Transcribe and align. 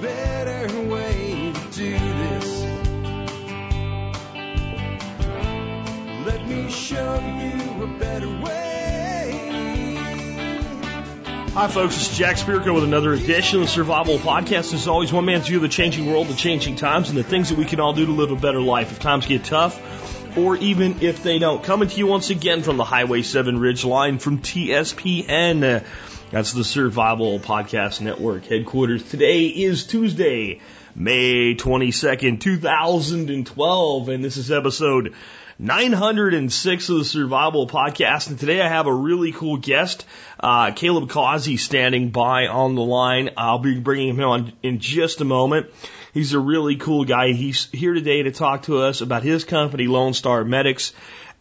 better 0.00 0.80
way 0.88 1.52
to 1.54 1.60
do 1.72 1.92
this. 1.92 2.64
Let 6.26 6.46
me 6.46 6.70
show 6.70 7.14
you 7.20 7.84
a 7.84 7.98
better 7.98 8.28
way. 8.28 8.66
Hi, 11.52 11.68
folks. 11.68 11.96
It's 11.96 12.18
Jack 12.18 12.36
Spirko 12.36 12.74
with 12.74 12.84
another 12.84 13.14
edition 13.14 13.60
of 13.60 13.66
the 13.66 13.72
Survival 13.72 14.18
Podcast. 14.18 14.74
As 14.74 14.86
always, 14.86 15.12
one 15.12 15.24
man's 15.24 15.48
view 15.48 15.56
of 15.56 15.62
the 15.62 15.68
changing 15.68 16.10
world, 16.10 16.28
the 16.28 16.34
changing 16.34 16.76
times, 16.76 17.08
and 17.08 17.16
the 17.16 17.24
things 17.24 17.48
that 17.48 17.56
we 17.56 17.64
can 17.64 17.80
all 17.80 17.94
do 17.94 18.04
to 18.04 18.12
live 18.12 18.30
a 18.30 18.36
better 18.36 18.60
life 18.60 18.92
if 18.92 18.98
times 18.98 19.26
get 19.26 19.44
tough 19.44 19.80
or 20.36 20.56
even 20.56 21.00
if 21.00 21.22
they 21.22 21.38
don't. 21.38 21.64
Coming 21.64 21.88
to 21.88 21.96
you 21.96 22.06
once 22.06 22.28
again 22.28 22.62
from 22.62 22.76
the 22.76 22.84
Highway 22.84 23.22
7 23.22 23.58
Ridge 23.58 23.84
line 23.86 24.18
from 24.18 24.40
TSPN. 24.40 25.84
That's 26.32 26.52
the 26.52 26.64
Survival 26.64 27.38
Podcast 27.38 28.00
Network 28.00 28.46
headquarters. 28.46 29.08
Today 29.08 29.44
is 29.44 29.86
Tuesday, 29.86 30.60
May 30.96 31.54
22nd, 31.54 32.40
2012, 32.40 34.08
and 34.08 34.24
this 34.24 34.36
is 34.36 34.50
episode 34.50 35.14
906 35.60 36.88
of 36.88 36.98
the 36.98 37.04
Survival 37.04 37.68
Podcast. 37.68 38.28
And 38.28 38.40
today 38.40 38.60
I 38.60 38.68
have 38.68 38.88
a 38.88 38.92
really 38.92 39.30
cool 39.30 39.58
guest, 39.58 40.04
uh, 40.40 40.72
Caleb 40.72 41.10
Causey, 41.10 41.58
standing 41.58 42.10
by 42.10 42.48
on 42.48 42.74
the 42.74 42.82
line. 42.82 43.30
I'll 43.36 43.60
be 43.60 43.78
bringing 43.78 44.16
him 44.16 44.24
on 44.24 44.52
in 44.64 44.80
just 44.80 45.20
a 45.20 45.24
moment. 45.24 45.68
He's 46.12 46.32
a 46.32 46.40
really 46.40 46.74
cool 46.74 47.04
guy. 47.04 47.34
He's 47.34 47.70
here 47.70 47.94
today 47.94 48.24
to 48.24 48.32
talk 48.32 48.62
to 48.62 48.82
us 48.82 49.00
about 49.00 49.22
his 49.22 49.44
company, 49.44 49.86
Lone 49.86 50.12
Star 50.12 50.42
Medics, 50.44 50.92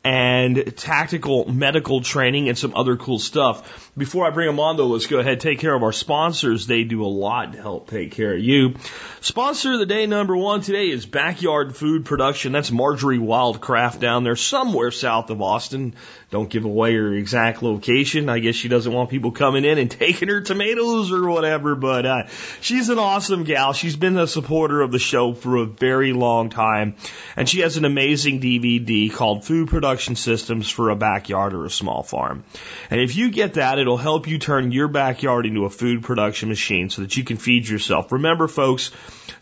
and 0.06 0.78
tactical 0.78 1.52
medical 1.52 2.00
training 2.00 2.48
and 2.48 2.56
some 2.56 2.76
other 2.76 2.96
cool 2.96 3.18
stuff. 3.18 3.92
Before 3.98 4.28
I 4.28 4.30
bring 4.30 4.46
them 4.46 4.60
on 4.60 4.78
though, 4.78 4.86
let's 4.86 5.08
go 5.08 5.18
ahead 5.18 5.34
and 5.34 5.42
take 5.42 5.60
care 5.60 5.74
of 5.74 5.82
our 5.82 5.92
sponsors. 5.92 6.68
They 6.68 6.84
do 6.84 7.04
a 7.04 7.08
lot 7.08 7.54
to 7.54 7.62
help 7.62 7.90
take 7.90 8.12
care 8.12 8.36
of 8.36 8.40
you. 8.40 8.76
Sponsor 9.22 9.74
of 9.74 9.80
the 9.80 9.88
day 9.88 10.06
number 10.06 10.38
one 10.38 10.62
today 10.62 10.92
is 10.92 11.08
Backyard 11.08 11.76
Food 11.76 12.06
Production. 12.06 12.52
That's 12.52 12.72
Marjorie 12.72 13.18
Wildcraft 13.18 14.00
down 14.00 14.24
there 14.24 14.36
somewhere 14.36 14.92
south 14.92 15.32
of 15.32 15.42
Austin. 15.42 15.96
Don't 16.32 16.50
give 16.50 16.66
away 16.66 16.96
her 16.96 17.14
exact 17.14 17.62
location. 17.62 18.30
I 18.30 18.40
guess 18.40 18.56
she 18.56 18.68
doesn't 18.68 18.92
want 18.92 19.10
people 19.10 19.32
coming 19.32 19.64
in 19.64 19.78
and 19.78 19.92
taking 20.06 20.28
her 20.28 20.42
tomatoes 20.42 21.12
or 21.12 21.30
whatever, 21.30 21.76
but 21.76 22.06
uh, 22.06 22.28
she's 22.62 22.90
an 22.90 23.00
awesome 23.00 23.44
gal. 23.44 23.74
She's 23.74 23.96
been 23.96 24.18
a 24.18 24.28
supporter 24.28 24.82
of 24.82 24.92
the 24.92 25.00
show 25.00 25.34
for 25.34 25.58
a 25.58 25.66
very 25.66 26.14
long 26.14 26.50
time, 26.50 26.96
and 27.36 27.48
she 27.48 27.62
has 27.62 27.78
an 27.78 27.86
amazing 27.86 28.42
DVD 28.42 29.14
called 29.14 29.46
Food 29.46 29.70
Production 29.70 30.16
Systems 30.16 30.70
for 30.70 30.90
a 30.90 30.96
Backyard 30.96 31.54
or 31.54 31.66
a 31.66 31.70
Small 31.70 32.04
Farm. 32.04 32.44
And 32.90 33.00
if 33.00 33.16
you 33.16 33.30
get 33.30 33.56
that, 33.56 33.78
it'll 33.78 33.98
help 33.98 34.28
you 34.28 34.40
turn 34.40 34.72
your 34.72 34.88
backyard 34.88 35.46
into 35.46 35.66
a 35.66 35.70
food 35.70 36.04
production 36.04 36.50
machine 36.50 36.90
so 36.90 37.02
that 37.02 37.16
you 37.16 37.24
can 37.24 37.38
feed 37.38 37.68
yourself. 37.68 38.12
Remember, 38.12 38.48
folks, 38.48 38.92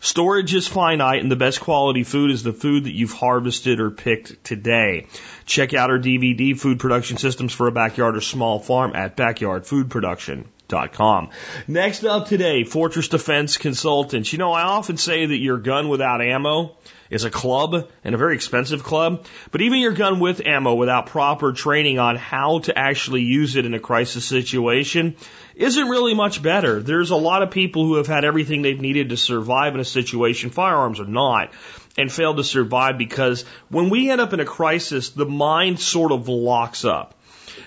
storage 0.00 0.54
is 0.54 0.68
finite, 0.68 1.22
and 1.22 1.30
the 1.30 1.36
best 1.36 1.60
quality 1.60 2.04
food 2.04 2.30
is 2.30 2.42
the 2.42 2.52
food 2.52 2.84
that 2.84 2.94
you've 2.94 3.12
harvested 3.12 3.80
or 3.80 3.90
picked 3.90 4.44
today. 4.44 5.06
Check 5.46 5.74
out 5.74 5.90
our 5.90 5.98
DVD, 5.98 6.58
Food 6.58 6.80
Production 6.80 7.18
Systems 7.18 7.52
for 7.52 7.66
a 7.66 7.72
Backyard 7.72 8.16
or 8.16 8.20
Small 8.20 8.58
Farm 8.58 8.92
at 8.94 9.16
backyardfoodproduction.com. 10.68 11.30
Next 11.68 12.04
up 12.04 12.28
today, 12.28 12.64
Fortress 12.64 13.08
Defense 13.08 13.56
Consultants. 13.56 14.32
You 14.32 14.38
know, 14.38 14.52
I 14.52 14.62
often 14.62 14.96
say 14.96 15.26
that 15.26 15.36
your 15.36 15.58
gun 15.58 15.88
without 15.88 16.20
ammo 16.20 16.76
is 17.10 17.24
a 17.24 17.30
club 17.30 17.88
and 18.02 18.14
a 18.14 18.18
very 18.18 18.34
expensive 18.34 18.82
club, 18.82 19.26
but 19.50 19.60
even 19.60 19.78
your 19.78 19.92
gun 19.92 20.20
with 20.20 20.44
ammo 20.44 20.74
without 20.74 21.06
proper 21.06 21.52
training 21.52 21.98
on 21.98 22.16
how 22.16 22.60
to 22.60 22.76
actually 22.76 23.22
use 23.22 23.56
it 23.56 23.66
in 23.66 23.74
a 23.74 23.78
crisis 23.78 24.24
situation 24.24 25.14
isn't 25.54 25.88
really 25.88 26.14
much 26.14 26.42
better. 26.42 26.82
There's 26.82 27.10
a 27.10 27.16
lot 27.16 27.42
of 27.42 27.50
people 27.50 27.84
who 27.84 27.96
have 27.96 28.06
had 28.06 28.24
everything 28.24 28.62
they've 28.62 28.80
needed 28.80 29.10
to 29.10 29.16
survive 29.16 29.74
in 29.74 29.80
a 29.80 29.84
situation. 29.84 30.50
Firearms 30.50 30.98
or 30.98 31.06
not 31.06 31.52
and 31.96 32.10
failed 32.10 32.38
to 32.38 32.44
survive 32.44 32.98
because 32.98 33.44
when 33.68 33.88
we 33.88 34.10
end 34.10 34.20
up 34.20 34.32
in 34.32 34.40
a 34.40 34.44
crisis, 34.44 35.10
the 35.10 35.26
mind 35.26 35.78
sort 35.78 36.10
of 36.10 36.26
locks 36.26 36.84
up. 36.84 37.14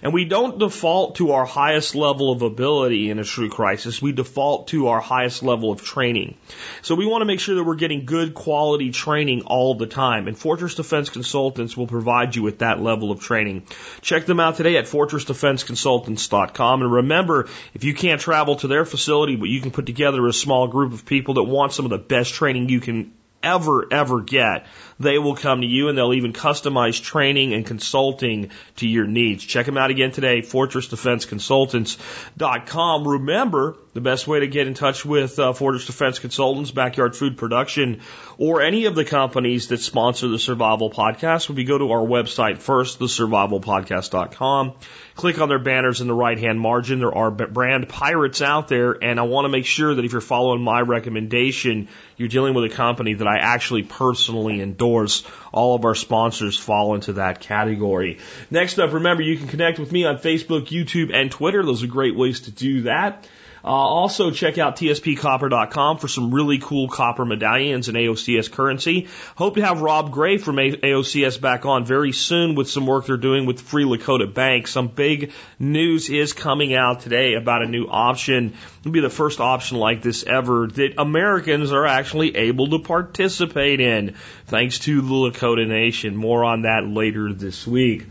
And 0.02 0.14
we 0.14 0.26
don't 0.26 0.60
default 0.60 1.16
to 1.16 1.32
our 1.32 1.46
highest 1.46 1.96
level 1.96 2.32
of 2.32 2.42
ability 2.42 3.10
in 3.10 3.20
a 3.20 3.24
true 3.24 3.50
crisis. 3.50 4.02
We 4.02 4.12
default 4.12 4.68
to 4.70 4.88
our 4.88 5.00
highest 5.00 5.44
level 5.44 5.72
of 5.72 5.84
training. 5.84 6.38
So 6.82 6.96
we 6.96 7.06
want 7.06 7.22
to 7.22 7.26
make 7.26 7.40
sure 7.40 7.56
that 7.56 7.64
we're 7.64 7.76
getting 7.76 8.06
good 8.06 8.34
quality 8.34 8.92
training 8.92 9.44
all 9.44 9.76
the 9.76 9.88
time. 9.88 10.28
And 10.28 10.38
Fortress 10.38 10.76
Defense 10.76 11.10
Consultants 11.10 11.76
will 11.76 11.88
provide 11.88 12.36
you 12.36 12.44
with 12.44 12.60
that 12.60 12.82
level 12.82 13.12
of 13.12 13.20
training. 13.22 13.64
Check 14.02 14.26
them 14.26 14.40
out 14.40 14.58
today 14.58 14.78
at 14.78 14.86
fortressdefenseconsultants.com. 14.86 16.82
And 16.82 16.92
remember, 16.92 17.48
if 17.74 17.84
you 17.84 17.94
can't 17.94 18.22
travel 18.22 18.56
to 18.58 18.68
their 18.68 18.86
facility, 18.86 19.36
but 19.36 19.50
you 19.50 19.62
can 19.62 19.72
put 19.72 19.86
together 19.86 20.26
a 20.28 20.34
small 20.34 20.68
group 20.68 20.94
of 20.94 21.06
people 21.06 21.36
that 21.36 21.44
want 21.44 21.74
some 21.74 21.86
of 21.86 21.92
the 21.92 21.98
best 21.98 22.34
training 22.34 22.70
you 22.70 22.80
can 22.80 23.14
ever, 23.44 23.86
ever 23.92 24.22
get, 24.22 24.66
they 25.00 25.20
will 25.20 25.36
come 25.36 25.62
to 25.62 25.68
you 25.68 25.90
and 25.90 25.98
they'll 25.98 26.14
even 26.14 26.34
customize 26.34 27.02
training 27.02 27.54
and 27.54 27.66
consulting 27.66 28.52
to 28.78 28.88
your 28.88 29.08
needs. 29.08 29.44
Check 29.44 29.66
them 29.66 29.78
out 29.78 29.90
again 29.92 30.12
today, 30.12 30.42
fortressdefenseconsultants.com. 30.42 33.08
Remember, 33.08 33.78
the 33.94 34.02
best 34.02 34.28
way 34.28 34.42
to 34.42 34.48
get 34.48 34.68
in 34.68 34.74
touch 34.74 35.06
with 35.06 35.40
uh, 35.40 35.54
Fortress 35.54 35.86
Defense 35.88 36.20
Consultants, 36.20 36.72
Backyard 36.72 37.16
Food 37.16 37.38
Production, 37.38 38.02
or 38.38 38.62
any 38.62 38.84
of 38.86 38.94
the 38.94 39.06
companies 39.06 39.70
that 39.70 39.80
sponsor 39.80 40.28
the 40.28 40.38
Survival 40.38 40.92
Podcast 40.92 41.48
would 41.48 41.56
be 41.56 41.64
go 41.64 41.78
to 41.78 41.92
our 41.92 42.06
website 42.06 42.58
first, 42.60 43.00
thesurvivalpodcast.com. 43.00 44.74
Click 45.18 45.42
on 45.42 45.50
their 45.50 45.58
banners 45.58 46.00
in 46.00 46.08
the 46.08 46.14
right 46.14 46.38
hand 46.38 46.60
margin. 46.60 47.00
There 47.00 47.14
are 47.14 47.32
brand 47.32 47.90
pirates 47.90 48.44
out 48.44 48.68
there, 48.68 48.92
and 48.92 49.20
I 49.20 49.24
want 49.24 49.46
to 49.46 49.50
make 49.50 49.66
sure 49.66 49.96
that 49.96 50.06
if 50.06 50.12
you're 50.12 50.22
following 50.22 50.62
my 50.62 50.80
recommendation, 50.82 51.88
you're 52.18 52.28
dealing 52.28 52.54
with 52.54 52.72
a 52.72 52.76
company 52.76 53.16
that 53.16 53.28
I 53.28 53.40
actually 53.40 53.82
personally 53.82 54.62
endorse. 54.62 55.24
All 55.52 55.74
of 55.74 55.86
our 55.86 55.96
sponsors 55.96 56.56
fall 56.56 56.94
into 56.94 57.14
that 57.14 57.40
category. 57.40 58.20
Next 58.52 58.78
up, 58.78 58.94
remember 58.94 59.24
you 59.24 59.38
can 59.38 59.48
connect 59.48 59.80
with 59.80 59.92
me 59.92 60.06
on 60.06 60.20
Facebook, 60.20 60.68
YouTube, 60.68 61.12
and 61.12 61.32
Twitter. 61.32 61.66
Those 61.66 61.82
are 61.82 61.88
great 61.88 62.16
ways 62.16 62.42
to 62.42 62.52
do 62.52 62.84
that. 62.84 63.28
Uh, 63.68 63.70
also, 63.70 64.32
check 64.32 64.58
out 64.58 64.78
tspcopper.com 64.78 65.98
for 65.98 66.08
some 66.08 66.34
really 66.34 66.58
cool 66.58 66.88
copper 66.88 67.26
medallions 67.26 67.90
and 67.90 67.98
AOCS 67.98 68.50
currency. 68.50 69.10
Hope 69.36 69.56
to 69.56 69.62
have 69.62 69.82
Rob 69.82 70.10
Gray 70.10 70.38
from 70.38 70.56
AOCS 70.56 71.42
back 71.42 71.66
on 71.66 71.84
very 71.84 72.14
soon 72.14 72.56
with 72.56 72.70
some 72.70 72.86
work 72.86 73.08
they're 73.08 73.18
doing 73.18 73.46
with 73.46 73.60
Free 73.60 73.84
Lakota 73.84 74.34
Bank. 74.34 74.70
Some 74.70 74.88
big 74.88 75.34
news 75.60 76.10
is 76.10 76.32
coming 76.32 76.76
out 76.76 77.02
today 77.02 77.34
about 77.34 77.62
a 77.62 77.68
new 77.68 77.88
option. 77.88 78.54
It'll 78.80 78.94
be 78.94 79.02
the 79.02 79.10
first 79.10 79.42
option 79.42 79.80
like 79.80 80.02
this 80.02 80.24
ever 80.24 80.68
that 80.68 80.94
Americans 80.98 81.74
are 81.74 81.86
actually 81.86 82.38
able 82.38 82.70
to 82.70 82.80
participate 82.80 83.82
in, 83.82 84.16
thanks 84.46 84.80
to 84.80 85.02
the 85.02 85.14
Lakota 85.14 85.68
Nation. 85.68 86.16
More 86.16 86.46
on 86.46 86.62
that 86.62 86.88
later 86.88 87.34
this 87.34 87.68
week. 87.68 88.06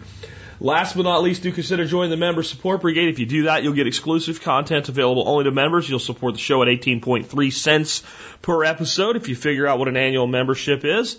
Last 0.59 0.97
but 0.97 1.03
not 1.03 1.23
least, 1.23 1.43
do 1.43 1.53
consider 1.53 1.85
joining 1.85 2.11
the 2.11 2.17
Member 2.17 2.43
Support 2.43 2.81
Brigade. 2.81 3.09
If 3.09 3.19
you 3.19 3.27
do 3.27 3.43
that, 3.45 3.63
you'll 3.63 3.75
get 3.75 3.87
exclusive 3.87 4.41
content 4.41 4.89
available 4.89 5.29
only 5.29 5.45
to 5.45 5.51
members. 5.51 5.89
You'll 5.89 5.99
support 5.99 6.35
the 6.35 6.41
show 6.41 6.63
at 6.63 6.69
18.3 6.69 7.53
cents 7.53 8.03
per 8.41 8.65
episode 8.65 9.17
if 9.17 9.29
you 9.29 9.37
figure 9.37 9.67
out 9.67 9.79
what 9.79 9.89
an 9.89 9.97
annual 9.97 10.27
membership 10.27 10.85
is. 10.85 11.19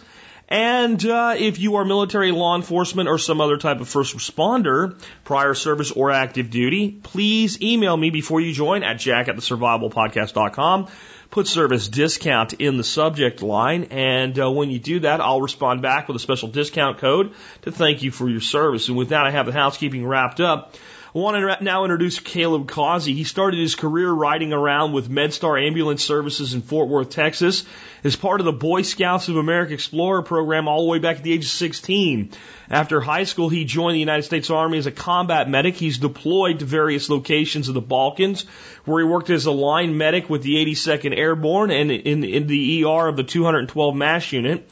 And 0.49 1.05
uh, 1.05 1.35
if 1.37 1.59
you 1.59 1.75
are 1.75 1.85
military, 1.85 2.31
law 2.31 2.55
enforcement, 2.55 3.09
or 3.09 3.17
some 3.17 3.41
other 3.41 3.57
type 3.57 3.81
of 3.81 3.89
first 3.89 4.15
responder, 4.15 4.99
prior 5.25 5.53
service 5.53 5.91
or 5.91 6.09
active 6.09 6.49
duty, 6.49 6.89
please 6.89 7.61
email 7.61 7.95
me 7.95 8.09
before 8.09 8.39
you 8.39 8.53
join 8.53 8.81
at 8.81 8.97
jack 8.97 9.27
at 9.27 9.35
the 9.35 9.41
survivalpodcast.com 9.41 10.87
put 11.29 11.47
service 11.47 11.87
discount 11.87 12.53
in 12.53 12.77
the 12.77 12.83
subject 12.83 13.41
line. 13.41 13.85
And 13.85 14.39
uh, 14.39 14.51
when 14.51 14.69
you 14.69 14.79
do 14.79 15.01
that, 15.01 15.21
I'll 15.21 15.41
respond 15.41 15.81
back 15.81 16.07
with 16.07 16.15
a 16.15 16.19
special 16.19 16.49
discount 16.49 16.99
code 16.99 17.33
to 17.63 17.71
thank 17.71 18.03
you 18.03 18.11
for 18.11 18.29
your 18.29 18.41
service. 18.41 18.87
And 18.87 18.97
with 18.97 19.09
that, 19.09 19.25
I 19.25 19.31
have 19.31 19.45
the 19.45 19.51
housekeeping 19.51 20.05
wrapped 20.05 20.39
up. 20.39 20.75
I 21.17 21.19
want 21.19 21.59
to 21.59 21.63
now 21.63 21.83
introduce 21.83 22.19
Caleb 22.19 22.67
Causey. 22.67 23.15
He 23.15 23.23
started 23.23 23.59
his 23.59 23.73
career 23.73 24.11
riding 24.11 24.53
around 24.53 24.93
with 24.93 25.09
MedStar 25.09 25.59
Ambulance 25.65 26.03
Services 26.03 26.53
in 26.53 26.61
Fort 26.61 26.89
Worth, 26.89 27.09
Texas, 27.09 27.65
as 28.03 28.15
part 28.15 28.39
of 28.39 28.45
the 28.45 28.53
Boy 28.53 28.83
Scouts 28.83 29.27
of 29.27 29.35
America 29.35 29.73
Explorer 29.73 30.21
program 30.21 30.67
all 30.67 30.83
the 30.83 30.91
way 30.91 30.99
back 30.99 31.17
at 31.17 31.23
the 31.23 31.33
age 31.33 31.45
of 31.45 31.49
16. 31.49 32.33
After 32.69 33.01
high 33.01 33.23
school, 33.23 33.49
he 33.49 33.65
joined 33.65 33.95
the 33.95 33.99
United 33.99 34.23
States 34.23 34.51
Army 34.51 34.77
as 34.77 34.85
a 34.85 34.91
combat 34.91 35.49
medic. 35.49 35.73
He's 35.73 35.97
deployed 35.97 36.59
to 36.59 36.65
various 36.65 37.09
locations 37.09 37.67
of 37.67 37.73
the 37.73 37.81
Balkans, 37.81 38.45
where 38.85 38.99
he 39.03 39.09
worked 39.09 39.31
as 39.31 39.47
a 39.47 39.51
line 39.51 39.97
medic 39.97 40.29
with 40.29 40.43
the 40.43 40.63
82nd 40.63 41.17
Airborne 41.17 41.71
and 41.71 41.91
in, 41.91 42.23
in 42.23 42.45
the 42.45 42.83
ER 42.83 43.07
of 43.07 43.15
the 43.15 43.23
212 43.23 43.95
MASH 43.95 44.33
unit. 44.33 44.69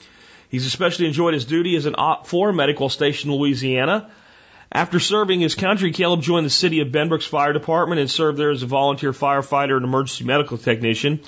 He's 0.50 0.68
especially 0.68 1.08
enjoyed 1.08 1.34
his 1.34 1.46
duty 1.46 1.76
as 1.76 1.88
an 1.88 1.96
OPFOR 1.96 2.54
medic 2.54 2.80
while 2.80 2.90
stationed 2.90 3.34
in 3.34 3.40
Louisiana. 3.40 4.12
After 4.76 5.00
serving 5.00 5.40
his 5.40 5.56
country, 5.56 5.94
Caleb 5.94 6.22
joined 6.22 6.46
the 6.46 6.50
city 6.50 6.82
of 6.82 6.90
Benbrooks 6.90 7.26
Fire 7.26 7.54
Department 7.54 8.02
and 8.02 8.12
served 8.12 8.38
there 8.38 8.52
as 8.52 8.62
a 8.62 8.66
volunteer 8.66 9.14
firefighter 9.14 9.78
and 9.78 9.86
emergency 9.86 10.26
medical 10.26 10.58
technician. 10.58 11.22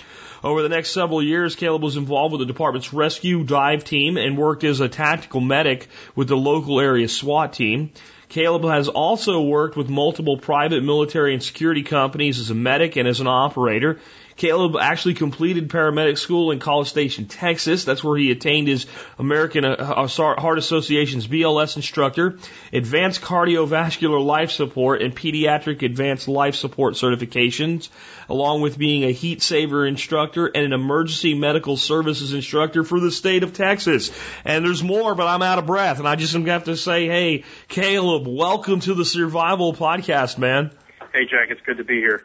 Over 0.44 0.62
the 0.62 0.68
next 0.68 0.92
several 0.92 1.24
years, 1.24 1.56
Caleb 1.56 1.82
was 1.82 1.96
involved 1.96 2.34
with 2.34 2.40
the 2.40 2.46
department's 2.46 2.92
rescue 2.92 3.46
dive 3.46 3.86
team 3.86 4.18
and 4.18 4.38
worked 4.38 4.66
as 4.66 4.82
a 4.82 4.90
tactical 4.90 5.40
medic 5.40 5.88
with 6.14 6.28
the 6.28 6.36
local 6.36 6.82
area 6.82 7.08
SWAT 7.08 7.54
team. 7.54 7.92
Caleb 8.28 8.66
has 8.66 8.90
also 8.90 9.40
worked 9.40 9.78
with 9.78 9.88
multiple 9.88 10.36
private 10.36 10.84
military 10.84 11.34
and 11.34 11.42
security 11.42 11.84
companies 11.84 12.42
as 12.42 12.50
a 12.50 12.54
medic 12.54 12.98
and 12.98 13.08
as 13.08 13.22
an 13.22 13.28
operator. 13.28 14.02
Caleb 14.38 14.76
actually 14.80 15.16
completed 15.16 15.70
paramedic 15.70 16.18
school 16.20 16.52
in 16.52 16.60
College 16.60 16.88
Station, 16.88 17.26
Texas. 17.26 17.86
That's 17.86 18.04
where 18.04 18.18
he 18.18 18.32
attained 18.32 18.68
his 18.68 18.86
American 19.18 19.66
uh, 19.66 19.76
uh, 19.80 20.08
Heart 20.08 20.60
Association's 20.60 21.28
BLS 21.28 21.76
instructor, 21.76 22.38
advanced 22.72 23.22
cardiovascular 23.22 24.24
life 24.24 24.52
support, 24.52 25.02
and 25.02 25.16
pediatric 25.16 25.82
advanced 25.82 26.28
life 26.28 26.56
support 26.56 26.94
certifications, 26.94 27.90
along 28.30 28.62
with 28.62 28.78
being 28.78 29.04
a 29.04 29.14
Heartsaver 29.14 29.88
instructor 29.88 30.46
and 30.46 30.66
an 30.66 30.74
emergency 30.74 31.34
medical 31.34 31.76
services 31.76 32.34
instructor 32.34 32.84
for 32.84 33.00
the 33.00 33.12
state 33.12 33.42
of 33.42 33.54
Texas. 33.54 34.12
And 34.46 34.64
there's 34.64 34.84
more, 34.84 35.16
but 35.16 35.26
I'm 35.26 35.42
out 35.42 35.58
of 35.58 35.66
breath. 35.66 35.98
And 35.98 36.08
I 36.08 36.16
just 36.16 36.36
have 36.36 36.66
to 36.66 36.78
say, 36.78 37.08
hey, 37.08 37.44
Caleb, 37.68 38.28
welcome 38.28 38.82
to 38.82 38.94
the 38.94 39.06
Survival 39.06 39.74
Podcast, 39.74 40.38
man. 40.38 40.72
Hey, 41.12 41.24
Jack, 41.26 41.50
it's 41.50 41.62
good 41.66 41.78
to 41.78 41.84
be 41.84 41.96
here. 41.96 42.24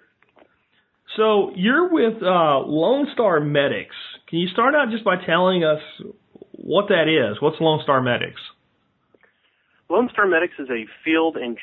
So 1.17 1.53
you're 1.55 1.89
with 1.93 2.23
uh, 2.23 2.61
Lone 2.61 3.07
Star 3.13 3.41
Medics. 3.41 3.97
Can 4.29 4.39
you 4.39 4.49
start 4.49 4.75
out 4.75 4.91
just 4.91 5.05
by 5.05 5.17
telling 5.25 5.63
us 5.63 5.81
what 6.53 6.89
that 6.89 7.09
is? 7.09 7.41
What's 7.43 7.61
Lone 7.61 7.81
Star 7.83 8.01
Medics? 8.01 8.41
Lone 9.91 10.09
Star 10.13 10.27
Medics 10.27 10.55
is 10.59 10.69
a 10.71 10.87
field 11.05 11.37
and, 11.37 11.59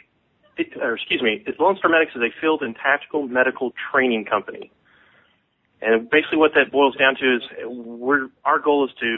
or 0.80 0.96
excuse 0.96 1.22
me, 1.24 1.44
Lone 1.60 1.78
Star 1.78 1.90
Medics 1.90 2.12
is 2.16 2.22
a 2.22 2.30
field 2.40 2.62
and 2.62 2.76
tactical 2.76 3.28
medical 3.28 3.74
training 3.92 4.26
company. 4.26 4.72
And 5.82 6.10
basically, 6.10 6.38
what 6.38 6.52
that 6.56 6.72
boils 6.72 6.96
down 6.98 7.16
to 7.16 7.36
is, 7.38 7.42
we're 7.66 8.28
our 8.44 8.60
goal 8.60 8.86
is 8.86 8.92
to. 9.00 9.18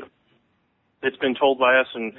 It's 1.04 1.18
been 1.18 1.34
told 1.34 1.58
by 1.58 1.78
us 1.78 1.88
and 1.96 2.14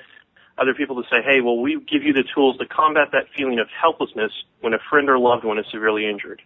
other 0.58 0.74
people 0.74 0.96
to 0.96 1.08
say, 1.08 1.22
hey, 1.24 1.40
well, 1.40 1.56
we 1.56 1.78
give 1.90 2.02
you 2.02 2.12
the 2.12 2.24
tools 2.34 2.58
to 2.58 2.66
combat 2.66 3.08
that 3.12 3.26
feeling 3.36 3.60
of 3.60 3.68
helplessness 3.80 4.32
when 4.60 4.74
a 4.74 4.78
friend 4.90 5.08
or 5.08 5.18
loved 5.18 5.44
one 5.44 5.58
is 5.58 5.64
severely 5.72 6.08
injured. 6.10 6.42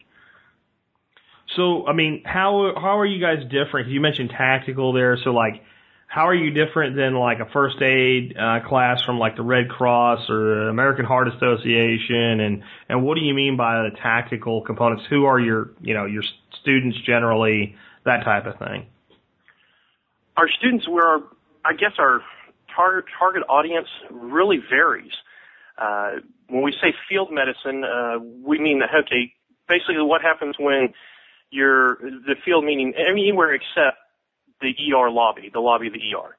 So, 1.55 1.87
I 1.87 1.93
mean, 1.93 2.23
how 2.25 2.73
how 2.77 2.99
are 2.99 3.07
you 3.07 3.21
guys 3.21 3.45
different? 3.51 3.89
You 3.89 4.01
mentioned 4.01 4.31
tactical 4.31 4.93
there, 4.93 5.17
so 5.23 5.31
like, 5.31 5.63
how 6.09 6.27
are 6.27 6.35
you 6.35 6.51
different 6.51 6.97
than 6.97 7.15
like 7.15 7.39
a 7.39 7.47
first 7.47 7.81
aid 7.81 8.37
uh, 8.37 8.61
class 8.67 9.03
from 9.03 9.19
like 9.19 9.37
the 9.37 9.43
Red 9.43 9.69
Cross 9.69 10.29
or 10.29 10.69
American 10.69 11.05
Heart 11.05 11.29
Association, 11.29 12.41
and 12.41 12.63
and 12.89 13.05
what 13.05 13.17
do 13.17 13.21
you 13.21 13.33
mean 13.33 13.57
by 13.57 13.83
the 13.83 13.97
tactical 13.97 14.63
components? 14.63 15.05
Who 15.09 15.27
are 15.27 15.39
your 15.39 15.71
you 15.81 15.95
know 15.95 16.07
your 16.07 16.25
students 16.61 16.99
generally? 17.07 17.77
That 18.05 18.25
type 18.25 18.47
of 18.47 18.57
thing. 18.59 18.87
Our 20.37 20.49
students, 20.49 20.87
were, 20.87 21.23
I 21.65 21.73
guess 21.73 21.93
our 21.99 22.21
target 22.75 23.07
target 23.19 23.43
audience 23.49 23.89
really 24.11 24.59
varies. 24.71 25.13
Uh, 25.79 26.21
when 26.49 26.63
we 26.63 26.73
say 26.73 26.95
field 27.09 27.31
medicine, 27.33 27.85
uh, 27.85 28.19
we 28.45 28.59
mean 28.59 28.81
that 28.81 28.91
okay, 28.95 29.33
basically 29.69 30.01
what 30.01 30.23
happens 30.23 30.57
when 30.59 30.93
your 31.51 31.97
the 32.01 32.35
field 32.45 32.65
meaning 32.65 32.95
anywhere 32.97 33.55
except 33.55 33.99
the 34.61 34.73
ER 34.93 35.11
lobby, 35.11 35.51
the 35.53 35.61
lobby 35.61 35.89
of 35.89 35.93
the 35.93 36.01
ER. 36.01 36.37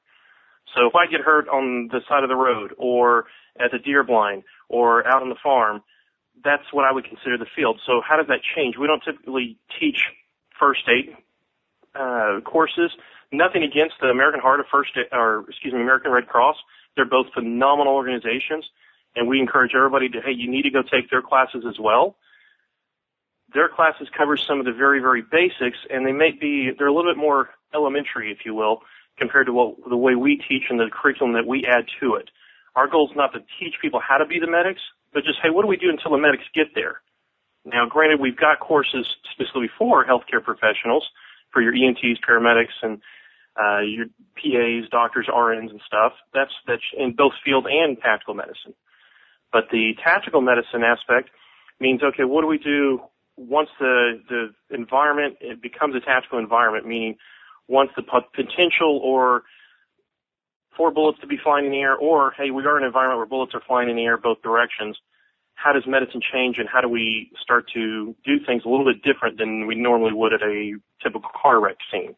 So 0.74 0.86
if 0.86 0.94
I 0.94 1.06
get 1.10 1.20
hurt 1.20 1.48
on 1.48 1.88
the 1.90 2.00
side 2.08 2.22
of 2.22 2.28
the 2.28 2.36
road 2.36 2.74
or 2.76 3.26
at 3.58 3.70
the 3.72 3.78
deer 3.78 4.04
blind 4.04 4.44
or 4.68 5.06
out 5.06 5.22
on 5.22 5.28
the 5.28 5.40
farm, 5.42 5.82
that's 6.44 6.72
what 6.72 6.84
I 6.84 6.92
would 6.92 7.04
consider 7.04 7.38
the 7.38 7.46
field. 7.56 7.80
So 7.86 8.00
how 8.06 8.16
does 8.16 8.26
that 8.28 8.40
change? 8.54 8.76
We 8.76 8.86
don't 8.86 9.02
typically 9.02 9.56
teach 9.80 10.04
first 10.58 10.82
aid 10.88 11.16
uh, 11.94 12.40
courses. 12.44 12.90
Nothing 13.32 13.62
against 13.62 13.94
the 14.00 14.08
American 14.08 14.40
Heart 14.40 14.60
of 14.60 14.66
First 14.70 14.90
Aid, 14.96 15.06
or 15.12 15.44
excuse 15.48 15.74
me, 15.74 15.80
American 15.80 16.12
Red 16.12 16.28
Cross. 16.28 16.56
They're 16.96 17.04
both 17.04 17.26
phenomenal 17.34 17.94
organizations, 17.94 18.64
and 19.16 19.28
we 19.28 19.40
encourage 19.40 19.72
everybody 19.74 20.08
to 20.10 20.20
hey, 20.20 20.32
you 20.32 20.50
need 20.50 20.62
to 20.62 20.70
go 20.70 20.82
take 20.82 21.10
their 21.10 21.22
classes 21.22 21.64
as 21.68 21.78
well 21.78 22.16
their 23.54 23.68
classes 23.68 24.08
cover 24.16 24.36
some 24.36 24.60
of 24.60 24.66
the 24.66 24.72
very, 24.72 25.00
very 25.00 25.22
basics, 25.22 25.78
and 25.90 26.06
they 26.06 26.12
may 26.12 26.32
be 26.32 26.70
they're 26.76 26.88
a 26.88 26.92
little 26.92 27.10
bit 27.10 27.18
more 27.18 27.50
elementary, 27.74 28.30
if 28.30 28.44
you 28.44 28.54
will, 28.54 28.82
compared 29.18 29.46
to 29.46 29.52
what 29.52 29.76
the 29.88 29.96
way 29.96 30.14
we 30.14 30.36
teach 30.36 30.64
and 30.70 30.78
the 30.78 30.90
curriculum 30.92 31.34
that 31.34 31.46
we 31.46 31.64
add 31.66 31.86
to 32.00 32.14
it. 32.14 32.30
Our 32.76 32.88
goal 32.88 33.08
is 33.10 33.16
not 33.16 33.32
to 33.32 33.40
teach 33.58 33.74
people 33.80 34.00
how 34.06 34.18
to 34.18 34.26
be 34.26 34.38
the 34.38 34.50
medics, 34.50 34.80
but 35.12 35.24
just 35.24 35.38
hey, 35.42 35.50
what 35.50 35.62
do 35.62 35.68
we 35.68 35.76
do 35.76 35.88
until 35.88 36.12
the 36.12 36.18
medics 36.18 36.44
get 36.54 36.74
there? 36.74 37.00
Now, 37.64 37.86
granted, 37.86 38.20
we've 38.20 38.36
got 38.36 38.60
courses 38.60 39.06
specifically 39.32 39.70
for 39.78 40.04
healthcare 40.04 40.42
professionals, 40.42 41.08
for 41.52 41.60
your 41.60 41.72
EMTs, 41.72 42.18
paramedics, 42.26 42.76
and 42.82 43.00
uh, 43.60 43.80
your 43.80 44.06
PAs, 44.36 44.88
doctors, 44.90 45.26
RNs, 45.26 45.70
and 45.70 45.80
stuff. 45.86 46.12
That's 46.32 46.52
that's 46.66 46.82
in 46.96 47.12
both 47.12 47.32
field 47.44 47.66
and 47.66 47.98
tactical 48.00 48.34
medicine. 48.34 48.74
But 49.52 49.64
the 49.72 49.94
tactical 50.04 50.42
medicine 50.42 50.82
aspect 50.82 51.30
means 51.80 52.02
okay, 52.02 52.24
what 52.24 52.42
do 52.42 52.46
we 52.46 52.58
do 52.58 53.00
once 53.38 53.68
the 53.78 54.20
the 54.28 54.74
environment 54.74 55.36
it 55.40 55.62
becomes 55.62 55.94
a 55.94 56.00
tactical 56.00 56.38
environment, 56.38 56.86
meaning 56.86 57.16
once 57.68 57.90
the 57.96 58.02
potential 58.02 59.00
or 59.02 59.44
for 60.76 60.90
bullets 60.90 61.18
to 61.20 61.26
be 61.26 61.36
flying 61.42 61.66
in 61.66 61.72
the 61.72 61.78
air, 61.78 61.96
or 61.96 62.32
hey, 62.36 62.50
we 62.50 62.64
are 62.64 62.76
in 62.76 62.82
an 62.82 62.88
environment 62.88 63.18
where 63.18 63.26
bullets 63.26 63.52
are 63.54 63.62
flying 63.66 63.88
in 63.88 63.96
the 63.96 64.02
air 64.04 64.16
both 64.16 64.42
directions. 64.42 64.96
How 65.54 65.72
does 65.72 65.82
medicine 65.86 66.20
change, 66.32 66.56
and 66.58 66.68
how 66.68 66.80
do 66.80 66.88
we 66.88 67.30
start 67.42 67.66
to 67.74 68.14
do 68.24 68.36
things 68.46 68.62
a 68.64 68.68
little 68.68 68.84
bit 68.84 69.02
different 69.02 69.38
than 69.38 69.66
we 69.66 69.74
normally 69.74 70.12
would 70.12 70.32
at 70.32 70.42
a 70.42 70.74
typical 71.02 71.30
car 71.40 71.60
wreck 71.60 71.76
scene? 71.90 72.14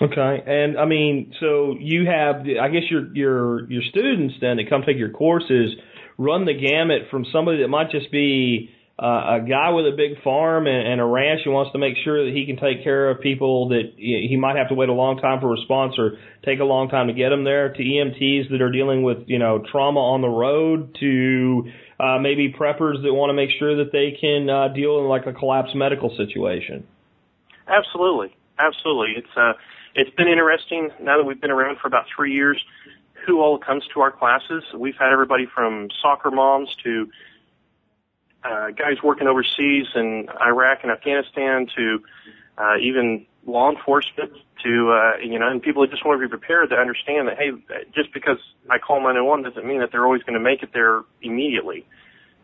Okay, 0.00 0.42
and 0.46 0.78
I 0.78 0.84
mean, 0.84 1.32
so 1.38 1.76
you 1.78 2.06
have, 2.06 2.42
I 2.60 2.68
guess 2.68 2.82
your 2.90 3.14
your 3.14 3.70
your 3.70 3.82
students 3.90 4.34
then 4.40 4.56
that 4.56 4.68
come 4.68 4.82
take 4.84 4.96
your 4.96 5.10
courses 5.10 5.74
run 6.18 6.44
the 6.44 6.54
gamut 6.54 7.08
from 7.10 7.24
somebody 7.32 7.62
that 7.62 7.68
might 7.68 7.90
just 7.90 8.10
be 8.10 8.70
uh, 8.98 9.40
a 9.40 9.46
guy 9.48 9.70
with 9.70 9.86
a 9.86 9.96
big 9.96 10.22
farm 10.22 10.66
and, 10.66 10.86
and 10.86 11.00
a 11.00 11.04
ranch 11.04 11.40
who 11.44 11.50
wants 11.50 11.72
to 11.72 11.78
make 11.78 11.94
sure 12.04 12.24
that 12.24 12.34
he 12.34 12.44
can 12.46 12.56
take 12.56 12.84
care 12.84 13.10
of 13.10 13.20
people 13.20 13.70
that 13.70 13.92
he 13.96 14.36
might 14.36 14.56
have 14.56 14.68
to 14.68 14.74
wait 14.74 14.88
a 14.88 14.92
long 14.92 15.16
time 15.16 15.40
for 15.40 15.48
response 15.48 15.94
or 15.98 16.18
take 16.44 16.60
a 16.60 16.64
long 16.64 16.88
time 16.88 17.06
to 17.08 17.12
get 17.14 17.30
them 17.30 17.42
there 17.42 17.72
to 17.72 17.82
EMTs 17.82 18.50
that 18.50 18.60
are 18.60 18.70
dealing 18.70 19.02
with, 19.02 19.18
you 19.26 19.38
know, 19.38 19.64
trauma 19.70 19.98
on 19.98 20.20
the 20.20 20.28
road 20.28 20.94
to 21.00 21.70
uh, 21.98 22.18
maybe 22.18 22.52
preppers 22.52 23.02
that 23.02 23.12
want 23.12 23.30
to 23.30 23.34
make 23.34 23.50
sure 23.58 23.76
that 23.76 23.92
they 23.92 24.16
can 24.20 24.50
uh, 24.50 24.68
deal 24.68 24.98
in 25.00 25.06
like 25.06 25.26
a 25.26 25.32
collapsed 25.32 25.74
medical 25.74 26.14
situation. 26.16 26.86
Absolutely. 27.66 28.36
Absolutely. 28.58 29.14
It's, 29.16 29.36
uh, 29.36 29.54
it's 29.94 30.14
been 30.16 30.28
interesting 30.28 30.90
now 31.00 31.16
that 31.16 31.24
we've 31.24 31.40
been 31.40 31.50
around 31.50 31.78
for 31.80 31.88
about 31.88 32.04
three 32.14 32.34
years 32.34 32.62
who 33.26 33.40
all 33.40 33.58
comes 33.58 33.84
to 33.94 34.00
our 34.00 34.10
classes. 34.10 34.62
We've 34.76 34.96
had 34.98 35.12
everybody 35.12 35.46
from 35.46 35.88
soccer 36.02 36.30
moms 36.30 36.74
to 36.84 37.08
uh, 38.44 38.70
guys 38.70 39.02
working 39.02 39.26
overseas 39.26 39.86
in 39.94 40.28
Iraq 40.40 40.80
and 40.82 40.90
Afghanistan 40.90 41.66
to 41.76 42.02
uh, 42.58 42.76
even 42.80 43.26
law 43.46 43.70
enforcement 43.70 44.32
to 44.64 44.92
uh, 44.92 45.18
you 45.18 45.38
know, 45.38 45.48
and 45.48 45.62
people 45.62 45.86
just 45.86 46.04
want 46.04 46.20
to 46.20 46.26
be 46.26 46.30
prepared 46.30 46.70
to 46.70 46.76
understand 46.76 47.28
that 47.28 47.38
hey, 47.38 47.50
just 47.94 48.12
because 48.12 48.38
I 48.70 48.78
call 48.78 48.96
911 48.98 49.44
doesn't 49.44 49.66
mean 49.66 49.80
that 49.80 49.90
they're 49.90 50.04
always 50.04 50.22
going 50.22 50.34
to 50.34 50.40
make 50.40 50.62
it 50.62 50.70
there 50.72 51.02
immediately. 51.20 51.86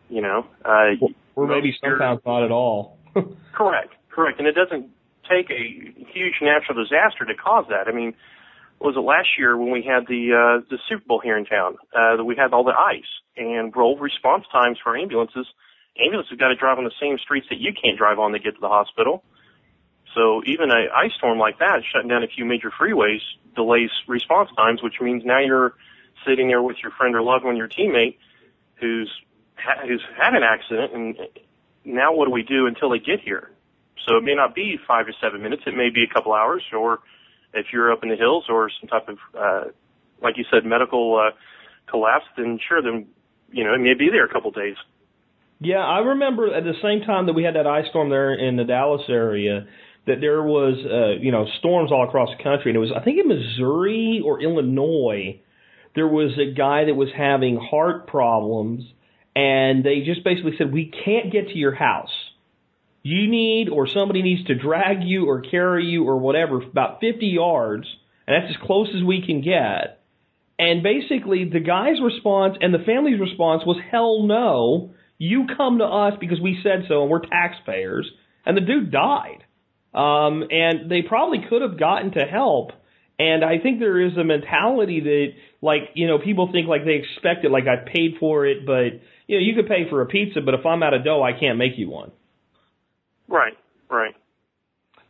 You 0.09 0.21
know, 0.21 0.47
uh, 0.65 1.05
or 1.35 1.47
maybe 1.47 1.75
sometimes 1.81 2.21
not 2.25 2.43
at 2.43 2.51
all. 2.51 2.97
correct, 3.53 3.93
correct, 4.09 4.39
and 4.39 4.47
it 4.47 4.55
doesn't 4.55 4.89
take 5.29 5.51
a 5.51 5.93
huge 6.11 6.35
natural 6.41 6.83
disaster 6.83 7.25
to 7.25 7.35
cause 7.35 7.65
that. 7.69 7.87
I 7.87 7.91
mean, 7.91 8.15
was 8.79 8.95
it 8.95 9.01
last 9.01 9.37
year 9.37 9.55
when 9.55 9.71
we 9.71 9.83
had 9.83 10.07
the 10.07 10.33
uh, 10.33 10.65
the 10.69 10.79
Super 10.89 11.03
Bowl 11.05 11.21
here 11.23 11.37
in 11.37 11.45
town? 11.45 11.75
Uh, 11.93 12.17
that 12.17 12.23
we 12.23 12.35
had 12.35 12.53
all 12.53 12.63
the 12.63 12.73
ice 12.73 13.03
and 13.37 13.75
roll 13.75 13.97
response 13.97 14.45
times 14.51 14.79
for 14.83 14.97
ambulances 14.97 15.45
ambulances 16.03 16.37
got 16.37 16.49
to 16.49 16.55
drive 16.55 16.77
on 16.77 16.83
the 16.83 16.95
same 17.01 17.17
streets 17.17 17.47
that 17.49 17.59
you 17.59 17.71
can't 17.73 17.97
drive 17.97 18.19
on 18.19 18.31
to 18.33 18.39
get 18.39 18.55
to 18.55 18.61
the 18.61 18.69
hospital. 18.69 19.23
So 20.15 20.41
even 20.45 20.71
a 20.71 20.89
ice 20.95 21.11
storm 21.17 21.37
like 21.37 21.59
that, 21.59 21.81
shutting 21.93 22.09
down 22.09 22.23
a 22.23 22.27
few 22.27 22.45
major 22.45 22.71
freeways, 22.71 23.21
delays 23.55 23.89
response 24.07 24.49
times, 24.57 24.81
which 24.81 24.95
means 25.01 25.23
now 25.25 25.39
you're 25.39 25.75
sitting 26.25 26.47
there 26.47 26.61
with 26.61 26.77
your 26.81 26.91
friend 26.91 27.15
or 27.15 27.21
loved 27.21 27.45
one, 27.45 27.55
your 27.55 27.67
teammate, 27.67 28.17
who's 28.79 29.09
ha- 29.55 29.85
who's 29.87 30.03
had 30.17 30.33
an 30.33 30.43
accident, 30.43 30.93
and 30.93 31.17
now 31.85 32.13
what 32.13 32.25
do 32.25 32.31
we 32.31 32.43
do 32.43 32.67
until 32.67 32.89
they 32.89 32.99
get 32.99 33.19
here? 33.23 33.51
So 34.07 34.17
it 34.17 34.23
may 34.23 34.35
not 34.35 34.55
be 34.55 34.77
five 34.87 35.05
to 35.05 35.13
seven 35.21 35.41
minutes; 35.41 35.63
it 35.67 35.75
may 35.75 35.89
be 35.89 36.03
a 36.09 36.13
couple 36.13 36.33
hours, 36.33 36.63
or 36.73 36.99
if 37.53 37.67
you're 37.71 37.91
up 37.91 38.03
in 38.03 38.09
the 38.09 38.15
hills 38.15 38.45
or 38.49 38.69
some 38.79 38.89
type 38.89 39.07
of, 39.09 39.17
uh, 39.37 39.63
like 40.21 40.37
you 40.37 40.45
said, 40.51 40.65
medical 40.65 41.19
uh, 41.19 41.35
collapse, 41.89 42.25
then 42.37 42.59
sure, 42.67 42.81
then 42.81 43.07
you 43.51 43.63
know 43.63 43.73
it 43.73 43.79
may 43.79 43.93
be 43.93 44.09
there 44.09 44.25
a 44.25 44.31
couple 44.31 44.51
days. 44.51 44.75
Yeah, 45.59 45.79
I 45.79 45.99
remember 45.99 46.53
at 46.53 46.63
the 46.63 46.73
same 46.81 47.01
time 47.01 47.25
that 47.25 47.33
we 47.33 47.43
had 47.43 47.55
that 47.55 47.67
ice 47.67 47.85
storm 47.89 48.09
there 48.09 48.33
in 48.33 48.55
the 48.55 48.63
Dallas 48.63 49.01
area, 49.09 49.67
that 50.07 50.21
there 50.21 50.41
was 50.41 50.75
uh, 50.85 51.21
you 51.21 51.31
know 51.31 51.47
storms 51.59 51.91
all 51.91 52.07
across 52.07 52.29
the 52.37 52.43
country, 52.43 52.71
and 52.71 52.77
it 52.77 52.79
was 52.79 52.91
I 52.95 53.03
think 53.03 53.19
in 53.19 53.27
Missouri 53.27 54.21
or 54.23 54.41
Illinois, 54.41 55.41
there 55.95 56.07
was 56.07 56.37
a 56.39 56.53
guy 56.53 56.85
that 56.85 56.95
was 56.95 57.09
having 57.15 57.57
heart 57.57 58.07
problems, 58.07 58.85
and 59.35 59.83
they 59.83 60.01
just 60.05 60.23
basically 60.23 60.53
said 60.57 60.71
we 60.71 60.91
can't 61.05 61.31
get 61.31 61.49
to 61.49 61.57
your 61.57 61.75
house. 61.75 62.13
You 63.03 63.29
need 63.29 63.69
or 63.69 63.87
somebody 63.87 64.21
needs 64.21 64.45
to 64.45 64.55
drag 64.55 65.03
you 65.03 65.27
or 65.29 65.41
carry 65.41 65.85
you 65.85 66.05
or 66.05 66.17
whatever 66.17 66.61
about 66.61 66.99
50 67.01 67.25
yards, 67.27 67.87
and 68.27 68.35
that's 68.43 68.55
as 68.55 68.65
close 68.65 68.89
as 68.95 69.03
we 69.03 69.25
can 69.25 69.41
get 69.41 70.01
And 70.57 70.83
basically, 70.83 71.45
the 71.45 71.61
guy's 71.61 72.01
response 72.01 72.57
and 72.61 72.73
the 72.73 72.79
family's 72.85 73.19
response 73.19 73.63
was, 73.65 73.77
hell 73.91 74.23
no. 74.23 74.91
You 75.19 75.45
come 75.55 75.77
to 75.77 75.85
us 75.85 76.13
because 76.19 76.39
we 76.41 76.59
said 76.63 76.85
so 76.87 77.03
and 77.03 77.11
we're 77.11 77.19
taxpayers. 77.19 78.09
And 78.45 78.57
the 78.57 78.61
dude 78.61 78.91
died. 78.91 79.43
Um, 79.93 80.47
and 80.49 80.89
they 80.89 81.01
probably 81.01 81.39
could 81.47 81.61
have 81.61 81.79
gotten 81.79 82.11
to 82.13 82.21
help. 82.21 82.71
And 83.19 83.43
I 83.43 83.59
think 83.59 83.79
there 83.79 83.99
is 83.99 84.15
a 84.17 84.23
mentality 84.23 85.01
that, 85.01 85.27
like, 85.61 85.81
you 85.93 86.07
know, 86.07 86.19
people 86.19 86.49
think 86.51 86.67
like 86.67 86.85
they 86.85 86.93
expect 86.93 87.43
it, 87.43 87.51
like 87.51 87.65
I 87.67 87.75
paid 87.75 88.15
for 88.19 88.45
it, 88.45 88.65
but, 88.65 89.01
you 89.27 89.37
know, 89.37 89.43
you 89.43 89.55
could 89.55 89.67
pay 89.67 89.89
for 89.89 90.01
a 90.01 90.05
pizza, 90.05 90.39
but 90.39 90.53
if 90.53 90.65
I'm 90.65 90.81
out 90.81 90.93
of 90.93 91.03
dough, 91.03 91.21
I 91.21 91.37
can't 91.37 91.57
make 91.57 91.73
you 91.77 91.89
one. 91.89 92.11
Right, 93.27 93.57
right. 93.89 94.15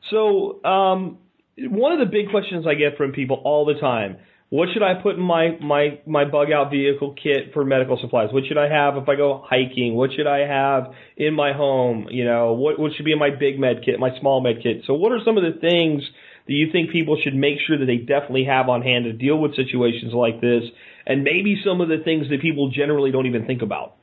So, 0.10 0.64
um, 0.66 1.20
one 1.58 1.92
of 1.92 2.00
the 2.00 2.12
big 2.12 2.32
questions 2.32 2.66
I 2.66 2.74
get 2.74 2.98
from 2.98 3.12
people 3.12 3.42
all 3.44 3.66
the 3.66 3.80
time 3.80 4.18
what 4.50 4.70
should 4.74 4.82
I 4.82 4.96
put 5.02 5.16
in 5.16 5.22
my 5.22 5.58
my 5.62 6.00
my 6.08 6.26
bug 6.26 6.52
out 6.52 6.72
vehicle 6.72 7.14
kit 7.22 7.54
for 7.54 7.64
medical 7.64 8.00
supplies? 8.02 8.30
What 8.34 8.44
should 8.48 8.58
I 8.58 8.68
have 8.68 8.98
if 8.98 9.08
I 9.08 9.16
go 9.16 9.46
hiking? 9.48 9.94
What 9.94 10.10
should 10.16 10.26
I 10.26 10.40
have 10.40 10.94
in 11.18 11.36
my 11.36 11.54
home? 11.54 12.08
You 12.10 12.26
know, 12.26 12.54
what 12.54 12.80
what 12.80 12.92
should 12.96 13.06
be 13.06 13.12
in 13.12 13.20
my 13.20 13.30
big 13.30 13.60
med 13.60 13.86
kit, 13.86 14.00
my 14.00 14.10
small 14.20 14.42
med 14.42 14.64
kit? 14.64 14.84
So 14.88 14.96
what 14.96 15.12
are 15.12 15.20
some 15.24 15.38
of 15.38 15.44
the 15.44 15.60
things 15.60 16.02
that 16.48 16.54
you 16.54 16.72
think 16.72 16.90
people 16.90 17.18
should 17.24 17.36
make 17.36 17.58
sure 17.68 17.78
that 17.78 17.86
they 17.86 17.98
definitely 17.98 18.46
have 18.46 18.70
on 18.70 18.82
hand 18.82 19.06
to 19.06 19.14
deal 19.14 19.38
with 19.38 19.56
situations 19.56 20.14
like 20.14 20.42
this? 20.42 20.64
And 21.06 21.24
maybe 21.24 21.62
some 21.64 21.80
of 21.80 21.88
the 21.88 22.02
things 22.04 22.28
that 22.30 22.42
people 22.42 22.72
generally 22.72 23.12
don't 23.12 23.28
even 23.28 23.46
think 23.46 23.62
about. 23.62 23.98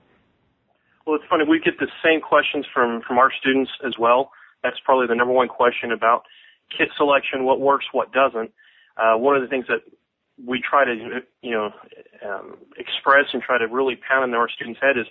Well, 1.06 1.16
it's 1.16 1.24
funny. 1.28 1.44
We 1.48 1.58
get 1.58 1.78
the 1.78 1.90
same 2.04 2.20
questions 2.20 2.66
from 2.72 3.02
from 3.02 3.18
our 3.18 3.32
students 3.40 3.70
as 3.84 3.94
well. 3.98 4.30
That's 4.62 4.78
probably 4.84 5.08
the 5.08 5.16
number 5.16 5.34
one 5.34 5.48
question 5.48 5.90
about 5.90 6.22
kit 6.70 6.88
selection, 6.96 7.44
what 7.44 7.58
works, 7.58 7.86
what 7.90 8.12
doesn't. 8.12 8.52
Uh, 8.96 9.18
one 9.18 9.34
of 9.34 9.42
the 9.42 9.48
things 9.48 9.66
that 9.66 9.82
we 10.44 10.60
try 10.60 10.84
to, 10.84 11.20
you 11.42 11.50
know, 11.50 11.70
um, 12.24 12.56
express 12.76 13.26
and 13.32 13.42
try 13.42 13.58
to 13.58 13.66
really 13.66 13.96
pound 13.96 14.24
into 14.24 14.36
our 14.36 14.48
students' 14.48 14.80
head 14.82 14.98
is, 14.98 15.06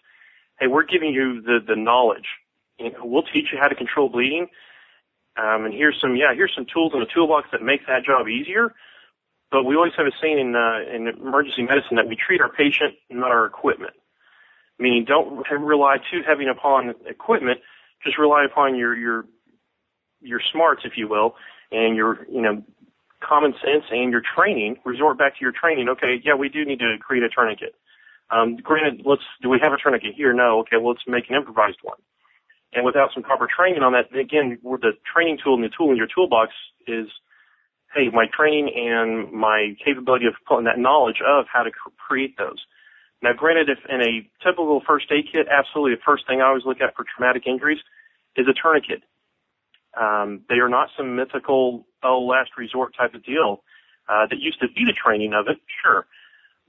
hey, 0.59 0.67
we're 0.67 0.85
giving 0.85 1.09
you 1.13 1.41
the, 1.41 1.59
the 1.65 1.75
knowledge. 1.75 2.27
You 2.77 2.91
know, 2.91 2.99
we'll 3.03 3.23
teach 3.23 3.47
you 3.51 3.57
how 3.59 3.67
to 3.67 3.75
control 3.75 4.09
bleeding. 4.09 4.47
Um, 5.37 5.65
and 5.65 5.73
here's 5.73 5.99
some, 5.99 6.15
yeah, 6.15 6.33
here's 6.33 6.53
some 6.55 6.65
tools 6.71 6.91
in 6.93 6.99
the 6.99 7.07
toolbox 7.13 7.49
that 7.51 7.61
make 7.61 7.87
that 7.87 8.05
job 8.05 8.27
easier. 8.27 8.73
But 9.51 9.63
we 9.63 9.75
always 9.75 9.93
have 9.97 10.05
a 10.05 10.11
saying 10.21 10.39
in, 10.39 10.55
uh, 10.55 10.79
in 10.93 11.07
emergency 11.07 11.63
medicine 11.63 11.97
that 11.97 12.07
we 12.07 12.15
treat 12.15 12.41
our 12.41 12.49
patient, 12.49 12.95
not 13.09 13.31
our 13.31 13.45
equipment. 13.45 13.93
Meaning 14.77 15.05
don't 15.05 15.45
rely 15.49 15.97
too 16.11 16.21
heavy 16.27 16.47
upon 16.47 16.93
equipment, 17.07 17.59
just 18.03 18.17
rely 18.17 18.45
upon 18.45 18.75
your, 18.75 18.95
your, 18.95 19.25
your 20.21 20.41
smarts, 20.51 20.81
if 20.83 20.97
you 20.97 21.07
will, 21.07 21.35
and 21.71 21.95
your, 21.95 22.25
you 22.29 22.41
know, 22.41 22.63
common 23.27 23.53
sense 23.53 23.83
and 23.89 24.11
your 24.11 24.21
training, 24.21 24.77
resort 24.85 25.17
back 25.17 25.33
to 25.37 25.41
your 25.41 25.51
training. 25.51 25.89
Okay, 25.89 26.21
yeah, 26.23 26.35
we 26.35 26.49
do 26.49 26.63
need 26.65 26.79
to 26.79 26.97
create 27.01 27.23
a 27.23 27.29
tourniquet. 27.29 27.75
Um, 28.29 28.57
granted, 28.57 29.01
let's 29.05 29.21
do 29.41 29.49
we 29.49 29.59
have 29.61 29.73
a 29.73 29.77
tourniquet 29.77 30.13
here? 30.15 30.33
No. 30.33 30.59
Okay, 30.61 30.77
well, 30.77 30.93
let's 30.93 31.05
make 31.07 31.29
an 31.29 31.35
improvised 31.35 31.79
one. 31.81 31.97
And 32.73 32.85
without 32.85 33.09
some 33.13 33.23
proper 33.23 33.47
training 33.47 33.83
on 33.83 33.93
that, 33.93 34.11
again, 34.17 34.57
the 34.61 34.93
training 35.07 35.39
tool 35.43 35.55
and 35.55 35.63
the 35.63 35.69
tool 35.75 35.91
in 35.91 35.97
your 35.97 36.11
toolbox 36.13 36.51
is, 36.87 37.07
hey, 37.93 38.09
my 38.11 38.25
training 38.35 38.69
and 38.75 39.31
my 39.31 39.75
capability 39.83 40.25
of 40.25 40.33
pulling 40.47 40.65
that 40.65 40.77
knowledge 40.77 41.21
of 41.25 41.45
how 41.51 41.63
to 41.63 41.71
create 41.95 42.37
those. 42.37 42.59
Now, 43.21 43.31
granted, 43.33 43.69
if 43.69 43.79
in 43.87 44.01
a 44.01 44.27
typical 44.43 44.83
first 44.85 45.05
aid 45.09 45.25
kit, 45.31 45.47
absolutely 45.47 45.95
the 45.95 46.05
first 46.05 46.27
thing 46.27 46.41
I 46.41 46.47
always 46.47 46.65
look 46.65 46.81
at 46.81 46.95
for 46.95 47.05
traumatic 47.05 47.47
injuries 47.47 47.79
is 48.35 48.45
a 48.47 48.53
tourniquet. 48.53 49.03
Um, 49.99 50.41
they 50.49 50.55
are 50.55 50.69
not 50.69 50.89
some 50.97 51.15
mythical, 51.15 51.85
oh, 52.03 52.21
last 52.21 52.51
resort 52.57 52.95
type 52.97 53.13
of 53.13 53.23
deal. 53.23 53.63
Uh, 54.07 54.27
that 54.29 54.37
used 54.39 54.59
to 54.59 54.67
be 54.67 54.85
the 54.85 54.93
training 54.93 55.33
of 55.33 55.47
it, 55.47 55.57
sure. 55.81 56.05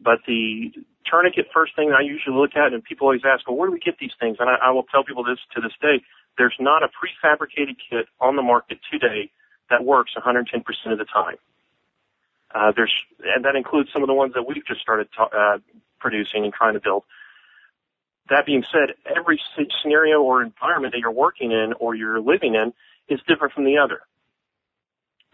But 0.01 0.21
the 0.27 0.73
tourniquet 1.05 1.49
first 1.53 1.77
thing 1.77 1.93
I 1.93 2.03
usually 2.03 2.37
look 2.37 2.57
at, 2.57 2.73
and 2.73 2.83
people 2.83 3.07
always 3.07 3.23
ask, 3.25 3.47
well, 3.47 3.57
where 3.57 3.69
do 3.69 3.73
we 3.73 3.81
get 3.81 3.99
these 3.99 4.13
things? 4.19 4.39
And 4.41 4.49
I, 4.49 4.69
I 4.69 4.71
will 4.71 4.85
tell 4.85 5.05
people 5.05 5.25
this 5.25 5.39
to 5.55 5.61
this 5.61 5.73
day. 5.81 6.03
There's 6.39 6.57
not 6.59 6.83
a 6.83 6.89
prefabricated 6.89 7.77
kit 7.91 8.07
on 8.21 8.37
the 8.37 8.43
market 8.43 8.79
today 8.91 9.31
that 9.71 9.85
works 9.85 10.13
110% 10.17 10.47
of 10.93 10.99
the 10.99 11.05
time. 11.05 11.37
Uh, 12.55 12.73
there's, 12.75 12.93
and 13.35 13.45
that 13.45 13.57
includes 13.57 13.91
some 13.93 14.03
of 14.03 14.07
the 14.07 14.15
ones 14.15 14.33
that 14.35 14.45
we've 14.45 14.65
just 14.67 14.81
started 14.81 15.09
ta- 15.17 15.31
uh, 15.37 15.59
producing 15.99 16.45
and 16.45 16.53
trying 16.53 16.75
to 16.75 16.81
build. 16.81 17.03
That 18.31 18.47
being 18.47 18.65
said, 18.73 18.95
every 19.05 19.41
scenario 19.83 20.23
or 20.23 20.43
environment 20.43 20.93
that 20.95 21.01
you're 21.01 21.11
working 21.11 21.53
in 21.53 21.75
or 21.79 21.95
you're 21.95 22.21
living 22.21 22.55
in 22.55 22.73
is 23.09 23.21
different 23.29 23.55
from 23.55 23.65
the 23.65 23.79
other. 23.79 24.01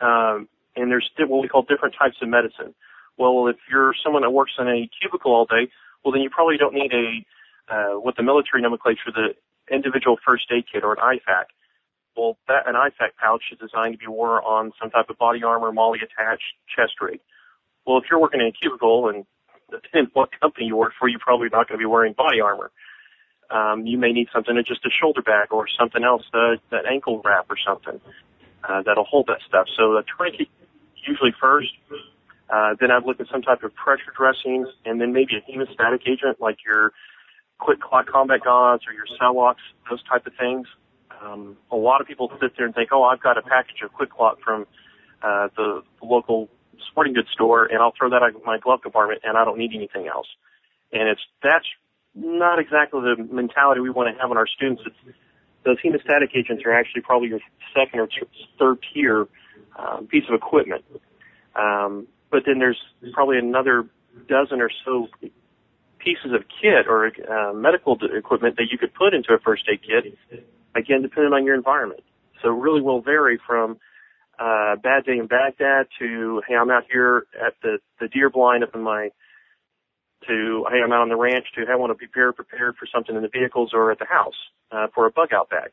Um, 0.00 0.48
and 0.76 0.90
there's 0.90 1.08
what 1.18 1.42
we 1.42 1.48
call 1.48 1.62
different 1.62 1.94
types 1.98 2.16
of 2.22 2.28
medicine. 2.28 2.74
Well, 3.18 3.46
if 3.48 3.56
you're 3.70 3.94
someone 4.02 4.22
that 4.22 4.30
works 4.30 4.52
in 4.58 4.66
a 4.68 4.88
cubicle 5.00 5.32
all 5.32 5.44
day, 5.44 5.70
well, 6.04 6.12
then 6.12 6.22
you 6.22 6.30
probably 6.30 6.56
don't 6.56 6.74
need 6.74 6.92
a 6.92 7.24
uh, 7.72 8.00
what 8.00 8.16
the 8.16 8.22
military 8.22 8.60
nomenclature, 8.62 9.12
the 9.14 9.34
individual 9.72 10.16
first 10.26 10.44
aid 10.50 10.64
kit 10.72 10.82
or 10.82 10.92
an 10.92 10.98
IFAK. 10.98 11.44
Well, 12.16 12.36
that 12.48 12.68
an 12.68 12.74
IFAK 12.74 13.16
pouch 13.20 13.42
is 13.52 13.58
designed 13.58 13.94
to 13.94 13.98
be 13.98 14.06
worn 14.06 14.42
on 14.44 14.72
some 14.80 14.90
type 14.90 15.08
of 15.08 15.16
body 15.16 15.42
armor, 15.44 15.72
MOLLE 15.72 15.94
attached 15.94 16.42
chest 16.74 17.00
rig. 17.00 17.20
Well, 17.86 17.98
if 17.98 18.04
you're 18.10 18.20
working 18.20 18.40
in 18.40 18.48
a 18.48 18.52
cubicle 18.52 19.08
and 19.08 19.24
depending 19.70 20.10
what 20.12 20.28
company 20.40 20.66
you 20.66 20.76
work 20.76 20.92
for, 20.98 21.08
you're 21.08 21.20
probably 21.20 21.48
not 21.48 21.68
going 21.68 21.78
to 21.78 21.82
be 21.82 21.86
wearing 21.86 22.12
body 22.12 22.40
armor 22.40 22.70
um, 23.52 23.87
you 23.87 23.99
may 23.99 24.12
need 24.12 24.28
something 24.32 24.54
to 24.54 24.62
just 24.62 24.85
a 24.87 24.90
shoulder 24.90 25.23
bag 25.23 25.52
or 25.52 25.66
something 25.78 26.02
else, 26.02 26.23
uh, 26.32 26.56
that 26.71 26.87
ankle 26.87 27.21
wrap 27.25 27.47
or 27.50 27.56
something 27.64 28.00
uh, 28.64 28.82
that'll 28.82 29.04
hold 29.04 29.26
that 29.26 29.40
stuff. 29.47 29.66
So 29.76 29.97
a 29.97 30.02
tourniquet 30.02 30.49
usually 31.06 31.35
first. 31.40 31.71
Uh, 32.49 32.75
then 32.80 32.90
I'd 32.90 33.04
look 33.04 33.21
at 33.21 33.26
some 33.30 33.42
type 33.42 33.62
of 33.62 33.75
pressure 33.75 34.12
dressings, 34.16 34.68
and 34.85 35.00
then 35.00 35.12
maybe 35.12 35.32
a 35.37 35.50
hemostatic 35.50 36.06
agent 36.06 36.40
like 36.40 36.59
your 36.64 36.92
QuikClot 37.61 38.06
combat 38.06 38.40
gauze 38.44 38.80
or 38.87 38.92
your 38.92 39.06
Celox, 39.21 39.56
those 39.88 40.02
type 40.04 40.26
of 40.26 40.32
things. 40.38 40.66
Um, 41.23 41.56
a 41.71 41.76
lot 41.76 42.00
of 42.00 42.06
people 42.06 42.30
sit 42.40 42.52
there 42.56 42.66
and 42.66 42.75
think, 42.75 42.90
oh, 42.92 43.04
I've 43.04 43.21
got 43.21 43.38
a 43.38 43.42
package 43.42 43.82
of 43.85 43.90
QuikClot 43.92 44.40
from 44.44 44.66
uh, 45.23 45.49
the 45.56 45.82
local 46.02 46.49
sporting 46.90 47.14
goods 47.14 47.28
store, 47.32 47.64
and 47.66 47.78
I'll 47.78 47.94
throw 47.97 48.11
that 48.11 48.23
in 48.23 48.42
my 48.44 48.59
glove 48.59 48.82
compartment, 48.82 49.21
and 49.25 49.37
I 49.38 49.44
don't 49.44 49.59
need 49.59 49.73
anything 49.75 50.09
else. 50.09 50.26
And 50.92 51.09
it's 51.09 51.21
that's 51.42 51.64
not 52.14 52.59
exactly 52.59 53.00
the 53.00 53.23
mentality 53.33 53.81
we 53.81 53.90
want 53.90 54.14
to 54.14 54.21
have 54.21 54.31
on 54.31 54.37
our 54.37 54.47
students. 54.47 54.83
It's, 54.87 55.16
those 55.64 55.78
hemostatic 55.81 56.37
agents 56.37 56.64
are 56.66 56.73
actually 56.73 57.02
probably 57.02 57.28
your 57.28 57.40
second 57.75 58.00
or 58.00 58.09
third 58.59 58.78
tier 58.92 59.26
um, 59.78 60.07
piece 60.07 60.25
of 60.28 60.35
equipment. 60.35 60.85
Um, 61.54 62.09
but 62.31 62.42
then 62.47 62.59
there's 62.59 62.81
probably 63.12 63.38
another 63.38 63.87
dozen 64.28 64.61
or 64.61 64.71
so 64.85 65.09
pieces 65.99 66.33
of 66.35 66.42
kit 66.61 66.87
or 66.88 67.07
uh, 67.07 67.52
medical 67.52 67.97
equipment 68.16 68.57
that 68.57 68.66
you 68.71 68.78
could 68.78 68.92
put 68.95 69.14
into 69.14 69.33
a 69.33 69.38
first 69.38 69.62
aid 69.71 69.81
kit, 69.83 70.19
again, 70.75 71.02
depending 71.02 71.33
on 71.33 71.45
your 71.45 71.54
environment. 71.54 72.02
So 72.42 72.49
it 72.49 72.61
really 72.61 72.81
will 72.81 73.00
vary 73.00 73.38
from 73.47 73.78
uh, 74.38 74.76
bad 74.76 75.04
day 75.04 75.19
in 75.19 75.28
Baghdad 75.28 75.87
to, 76.00 76.42
hey, 76.49 76.57
I'm 76.57 76.71
out 76.71 76.85
here 76.90 77.26
at 77.40 77.54
the, 77.62 77.78
the 78.00 78.09
deer 78.09 78.31
blind 78.31 78.64
up 78.64 78.75
in 78.75 78.83
my 78.83 79.11
to, 80.28 80.66
hey, 80.70 80.78
I'm 80.84 80.92
out 80.92 81.02
on 81.02 81.08
the 81.08 81.16
ranch 81.16 81.46
to, 81.54 81.66
hey, 81.66 81.72
I 81.72 81.76
want 81.76 81.90
to 81.90 81.94
prepare 81.94 82.32
prepared 82.32 82.76
for 82.76 82.86
something 82.92 83.14
in 83.14 83.22
the 83.22 83.28
vehicles 83.28 83.70
or 83.72 83.92
at 83.92 83.98
the 83.98 84.06
house 84.06 84.36
uh, 84.70 84.86
for 84.94 85.06
a 85.06 85.10
bug 85.10 85.28
out 85.34 85.50
bag. 85.50 85.70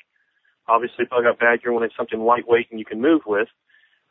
Obviously, 0.68 1.06
bug 1.06 1.26
out 1.26 1.40
bag, 1.40 1.62
you're 1.64 1.74
wanting 1.74 1.90
something 1.98 2.20
lightweight 2.20 2.68
and 2.72 2.80
you 2.80 2.86
can 2.86 3.02
move 3.02 3.22
with. 3.26 3.48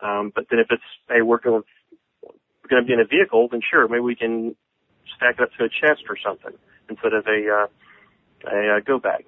Um, 0.00 0.32
but 0.34 0.46
then 0.50 0.60
if 0.60 0.68
it's, 0.70 0.82
hey, 1.08 1.22
we're 1.22 1.40
going 1.40 1.62
we're 2.22 2.68
going 2.70 2.82
to 2.82 2.86
be 2.86 2.92
in 2.92 3.00
a 3.00 3.06
vehicle, 3.06 3.48
then 3.50 3.60
sure, 3.68 3.88
maybe 3.88 4.00
we 4.00 4.16
can 4.16 4.54
stack 5.16 5.36
it 5.38 5.42
up 5.42 5.50
to 5.58 5.64
a 5.64 5.68
chest 5.68 6.02
or 6.08 6.16
something 6.22 6.52
instead 6.90 7.14
of 7.14 7.26
a, 7.26 7.48
uh, 7.48 8.50
a, 8.50 8.76
a 8.78 8.80
go 8.80 8.98
bag. 8.98 9.24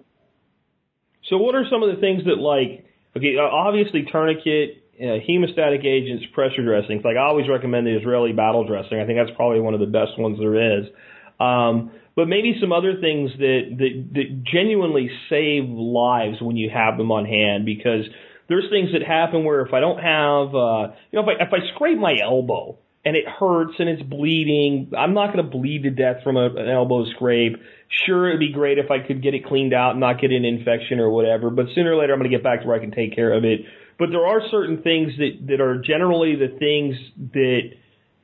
So 1.28 1.38
what 1.38 1.54
are 1.54 1.64
some 1.70 1.82
of 1.82 1.94
the 1.94 2.00
things 2.00 2.24
that 2.24 2.38
like, 2.38 2.86
okay, 3.16 3.36
obviously 3.36 4.04
tourniquet, 4.10 4.79
uh, 5.00 5.16
hemostatic 5.26 5.84
agents, 5.84 6.24
pressure 6.34 6.62
dressings. 6.62 7.04
Like 7.04 7.16
I 7.16 7.26
always 7.26 7.48
recommend 7.48 7.86
the 7.86 7.96
Israeli 7.96 8.32
battle 8.32 8.66
dressing. 8.66 9.00
I 9.00 9.06
think 9.06 9.18
that's 9.18 9.34
probably 9.36 9.60
one 9.60 9.74
of 9.74 9.80
the 9.80 9.86
best 9.86 10.18
ones 10.18 10.38
there 10.38 10.78
is. 10.78 10.86
Um, 11.40 11.92
but 12.16 12.26
maybe 12.28 12.56
some 12.60 12.72
other 12.72 13.00
things 13.00 13.30
that, 13.38 13.60
that 13.78 14.08
that 14.12 14.44
genuinely 14.44 15.10
save 15.30 15.64
lives 15.70 16.36
when 16.40 16.56
you 16.56 16.68
have 16.68 16.98
them 16.98 17.10
on 17.10 17.24
hand 17.24 17.64
because 17.64 18.04
there's 18.48 18.68
things 18.68 18.90
that 18.92 19.02
happen 19.02 19.44
where 19.44 19.62
if 19.64 19.72
I 19.72 19.80
don't 19.80 19.98
have, 19.98 20.54
uh, 20.54 20.92
you 21.10 21.16
know, 21.16 21.22
if 21.22 21.38
I 21.40 21.44
if 21.44 21.52
I 21.52 21.74
scrape 21.74 21.98
my 21.98 22.18
elbow 22.22 22.76
and 23.04 23.16
it 23.16 23.24
hurts 23.26 23.74
and 23.78 23.88
it's 23.88 24.02
bleeding, 24.02 24.92
I'm 24.98 25.14
not 25.14 25.32
going 25.32 25.42
to 25.42 25.50
bleed 25.50 25.84
to 25.84 25.90
death 25.90 26.22
from 26.22 26.36
a, 26.36 26.46
an 26.46 26.68
elbow 26.68 27.06
scrape. 27.14 27.56
Sure, 28.04 28.28
it'd 28.28 28.40
be 28.40 28.52
great 28.52 28.76
if 28.76 28.90
I 28.90 28.98
could 29.06 29.22
get 29.22 29.32
it 29.32 29.46
cleaned 29.46 29.72
out 29.72 29.92
and 29.92 30.00
not 30.00 30.20
get 30.20 30.32
an 30.32 30.44
infection 30.44 31.00
or 31.00 31.08
whatever, 31.10 31.48
but 31.48 31.66
sooner 31.74 31.94
or 31.94 31.96
later 31.96 32.12
I'm 32.12 32.18
going 32.18 32.30
to 32.30 32.36
get 32.36 32.44
back 32.44 32.60
to 32.62 32.66
where 32.66 32.76
I 32.76 32.80
can 32.80 32.90
take 32.90 33.14
care 33.14 33.32
of 33.32 33.44
it 33.44 33.60
but 34.00 34.08
there 34.10 34.26
are 34.26 34.40
certain 34.50 34.82
things 34.82 35.12
that, 35.18 35.46
that 35.48 35.60
are 35.60 35.76
generally 35.76 36.34
the 36.34 36.48
things 36.58 36.96
that 37.34 37.60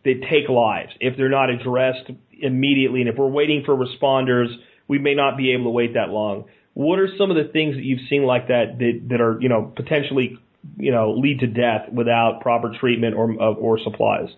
that 0.05 0.23
take 0.31 0.49
lives 0.49 0.91
if 1.01 1.17
they're 1.17 1.29
not 1.29 1.51
addressed 1.51 2.11
immediately. 2.41 3.01
And 3.01 3.11
if 3.11 3.17
we're 3.17 3.29
waiting 3.29 3.63
for 3.67 3.77
responders, 3.77 4.47
we 4.89 4.99
may 4.99 5.15
not 5.15 5.37
be 5.37 5.53
able 5.53 5.65
to 5.65 5.71
wait 5.71 5.95
that 5.95 6.09
long. 6.09 6.45
What 6.75 6.99
are 6.99 7.09
some 7.19 7.31
of 7.31 7.37
the 7.37 7.53
things 7.53 7.75
that 7.75 7.83
you've 7.83 8.09
seen 8.09 8.23
like 8.23 8.49
that 8.49 8.79
that, 8.79 9.01
that 9.11 9.21
are 9.21 9.39
you 9.41 9.51
know 9.51 9.71
potentially 9.77 10.39
you 10.79 10.93
know 10.93 11.13
lead 11.13 11.41
to 11.41 11.47
death 11.47 11.93
without 11.93 12.41
proper 12.41 12.73
treatment 12.81 13.15
or 13.15 13.35
or 13.35 13.79
supplies? 13.79 14.31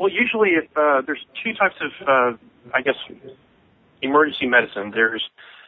Well, 0.00 0.10
usually, 0.10 0.50
if 0.50 0.64
uh, 0.74 1.02
there's 1.06 1.24
two 1.44 1.52
types 1.52 1.76
of, 1.80 2.08
uh, 2.08 2.36
I 2.74 2.80
guess, 2.80 2.96
emergency 4.00 4.46
medicine. 4.46 4.90
There's 4.92 5.22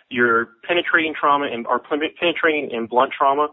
your 0.09 0.49
penetrating 0.67 1.15
trauma 1.19 1.49
and 1.53 1.67
or 1.67 1.79
penetrating 1.79 2.71
and 2.73 2.89
blunt 2.89 3.13
trauma, 3.17 3.49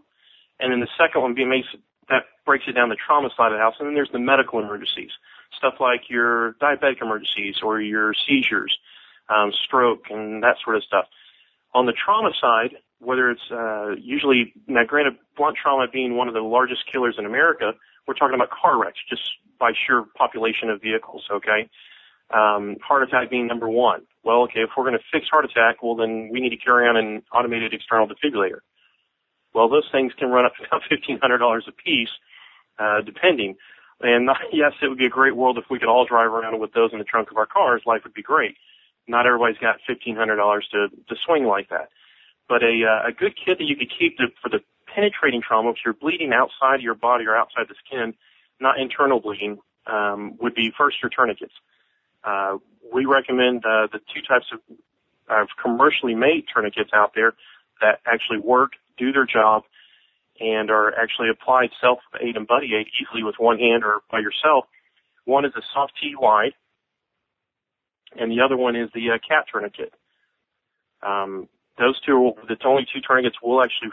and 0.62 0.72
then 0.72 0.80
the 0.80 0.88
second 0.96 1.20
one 1.20 1.34
makes 1.34 1.68
that 2.08 2.24
breaks 2.46 2.64
it 2.66 2.72
down 2.72 2.88
the 2.88 2.96
trauma 2.96 3.28
side 3.36 3.52
of 3.52 3.58
the 3.58 3.62
house, 3.62 3.74
and 3.78 3.88
then 3.88 3.94
there's 3.94 4.10
the 4.12 4.18
medical 4.18 4.60
emergencies, 4.60 5.10
stuff 5.56 5.74
like 5.80 6.08
your 6.08 6.54
diabetic 6.54 7.02
emergencies 7.02 7.56
or 7.62 7.80
your 7.80 8.14
seizures, 8.26 8.76
um, 9.28 9.52
stroke, 9.64 10.06
and 10.10 10.42
that 10.42 10.56
sort 10.64 10.76
of 10.76 10.84
stuff. 10.84 11.06
On 11.74 11.86
the 11.86 11.92
trauma 11.92 12.30
side, 12.40 12.76
whether 12.98 13.30
it's 13.30 13.50
uh, 13.50 13.94
usually 13.98 14.52
now, 14.66 14.84
granted, 14.86 15.14
blunt 15.36 15.56
trauma 15.60 15.86
being 15.92 16.16
one 16.16 16.28
of 16.28 16.34
the 16.34 16.40
largest 16.40 16.82
killers 16.90 17.16
in 17.18 17.26
America, 17.26 17.72
we're 18.06 18.14
talking 18.14 18.34
about 18.34 18.50
car 18.50 18.80
wrecks 18.80 18.98
just 19.08 19.22
by 19.58 19.72
sheer 19.86 20.04
population 20.16 20.70
of 20.70 20.80
vehicles. 20.80 21.24
Okay, 21.30 21.68
um, 22.32 22.76
heart 22.82 23.02
attack 23.02 23.30
being 23.30 23.46
number 23.46 23.68
one. 23.68 24.02
Well, 24.24 24.42
okay, 24.42 24.60
if 24.60 24.70
we're 24.76 24.84
going 24.84 24.98
to 24.98 25.04
fix 25.12 25.26
heart 25.28 25.44
attack, 25.44 25.82
well 25.82 25.96
then 25.96 26.30
we 26.32 26.40
need 26.40 26.50
to 26.50 26.56
carry 26.56 26.86
on 26.88 26.96
an 26.96 27.22
automated 27.34 27.72
external 27.72 28.06
defibrillator. 28.06 28.60
Well, 29.54 29.68
those 29.68 29.88
things 29.92 30.12
can 30.18 30.30
run 30.30 30.44
up 30.44 30.56
to 30.56 30.66
about 30.66 30.82
fifteen 30.88 31.18
hundred 31.20 31.38
dollars 31.38 31.64
a 31.68 31.72
piece, 31.72 32.10
uh, 32.78 33.00
depending. 33.02 33.56
And 34.00 34.28
yes, 34.52 34.72
it 34.82 34.88
would 34.88 34.98
be 34.98 35.06
a 35.06 35.10
great 35.10 35.36
world 35.36 35.58
if 35.58 35.64
we 35.70 35.78
could 35.78 35.88
all 35.88 36.04
drive 36.04 36.30
around 36.30 36.58
with 36.60 36.72
those 36.72 36.90
in 36.92 36.98
the 36.98 37.04
trunk 37.04 37.30
of 37.30 37.36
our 37.36 37.46
cars. 37.46 37.82
Life 37.86 38.02
would 38.04 38.14
be 38.14 38.22
great. 38.22 38.56
Not 39.06 39.26
everybody's 39.26 39.58
got 39.58 39.76
fifteen 39.86 40.16
hundred 40.16 40.36
dollars 40.36 40.66
to 40.72 40.88
to 40.88 41.16
swing 41.26 41.44
like 41.44 41.68
that. 41.70 41.90
But 42.48 42.62
a 42.62 42.84
uh, 42.84 43.08
a 43.08 43.12
good 43.12 43.34
kit 43.36 43.58
that 43.58 43.64
you 43.64 43.76
could 43.76 43.92
keep 43.96 44.18
to, 44.18 44.28
for 44.42 44.48
the 44.48 44.60
penetrating 44.94 45.42
trauma, 45.46 45.70
if 45.70 45.76
you're 45.84 45.94
bleeding 45.94 46.32
outside 46.32 46.80
your 46.80 46.94
body 46.94 47.26
or 47.26 47.36
outside 47.36 47.66
the 47.68 47.74
skin, 47.86 48.14
not 48.60 48.78
internal 48.78 49.20
bleeding, 49.20 49.58
um, 49.86 50.36
would 50.40 50.54
be 50.54 50.70
first 50.76 50.98
your 51.02 51.10
tourniquets. 51.10 51.52
Uh, 52.24 52.58
we 52.92 53.04
recommend 53.04 53.64
uh, 53.64 53.88
the 53.90 53.98
two 54.14 54.20
types 54.26 54.46
of, 54.52 54.60
of 55.28 55.48
commercially 55.60 56.14
made 56.14 56.44
tourniquets 56.52 56.90
out 56.92 57.12
there 57.14 57.32
that 57.80 58.00
actually 58.06 58.38
work, 58.38 58.72
do 58.98 59.12
their 59.12 59.26
job, 59.26 59.62
and 60.40 60.70
are 60.70 60.94
actually 60.94 61.28
applied 61.30 61.70
self 61.80 62.00
aid 62.20 62.36
and 62.36 62.46
buddy 62.46 62.74
aid 62.74 62.86
easily 63.00 63.22
with 63.22 63.36
one 63.38 63.58
hand 63.58 63.84
or 63.84 64.00
by 64.10 64.18
yourself. 64.18 64.66
One 65.24 65.44
is 65.44 65.52
a 65.56 65.62
soft 65.72 65.92
T 66.00 66.14
wide, 66.18 66.54
and 68.18 68.30
the 68.30 68.40
other 68.44 68.56
one 68.56 68.76
is 68.76 68.90
the 68.94 69.10
uh, 69.10 69.18
CAT 69.26 69.46
tourniquet. 69.52 69.92
Um, 71.02 71.48
those 71.78 72.00
two 72.00 72.32
the 72.48 72.56
only 72.64 72.86
two 72.92 73.00
tourniquets 73.00 73.36
we'll 73.42 73.62
actually 73.62 73.90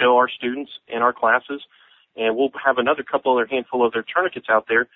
show 0.00 0.16
our 0.16 0.28
students 0.28 0.72
in 0.88 1.02
our 1.02 1.12
classes, 1.12 1.62
and 2.16 2.36
we'll 2.36 2.50
have 2.64 2.78
another 2.78 3.02
couple 3.02 3.32
other 3.32 3.46
handful 3.46 3.86
of 3.86 3.92
their 3.92 4.04
tourniquets 4.04 4.46
out 4.50 4.66
there 4.68 4.88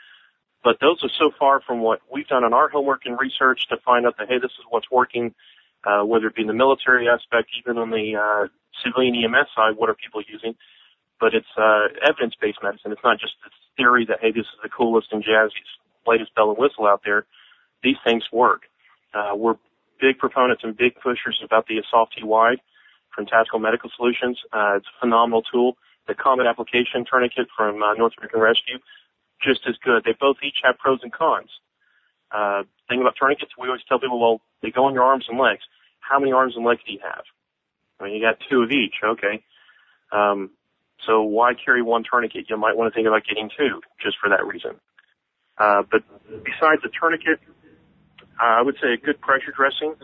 but 0.64 0.78
those 0.80 1.02
are 1.02 1.11
so 1.18 1.32
far 1.38 1.61
from 1.61 1.80
what 1.80 2.00
we've 2.12 2.26
done 2.26 2.44
on 2.44 2.52
our 2.52 2.68
homework 2.68 3.02
and 3.04 3.18
research 3.18 3.68
to 3.68 3.76
find 3.78 4.06
out 4.06 4.16
that, 4.18 4.28
hey, 4.28 4.38
this 4.38 4.52
is 4.52 4.64
what's 4.70 4.90
working, 4.90 5.34
uh, 5.84 6.04
whether 6.04 6.26
it 6.26 6.34
be 6.34 6.42
in 6.42 6.48
the 6.48 6.54
military 6.54 7.08
aspect, 7.08 7.50
even 7.58 7.78
on 7.78 7.90
the 7.90 8.16
uh, 8.16 8.48
civilian 8.84 9.14
EMS 9.14 9.48
side, 9.54 9.76
what 9.76 9.90
are 9.90 9.94
people 9.94 10.22
using? 10.26 10.54
But 11.20 11.34
it's 11.34 11.50
uh, 11.56 11.92
evidence-based 12.02 12.58
medicine. 12.62 12.92
It's 12.92 13.04
not 13.04 13.18
just 13.18 13.34
this 13.44 13.52
theory 13.76 14.06
that, 14.06 14.18
hey, 14.20 14.30
this 14.30 14.46
is 14.46 14.58
the 14.62 14.68
coolest 14.68 15.08
and 15.12 15.22
jazziest, 15.22 15.78
latest 16.06 16.34
bell 16.34 16.50
and 16.50 16.58
whistle 16.58 16.86
out 16.86 17.02
there. 17.04 17.26
These 17.82 17.96
things 18.04 18.24
work. 18.32 18.62
Uh, 19.14 19.34
we're 19.34 19.56
big 20.00 20.18
proponents 20.18 20.62
and 20.64 20.76
big 20.76 20.94
pushers 20.96 21.40
about 21.44 21.66
the 21.66 21.78
Assault 21.78 22.10
T-Wide 22.16 22.60
from 23.14 23.26
Tactical 23.26 23.58
Medical 23.58 23.90
Solutions. 23.96 24.38
Uh, 24.52 24.76
it's 24.76 24.86
a 24.86 25.00
phenomenal 25.00 25.42
tool. 25.42 25.76
The 26.08 26.14
Combat 26.14 26.46
Application 26.46 27.04
Tourniquet 27.04 27.46
from 27.56 27.82
uh, 27.82 27.94
North 27.94 28.14
American 28.18 28.40
Rescue 28.40 28.78
just 29.42 29.60
as 29.68 29.74
good. 29.84 30.02
They 30.04 30.14
both 30.18 30.36
each 30.42 30.58
have 30.64 30.78
pros 30.78 31.00
and 31.02 31.12
cons. 31.12 31.50
Uh, 32.32 32.62
thing 32.88 33.00
about 33.00 33.14
tourniquets, 33.18 33.52
we 33.58 33.68
always 33.68 33.82
tell 33.88 33.98
people, 33.98 34.20
well, 34.20 34.40
they 34.62 34.70
go 34.70 34.86
on 34.86 34.94
your 34.94 35.02
arms 35.02 35.26
and 35.28 35.38
legs. 35.38 35.62
How 36.00 36.18
many 36.18 36.32
arms 36.32 36.54
and 36.56 36.64
legs 36.64 36.80
do 36.86 36.92
you 36.92 37.00
have? 37.02 37.24
I 38.00 38.04
mean, 38.04 38.14
you 38.14 38.22
got 38.22 38.38
two 38.50 38.62
of 38.62 38.70
each, 38.70 38.94
okay. 39.04 39.42
Um, 40.10 40.50
so 41.06 41.22
why 41.22 41.52
carry 41.54 41.82
one 41.82 42.04
tourniquet? 42.04 42.46
You 42.48 42.56
might 42.56 42.76
want 42.76 42.92
to 42.92 42.96
think 42.96 43.06
about 43.06 43.22
getting 43.26 43.50
two, 43.56 43.80
just 44.02 44.16
for 44.22 44.30
that 44.30 44.46
reason. 44.46 44.80
Uh, 45.58 45.82
but 45.90 46.02
besides 46.44 46.83
the 46.83 46.90
tourniquet, 46.98 47.38
uh, 48.40 48.59
I 48.59 48.62
would 48.62 48.76
say 48.83 48.94
a 48.94 48.96
good 48.96 49.20
pressure 49.20 49.52
dressing, 49.54 49.94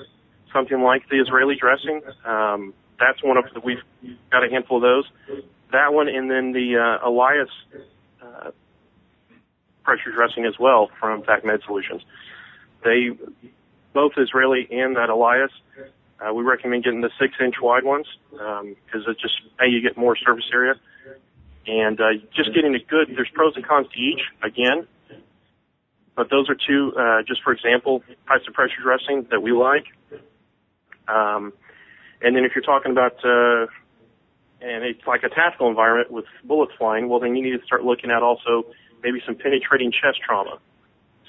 something 0.53 0.81
like 0.83 1.09
the 1.09 1.20
Israeli 1.20 1.57
dressing. 1.59 2.03
Um, 2.24 2.74
that's 2.98 3.22
one 3.22 3.37
of 3.37 3.44
the, 3.55 3.61
we've 3.61 3.83
got 4.31 4.44
a 4.44 4.50
handful 4.50 4.79
of 4.79 4.83
those. 4.83 5.44
That 5.72 5.92
one, 5.92 6.09
and 6.09 6.31
then 6.31 6.53
the 6.53 6.76
uh, 6.76 7.07
OLAES 7.07 7.48
uh, 8.22 8.50
pressure 9.88 10.12
dressing 10.12 10.44
as 10.44 10.59
well 10.61 10.90
from 11.01 11.22
TacMed 11.22 11.64
Solutions. 11.64 12.03
They, 12.85 13.09
both 13.94 14.12
Israeli 14.18 14.68
and 14.70 14.96
that 14.96 15.09
OLAES, 15.09 15.48
uh, 16.20 16.35
we 16.35 16.42
recommend 16.42 16.85
getting 16.85 17.01
the 17.01 17.11
six 17.18 17.33
inch 17.40 17.55
wide 17.62 17.85
ones 17.85 18.07
because 18.31 18.61
um, 18.61 18.77
it 19.09 19.16
just 19.18 19.40
a 19.61 19.66
you 19.66 19.81
get 19.81 19.96
more 19.96 20.14
surface 20.14 20.44
area, 20.53 20.74
and 21.66 21.98
uh, 22.01 22.12
just 22.37 22.55
getting 22.55 22.74
a 22.74 22.79
good. 22.79 23.09
There's 23.16 23.31
pros 23.33 23.55
and 23.57 23.66
cons 23.66 23.87
to 23.94 23.98
each 23.98 24.20
again, 24.42 24.87
but 26.14 26.29
those 26.29 26.51
are 26.51 26.57
two. 26.57 26.92
Uh, 26.98 27.22
just 27.27 27.42
for 27.42 27.53
example, 27.53 28.03
types 28.27 28.44
of 28.46 28.53
pressure 28.53 28.83
dressing 28.83 29.27
that 29.31 29.40
we 29.40 29.53
like. 29.53 29.87
Um, 31.09 31.55
and 32.20 32.37
then 32.37 32.44
if 32.44 32.53
you're 32.55 32.66
talking 32.66 32.92
about 32.92 33.16
uh, 33.24 33.70
and 34.61 34.85
it's 34.85 35.07
like 35.07 35.22
a 35.22 35.31
tactical 35.31 35.68
environment 35.68 36.11
with 36.11 36.27
bullets 36.44 36.72
flying, 36.77 37.09
well 37.09 37.20
then 37.20 37.37
you 37.37 37.42
need 37.42 37.59
to 37.59 37.64
start 37.64 37.85
looking 37.85 38.11
at 38.11 38.22
also 38.22 38.66
maybe 39.02 39.20
some 39.26 39.37
penetrating 39.37 39.92
chest 39.92 40.20
trauma. 40.24 40.58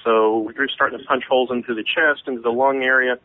So 0.04 0.52
you're 0.56 0.68
starting 0.74 1.00
to 1.00 1.06
punch 1.06 1.24
holes 1.30 1.50
into 1.52 1.74
the 1.76 1.84
chest, 1.84 2.28
into 2.28 2.42
the 2.42 2.52
lung 2.52 2.84
area, 2.84 3.18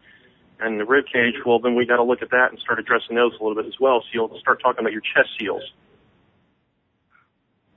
and 0.60 0.80
the 0.80 0.84
rib 0.84 1.04
cage. 1.12 1.34
Well, 1.46 1.60
then 1.60 1.74
we 1.74 1.86
got 1.86 1.96
to 1.96 2.02
look 2.02 2.22
at 2.22 2.30
that 2.30 2.50
and 2.50 2.58
start 2.58 2.78
addressing 2.78 3.16
those 3.16 3.32
a 3.38 3.42
little 3.42 3.54
bit 3.54 3.66
as 3.66 3.78
well. 3.80 4.00
So 4.00 4.06
you'll 4.12 4.40
start 4.40 4.60
talking 4.62 4.80
about 4.80 4.92
your 4.92 5.02
chest 5.02 5.30
seals. 5.38 5.62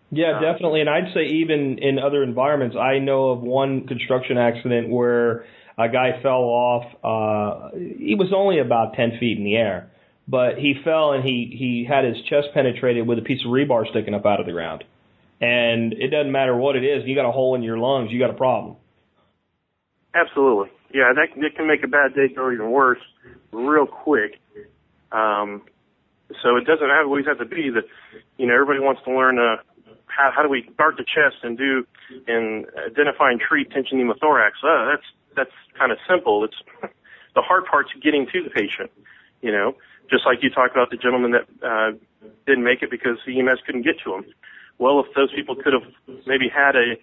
Yeah, 0.10 0.40
definitely. 0.40 0.82
And 0.82 0.90
I'd 0.90 1.14
say 1.14 1.26
even 1.26 1.80
in 1.80 2.00
other 2.00 2.24
environments, 2.24 2.78
I 2.78 3.00
know 3.00 3.32
of 3.32 3.42
one 3.42 3.88
construction 3.88 4.38
accident 4.38 4.90
where 4.90 5.46
a 5.78 5.90
guy 5.90 6.22
fell 6.24 6.44
off. 6.44 6.86
Uh, 7.04 7.78
he 7.78 8.16
was 8.16 8.32
only 8.36 8.60
about 8.60 8.94
10 8.94 9.18
feet 9.20 9.38
in 9.38 9.44
the 9.44 9.58
air, 9.58 9.92
but 10.28 10.58
he 10.58 10.76
fell 10.84 11.12
and 11.12 11.24
he, 11.24 11.54
he 11.58 11.86
had 11.88 12.06
his 12.06 12.18
chest 12.30 12.48
penetrated 12.54 13.06
with 13.06 13.20
a 13.20 13.22
piece 13.22 13.42
of 13.42 13.52
rebar 13.52 13.88
sticking 13.90 14.14
up 14.14 14.26
out 14.26 14.40
of 14.40 14.46
the 14.46 14.54
ground. 14.54 14.86
And 15.40 15.94
it 15.94 16.08
doesn't 16.10 16.32
matter 16.32 16.56
what 16.56 16.76
it 16.76 16.84
is, 16.84 17.04
you 17.06 17.16
got 17.16 17.28
a 17.28 17.32
hole 17.32 17.54
in 17.56 17.62
your 17.62 17.78
lungs, 17.78 18.12
you 18.12 18.20
got 18.20 18.32
a 18.32 18.38
problem. 18.38 18.76
Absolutely. 20.16 20.72
Yeah, 20.94 21.14
that, 21.14 21.40
that 21.40 21.56
can 21.56 21.68
make 21.68 21.84
a 21.84 21.88
bad 21.88 22.16
day 22.16 22.34
go 22.34 22.52
even 22.52 22.72
worse 22.72 23.02
real 23.52 23.86
quick. 23.86 24.40
Um, 25.12 25.62
so 26.42 26.58
it 26.58 26.66
doesn't 26.66 26.90
always 26.90 27.26
have 27.28 27.38
to 27.38 27.46
be 27.46 27.70
that, 27.70 27.84
you 28.38 28.48
know, 28.48 28.54
everybody 28.54 28.80
wants 28.80 29.02
to 29.06 29.12
learn, 29.12 29.38
uh, 29.38 29.58
how, 30.08 30.32
how 30.36 30.42
do 30.42 30.50
we 30.50 30.68
start 30.74 30.98
the 30.98 31.06
chest 31.06 31.44
and 31.44 31.58
do, 31.58 31.86
and 32.28 32.66
identify 32.90 33.30
and 33.30 33.40
treat 33.40 33.70
tension 33.70 34.00
pneumothorax. 34.00 34.58
Uh, 34.64 34.90
that's, 34.90 35.08
that's 35.36 35.56
kind 35.78 35.92
of 35.92 36.00
simple. 36.10 36.44
It's, 36.46 36.58
the 37.36 37.42
hard 37.42 37.66
part's 37.70 37.92
getting 38.02 38.26
to 38.34 38.44
the 38.44 38.50
patient, 38.50 38.90
you 39.42 39.52
know, 39.52 39.76
just 40.10 40.26
like 40.26 40.40
you 40.42 40.50
talked 40.50 40.74
about 40.74 40.90
the 40.90 40.98
gentleman 40.98 41.32
that, 41.32 41.46
uh, 41.62 41.92
didn't 42.48 42.64
make 42.64 42.82
it 42.82 42.90
because 42.90 43.20
EMS 43.28 43.60
couldn't 43.66 43.84
get 43.84 44.00
to 44.04 44.16
him 44.16 44.26
well, 44.80 45.00
if 45.00 45.14
those 45.16 45.32
people 45.36 45.56
could 45.56 45.74
have 45.74 45.84
maybe 46.26 46.50
had 46.54 46.76
a, 46.76 46.96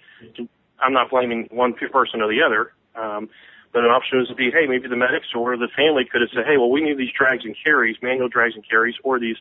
I'm 0.80 0.92
not 0.92 1.10
blaming 1.10 1.48
one 1.50 1.74
person 1.74 2.20
or 2.20 2.28
the 2.28 2.42
other, 2.44 2.72
um, 2.94 3.28
but 3.72 3.84
an 3.84 3.90
option 3.90 4.20
is 4.20 4.28
to 4.28 4.34
be, 4.34 4.50
hey, 4.50 4.66
maybe 4.68 4.86
the 4.88 4.96
medics 4.96 5.26
or 5.34 5.56
the 5.56 5.68
family 5.76 6.04
could 6.10 6.20
have 6.20 6.30
said, 6.32 6.44
hey, 6.46 6.56
well, 6.56 6.70
we 6.70 6.80
need 6.80 6.96
these 6.96 7.12
drags 7.16 7.44
and 7.44 7.56
carries, 7.64 7.96
manual 8.00 8.28
drags 8.28 8.54
and 8.54 8.64
carries, 8.68 8.94
or 9.02 9.18
these, 9.18 9.36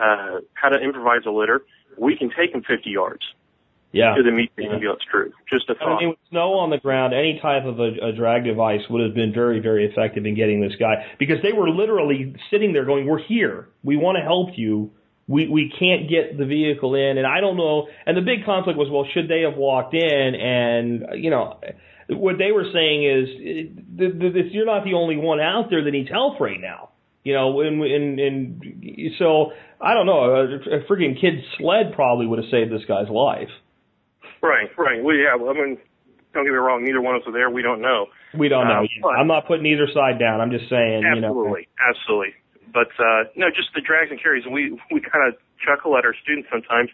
uh, 0.00 0.40
how 0.54 0.70
to 0.70 0.78
improvise 0.80 1.22
a 1.26 1.30
litter. 1.30 1.62
We 1.98 2.16
can 2.16 2.30
take 2.30 2.52
them 2.52 2.62
50 2.62 2.88
yards. 2.88 3.22
Yeah. 3.92 4.14
To 4.14 4.22
the 4.22 4.30
meet 4.30 4.52
the 4.56 4.66
ambulance 4.66 5.02
crew. 5.10 5.32
Just 5.52 5.68
a 5.68 5.74
thought. 5.74 5.96
I 5.96 5.98
mean, 5.98 6.08
with 6.10 6.18
snow 6.30 6.54
on 6.54 6.70
the 6.70 6.78
ground, 6.78 7.12
any 7.12 7.40
type 7.42 7.64
of 7.64 7.80
a, 7.80 8.10
a 8.10 8.12
drag 8.12 8.44
device 8.44 8.82
would 8.88 9.04
have 9.04 9.16
been 9.16 9.32
very, 9.34 9.58
very 9.58 9.84
effective 9.84 10.26
in 10.26 10.36
getting 10.36 10.60
this 10.60 10.74
guy 10.78 11.06
because 11.18 11.38
they 11.42 11.52
were 11.52 11.68
literally 11.68 12.36
sitting 12.52 12.72
there 12.72 12.84
going, 12.84 13.04
we're 13.04 13.20
here. 13.20 13.68
We 13.82 13.96
want 13.96 14.16
to 14.16 14.22
help 14.22 14.50
you 14.54 14.92
we 15.30 15.46
we 15.46 15.72
can't 15.78 16.10
get 16.10 16.36
the 16.36 16.44
vehicle 16.44 16.96
in, 16.96 17.16
and 17.16 17.26
I 17.26 17.40
don't 17.40 17.56
know. 17.56 17.86
And 18.04 18.16
the 18.16 18.20
big 18.20 18.44
conflict 18.44 18.76
was, 18.76 18.90
well, 18.90 19.06
should 19.14 19.30
they 19.30 19.42
have 19.42 19.56
walked 19.56 19.94
in? 19.94 20.34
And 20.34 21.22
you 21.22 21.30
know, 21.30 21.60
what 22.08 22.36
they 22.36 22.50
were 22.50 22.66
saying 22.74 23.06
is, 23.06 23.24
the, 23.96 24.42
you're 24.50 24.66
not 24.66 24.82
the 24.82 24.94
only 24.94 25.16
one 25.16 25.38
out 25.38 25.70
there 25.70 25.84
that 25.84 25.90
needs 25.92 26.10
help 26.10 26.40
right 26.40 26.60
now. 26.60 26.90
You 27.22 27.34
know, 27.34 27.60
and 27.60 27.80
and 27.80 28.18
and 28.18 28.64
so 29.20 29.52
I 29.80 29.94
don't 29.94 30.06
know. 30.06 30.18
A, 30.18 30.42
a 30.42 30.84
freaking 30.90 31.14
kid's 31.14 31.46
sled 31.58 31.92
probably 31.94 32.26
would 32.26 32.40
have 32.40 32.50
saved 32.50 32.72
this 32.72 32.84
guy's 32.88 33.08
life. 33.08 33.54
Right, 34.42 34.70
right. 34.76 35.04
Well, 35.04 35.14
yeah. 35.14 35.36
Well, 35.38 35.50
I 35.50 35.54
mean, 35.54 35.78
don't 36.34 36.42
get 36.42 36.50
me 36.50 36.58
wrong. 36.58 36.82
Neither 36.82 37.00
one 37.00 37.14
of 37.14 37.22
us 37.22 37.28
are 37.28 37.32
there. 37.32 37.50
We 37.50 37.62
don't 37.62 37.80
know. 37.80 38.06
We 38.36 38.48
don't 38.48 38.66
know. 38.66 38.82
Um, 38.82 39.14
I'm 39.16 39.26
not 39.28 39.46
putting 39.46 39.66
either 39.66 39.86
side 39.94 40.18
down. 40.18 40.40
I'm 40.40 40.50
just 40.50 40.68
saying. 40.68 41.04
Absolutely, 41.06 41.60
you 41.60 41.66
know. 41.78 41.86
absolutely. 41.86 42.34
But 42.72 42.90
uh, 42.98 43.30
no, 43.36 43.50
just 43.50 43.74
the 43.74 43.80
drags 43.80 44.10
and 44.10 44.20
carries. 44.20 44.44
We 44.46 44.78
we 44.90 45.00
kind 45.00 45.26
of 45.28 45.34
chuckle 45.58 45.96
at 45.96 46.04
our 46.04 46.14
students 46.14 46.48
sometimes 46.50 46.90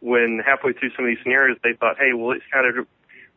when 0.00 0.40
halfway 0.44 0.72
through 0.72 0.90
some 0.96 1.04
of 1.04 1.10
these 1.10 1.22
scenarios 1.22 1.58
they 1.62 1.74
thought, 1.78 1.96
hey, 1.98 2.12
well, 2.14 2.32
it's 2.32 2.44
kind 2.52 2.66
of 2.66 2.86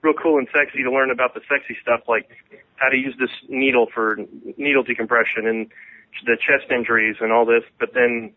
real 0.02 0.14
cool 0.14 0.38
and 0.38 0.48
sexy 0.56 0.84
to 0.84 0.92
learn 0.92 1.12
about 1.12 1.34
the 1.34 1.42
sexy 1.48 1.76
stuff 1.82 2.02
like 2.08 2.30
how 2.76 2.90
to 2.90 2.98
use 2.98 3.16
this 3.20 3.32
needle 3.48 3.88
for 3.94 4.18
needle 4.58 4.84
decompression 4.84 5.48
and 5.48 5.68
the 6.26 6.38
chest 6.38 6.72
injuries 6.72 7.18
and 7.20 7.32
all 7.32 7.46
this. 7.46 7.64
But 7.80 7.94
then 7.94 8.34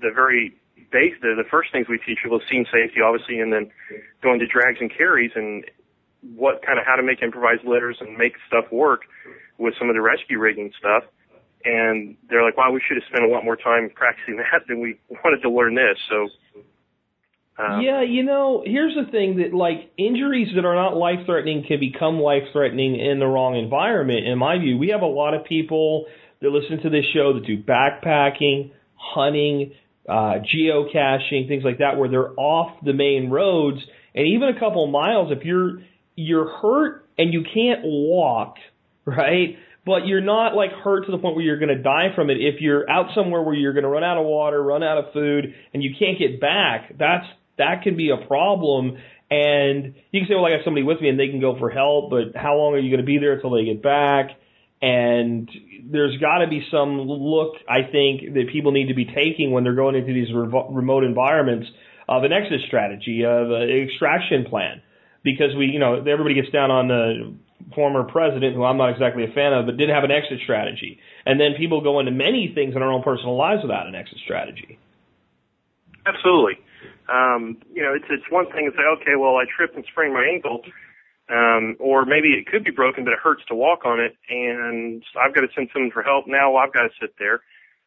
the 0.00 0.10
very 0.14 0.54
base, 0.90 1.14
the, 1.20 1.34
the 1.36 1.48
first 1.48 1.70
things 1.72 1.86
we 1.88 1.98
teach 1.98 2.18
people 2.22 2.38
is 2.38 2.46
scene 2.50 2.66
safety, 2.72 3.00
obviously, 3.00 3.40
and 3.40 3.52
then 3.52 3.70
going 4.22 4.38
to 4.40 4.46
drags 4.46 4.78
and 4.80 4.90
carries 4.90 5.32
and 5.34 5.64
what 6.34 6.62
kind 6.62 6.78
of 6.78 6.86
how 6.86 6.96
to 6.96 7.02
make 7.02 7.22
improvised 7.22 7.64
litters 7.64 7.98
and 8.00 8.16
make 8.16 8.34
stuff 8.46 8.70
work 8.72 9.02
with 9.58 9.74
some 9.78 9.88
of 9.88 9.94
the 9.94 10.02
rescue 10.02 10.38
rigging 10.38 10.72
stuff. 10.78 11.04
And 11.68 12.16
they're 12.30 12.42
like, 12.42 12.56
wow, 12.56 12.72
we 12.72 12.80
should 12.86 12.96
have 12.96 13.04
spent 13.08 13.24
a 13.24 13.28
lot 13.28 13.44
more 13.44 13.56
time 13.56 13.90
practicing 13.94 14.36
that 14.40 14.64
than 14.68 14.80
we 14.80 14.98
wanted 15.10 15.42
to 15.42 15.50
learn 15.50 15.74
this. 15.74 15.98
So 16.08 16.28
um, 17.58 17.80
yeah, 17.82 18.02
you 18.02 18.22
know, 18.22 18.62
here's 18.64 18.94
the 18.94 19.10
thing 19.10 19.38
that 19.38 19.52
like 19.52 19.90
injuries 19.98 20.48
that 20.54 20.64
are 20.64 20.76
not 20.76 20.96
life 20.96 21.26
threatening 21.26 21.64
can 21.66 21.80
become 21.80 22.20
life 22.20 22.44
threatening 22.52 22.98
in 22.98 23.18
the 23.18 23.26
wrong 23.26 23.56
environment. 23.56 24.26
In 24.26 24.38
my 24.38 24.58
view, 24.58 24.78
we 24.78 24.88
have 24.88 25.02
a 25.02 25.06
lot 25.06 25.34
of 25.34 25.44
people 25.44 26.06
that 26.40 26.50
listen 26.50 26.80
to 26.82 26.90
this 26.90 27.04
show 27.12 27.32
that 27.34 27.44
do 27.44 27.60
backpacking, 27.60 28.70
hunting, 28.94 29.72
uh, 30.08 30.36
geocaching, 30.38 31.48
things 31.48 31.64
like 31.64 31.78
that, 31.78 31.98
where 31.98 32.08
they're 32.08 32.30
off 32.38 32.78
the 32.84 32.92
main 32.92 33.28
roads, 33.28 33.80
and 34.14 34.28
even 34.28 34.48
a 34.48 34.58
couple 34.58 34.84
of 34.84 34.90
miles. 34.90 35.32
If 35.32 35.44
you're 35.44 35.80
you're 36.14 36.48
hurt 36.48 37.06
and 37.18 37.32
you 37.32 37.42
can't 37.42 37.80
walk, 37.82 38.54
right? 39.04 39.56
But 39.86 40.06
you're 40.06 40.20
not 40.20 40.54
like 40.54 40.70
hurt 40.72 41.06
to 41.06 41.12
the 41.12 41.18
point 41.18 41.36
where 41.36 41.44
you're 41.44 41.58
going 41.58 41.74
to 41.74 41.82
die 41.82 42.08
from 42.14 42.30
it. 42.30 42.36
If 42.38 42.60
you're 42.60 42.88
out 42.90 43.06
somewhere 43.14 43.42
where 43.42 43.54
you're 43.54 43.72
going 43.72 43.84
to 43.84 43.88
run 43.88 44.04
out 44.04 44.18
of 44.18 44.26
water, 44.26 44.62
run 44.62 44.82
out 44.82 44.98
of 44.98 45.12
food, 45.12 45.54
and 45.72 45.82
you 45.82 45.94
can't 45.98 46.18
get 46.18 46.40
back, 46.40 46.98
that's 46.98 47.24
that 47.56 47.82
can 47.82 47.96
be 47.96 48.10
a 48.10 48.26
problem. 48.26 48.98
And 49.30 49.94
you 50.10 50.20
can 50.20 50.28
say, 50.28 50.34
well, 50.34 50.46
I 50.46 50.50
got 50.50 50.64
somebody 50.64 50.84
with 50.84 51.00
me 51.00 51.08
and 51.08 51.18
they 51.18 51.28
can 51.28 51.40
go 51.40 51.58
for 51.58 51.70
help, 51.70 52.10
but 52.10 52.34
how 52.34 52.56
long 52.56 52.74
are 52.74 52.78
you 52.78 52.90
going 52.90 53.00
to 53.00 53.06
be 53.06 53.18
there 53.18 53.34
until 53.34 53.50
they 53.50 53.64
get 53.64 53.82
back? 53.82 54.30
And 54.80 55.50
there's 55.90 56.16
got 56.18 56.38
to 56.38 56.48
be 56.48 56.66
some 56.70 57.00
look, 57.00 57.54
I 57.68 57.82
think, 57.90 58.34
that 58.34 58.48
people 58.52 58.72
need 58.72 58.88
to 58.88 58.94
be 58.94 59.04
taking 59.04 59.50
when 59.50 59.64
they're 59.64 59.74
going 59.74 59.96
into 59.96 60.14
these 60.14 60.32
remote 60.32 61.04
environments 61.04 61.66
of 62.08 62.24
an 62.24 62.32
exit 62.32 62.60
strategy, 62.66 63.24
of 63.24 63.50
an 63.50 63.68
extraction 63.68 64.44
plan. 64.44 64.80
Because 65.24 65.54
we, 65.58 65.66
you 65.66 65.80
know, 65.80 65.96
everybody 65.96 66.34
gets 66.34 66.50
down 66.50 66.70
on 66.70 66.88
the 66.88 67.34
former 67.74 68.04
president, 68.04 68.54
who 68.54 68.64
I'm 68.64 68.76
not 68.76 68.90
exactly 68.90 69.24
a 69.24 69.32
fan 69.34 69.52
of, 69.52 69.66
but 69.66 69.76
didn't 69.76 69.94
have 69.94 70.04
an 70.04 70.10
exit 70.10 70.40
strategy. 70.42 70.98
And 71.26 71.38
then 71.40 71.54
people 71.58 71.80
go 71.80 72.00
into 72.00 72.12
many 72.12 72.52
things 72.54 72.74
in 72.74 72.82
our 72.82 72.90
own 72.90 73.02
personal 73.02 73.36
lives 73.36 73.62
without 73.62 73.86
an 73.86 73.94
exit 73.94 74.18
strategy. 74.24 74.78
Absolutely. 76.06 76.58
Um, 77.08 77.58
you 77.72 77.82
know, 77.82 77.92
it's 77.94 78.04
it's 78.10 78.24
one 78.30 78.46
thing 78.52 78.70
to 78.70 78.76
say, 78.76 78.84
okay, 79.00 79.16
well, 79.18 79.36
I 79.36 79.44
tripped 79.44 79.76
and 79.76 79.84
sprained 79.90 80.14
my 80.14 80.24
ankle, 80.24 80.62
um, 81.28 81.76
or 81.80 82.04
maybe 82.04 82.28
it 82.28 82.46
could 82.46 82.64
be 82.64 82.70
broken, 82.70 83.04
but 83.04 83.12
it 83.12 83.18
hurts 83.18 83.42
to 83.48 83.54
walk 83.54 83.84
on 83.84 84.00
it, 84.00 84.16
and 84.28 85.02
I've 85.20 85.34
got 85.34 85.42
to 85.42 85.48
send 85.54 85.68
someone 85.72 85.90
for 85.90 86.02
help. 86.02 86.26
Now 86.26 86.56
I've 86.56 86.72
got 86.72 86.82
to 86.82 86.90
sit 87.00 87.14
there. 87.18 87.42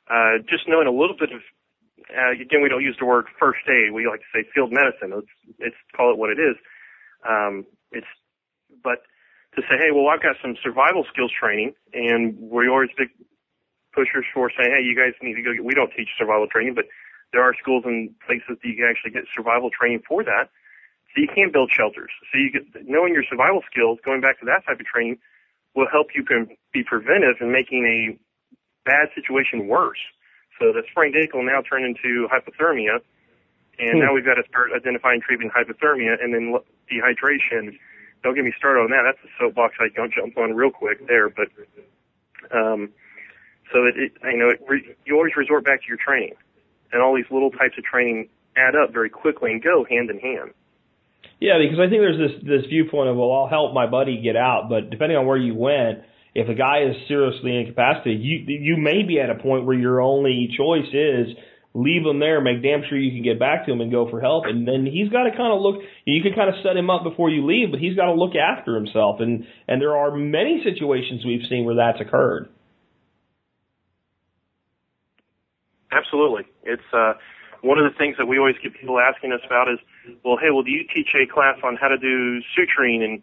Uh, 0.10 0.42
just 0.50 0.68
knowing 0.68 0.88
a 0.88 0.92
little 0.92 1.16
bit 1.18 1.32
of, 1.32 1.42
uh, 2.10 2.32
again, 2.34 2.62
we 2.62 2.70
don't 2.70 2.84
use 2.84 2.98
the 3.00 3.06
word 3.06 3.26
first 3.40 3.62
aid. 3.70 3.94
We 3.94 4.08
like 4.08 4.20
to 4.20 4.32
say 4.34 4.46
field 4.54 4.72
medicine. 4.74 5.14
It's 5.18 5.34
it's 5.60 5.76
call 5.96 6.12
it 6.12 6.18
what 6.18 6.30
it 6.30 6.40
is. 6.40 6.58
Um, 7.28 7.66
it's, 7.92 8.08
but 8.84 9.04
to 9.56 9.62
say, 9.68 9.76
hey, 9.76 9.92
well, 9.92 10.08
I've 10.08 10.24
got 10.24 10.40
some 10.42 10.56
survival 10.64 11.04
skills 11.12 11.32
training, 11.32 11.76
and 11.94 12.40
we 12.40 12.68
always 12.68 12.90
big 12.98 13.12
pushers 13.92 14.24
for 14.34 14.50
saying, 14.50 14.72
hey, 14.72 14.84
you 14.84 14.96
guys 14.96 15.12
need 15.22 15.36
to 15.36 15.44
go. 15.44 15.52
Get, 15.52 15.66
we 15.66 15.76
don't 15.76 15.92
teach 15.92 16.08
survival 16.18 16.48
training, 16.48 16.74
but 16.74 16.88
there 17.34 17.44
are 17.44 17.54
schools 17.60 17.84
and 17.86 18.16
places 18.24 18.56
that 18.60 18.64
you 18.64 18.76
can 18.76 18.88
actually 18.88 19.12
get 19.12 19.28
survival 19.36 19.70
training 19.70 20.04
for 20.08 20.24
that. 20.24 20.48
So 21.12 21.20
you 21.20 21.28
can 21.28 21.52
build 21.52 21.72
shelters. 21.76 22.12
So 22.32 22.40
you 22.40 22.52
get, 22.52 22.64
knowing 22.88 23.12
your 23.12 23.28
survival 23.28 23.60
skills, 23.68 24.00
going 24.04 24.24
back 24.24 24.40
to 24.40 24.46
that 24.48 24.64
type 24.64 24.80
of 24.80 24.88
training, 24.88 25.20
will 25.76 25.88
help 25.92 26.16
you 26.16 26.24
can 26.24 26.56
be 26.72 26.84
preventive 26.84 27.40
in 27.40 27.52
making 27.52 27.84
a 27.84 28.16
bad 28.88 29.12
situation 29.16 29.68
worse. 29.68 30.00
So 30.60 30.72
the 30.72 30.84
sprained 30.90 31.16
ankle 31.16 31.44
now 31.44 31.60
turned 31.62 31.86
into 31.86 32.28
hypothermia, 32.32 33.04
and 33.80 34.00
hmm. 34.00 34.00
now 34.00 34.14
we've 34.14 34.26
got 34.26 34.36
to 34.36 34.48
start 34.48 34.72
identifying 34.76 35.20
treating 35.20 35.52
hypothermia 35.52 36.16
and 36.22 36.34
then 36.34 36.56
dehydration. 36.88 37.76
Don't 38.24 38.36
get 38.36 38.44
me 38.44 38.54
started 38.58 38.82
on 38.82 38.92
that. 38.92 39.04
That's 39.06 39.24
a 39.26 39.32
soapbox 39.40 39.76
I 39.80 39.90
don't 39.96 40.14
jump 40.14 40.38
on 40.38 40.54
real 40.54 40.72
quick 40.72 41.08
there, 41.08 41.30
but 41.30 41.48
um, 42.54 42.90
so 43.74 43.86
it, 43.86 43.96
it 43.98 44.12
you 44.24 44.38
know 44.38 44.50
it 44.50 44.62
re, 44.68 44.96
you 45.06 45.16
always 45.16 45.36
resort 45.36 45.66
back 45.66 45.82
to 45.82 45.88
your 45.88 45.98
training 45.98 46.36
and 46.92 47.02
all 47.02 47.16
these 47.16 47.30
little 47.32 47.52
types 47.52 47.78
of 47.78 47.84
training 47.84 48.30
add 48.56 48.76
up 48.76 48.94
very 48.94 49.10
quickly 49.10 49.52
and 49.52 49.64
go 49.64 49.86
hand 49.90 50.10
in 50.10 50.20
hand. 50.20 50.52
Yeah, 51.40 51.58
because 51.58 51.80
I 51.80 51.90
think 51.90 52.02
there's 52.02 52.20
this 52.20 52.44
this 52.44 52.66
viewpoint 52.70 53.10
of 53.10 53.18
well, 53.18 53.32
I'll 53.32 53.50
help 53.50 53.74
my 53.74 53.88
buddy 53.88 54.22
get 54.22 54.36
out, 54.36 54.70
but 54.70 54.90
depending 54.90 55.18
on 55.18 55.26
where 55.26 55.38
you 55.38 55.56
went, 55.56 56.06
if 56.36 56.48
a 56.48 56.54
guy 56.54 56.84
is 56.84 56.96
seriously 57.08 57.58
incapacitated, 57.58 58.22
you 58.22 58.46
you 58.46 58.78
may 58.78 59.04
be 59.04 59.20
at 59.20 59.30
a 59.30 59.36
point 59.36 59.66
where 59.66 59.78
your 59.78 60.02
only 60.02 60.50
choice 60.56 60.88
is 60.94 61.36
leave 61.74 62.06
him 62.06 62.20
there, 62.20 62.42
make 62.42 62.62
damn 62.62 62.84
sure 62.90 62.98
you 62.98 63.12
can 63.12 63.24
get 63.24 63.40
back 63.40 63.66
to 63.66 63.72
him 63.72 63.82
and 63.82 63.92
go 63.92 64.10
for 64.10 64.20
help, 64.20 64.46
and 64.46 64.68
then 64.68 64.86
he's 64.86 65.10
got 65.10 65.24
to 65.24 65.32
kind 65.32 65.54
of 65.54 65.62
look. 65.62 65.82
You 66.06 66.22
can 66.22 66.34
kind 66.34 66.50
of 66.50 66.56
set 66.64 66.76
him 66.76 66.90
up 66.90 67.04
before 67.04 67.30
you 67.30 67.46
leave, 67.46 67.72
but 67.72 67.80
he's 67.80 67.96
got 67.96 68.06
to 68.06 68.14
look 68.14 68.36
after 68.36 68.76
himself, 68.76 69.20
and 69.20 69.46
and 69.68 69.82
there 69.82 69.96
are 69.96 70.12
many 70.16 70.62
situations 70.64 71.26
we've 71.26 71.48
seen 71.50 71.66
where 71.66 71.76
that's 71.76 72.02
occurred. 72.02 72.50
Absolutely. 75.92 76.44
It's 76.64 76.88
uh, 76.94 77.14
one 77.62 77.78
of 77.78 77.92
the 77.92 77.98
things 77.98 78.16
that 78.18 78.26
we 78.26 78.40
always 78.40 78.56
get 78.64 78.74
people 78.74 79.00
asking 79.00 79.34
us 79.34 79.42
about 79.46 79.68
is, 79.68 79.80
well, 80.24 80.38
hey, 80.38 80.50
well, 80.52 80.64
do 80.64 80.72
you 80.72 80.84
teach 80.94 81.10
a 81.16 81.32
class 81.32 81.58
on 81.64 81.76
how 81.76 81.90
to 81.90 81.98
do 81.98 82.42
suturing 82.58 83.04
and 83.04 83.22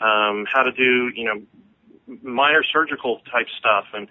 um, 0.00 0.46
how 0.52 0.62
to 0.62 0.72
do, 0.72 1.10
you 1.14 1.24
know, 1.24 1.42
minor 2.22 2.62
surgical 2.72 3.20
type 3.30 3.46
stuff? 3.58 3.84
And 3.92 4.08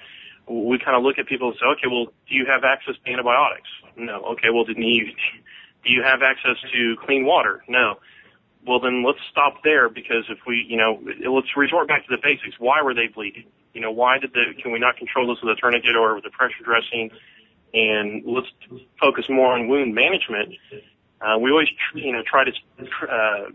we 0.47 0.79
kind 0.79 0.95
of 0.95 1.03
look 1.03 1.17
at 1.17 1.27
people 1.27 1.49
and 1.49 1.57
say, 1.57 1.65
okay, 1.77 1.87
well, 1.89 2.05
do 2.05 2.35
you 2.35 2.45
have 2.45 2.63
access 2.63 2.95
to 3.03 3.11
antibiotics? 3.11 3.69
No. 3.97 4.35
Okay, 4.37 4.49
well, 4.53 4.65
do 4.65 4.73
you 4.77 5.11
do 5.83 5.91
you 5.91 6.03
have 6.03 6.21
access 6.21 6.57
to 6.73 6.95
clean 7.05 7.25
water? 7.25 7.63
No. 7.67 7.95
Well, 8.65 8.79
then 8.79 9.03
let's 9.05 9.19
stop 9.29 9.63
there 9.63 9.89
because 9.89 10.25
if 10.29 10.39
we, 10.47 10.65
you 10.67 10.77
know, 10.77 10.99
let's 11.29 11.55
resort 11.55 11.87
back 11.87 12.07
to 12.07 12.15
the 12.15 12.21
basics. 12.21 12.55
Why 12.57 12.81
were 12.81 12.95
they 12.95 13.07
bleeding? 13.07 13.45
You 13.73 13.81
know, 13.81 13.91
why 13.91 14.17
did 14.17 14.33
the, 14.33 14.59
can 14.59 14.71
we 14.71 14.79
not 14.79 14.97
control 14.97 15.27
this 15.27 15.43
with 15.43 15.55
a 15.55 15.61
tourniquet 15.61 15.95
or 15.95 16.15
with 16.15 16.25
a 16.25 16.31
pressure 16.31 16.63
dressing? 16.63 17.11
and 17.75 18.23
let's 18.25 18.47
focus 18.99 19.25
more 19.29 19.53
on 19.53 19.67
wound 19.67 19.93
management. 19.93 20.53
Uh, 21.21 21.37
we 21.37 21.51
always, 21.51 21.67
you 21.93 22.13
know, 22.13 22.23
try 22.25 22.45
to 22.45 22.51
uh, 23.03 23.49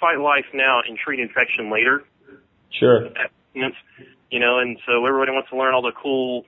fight 0.00 0.18
life 0.18 0.46
now 0.52 0.80
and 0.86 0.98
treat 0.98 1.20
infection 1.20 1.70
later. 1.70 2.02
Sure. 2.70 3.06
You 4.30 4.40
know, 4.40 4.58
and 4.58 4.78
so 4.86 5.06
everybody 5.06 5.32
wants 5.32 5.50
to 5.50 5.56
learn 5.56 5.74
all 5.74 5.82
the 5.82 5.92
cool 5.92 6.44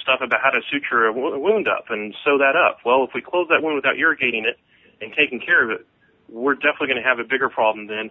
stuff 0.00 0.20
about 0.22 0.40
how 0.42 0.50
to 0.50 0.60
suture 0.70 1.06
a 1.06 1.12
wound 1.12 1.66
up 1.68 1.86
and 1.90 2.14
sew 2.24 2.38
that 2.38 2.54
up. 2.54 2.78
Well, 2.84 3.04
if 3.04 3.10
we 3.14 3.20
close 3.20 3.48
that 3.50 3.62
wound 3.62 3.76
without 3.76 3.98
irrigating 3.98 4.44
it 4.44 4.58
and 5.00 5.12
taking 5.16 5.40
care 5.40 5.64
of 5.64 5.70
it, 5.70 5.86
we're 6.28 6.54
definitely 6.54 6.88
going 6.88 7.02
to 7.02 7.08
have 7.08 7.18
a 7.18 7.24
bigger 7.24 7.48
problem 7.48 7.86
then. 7.86 8.10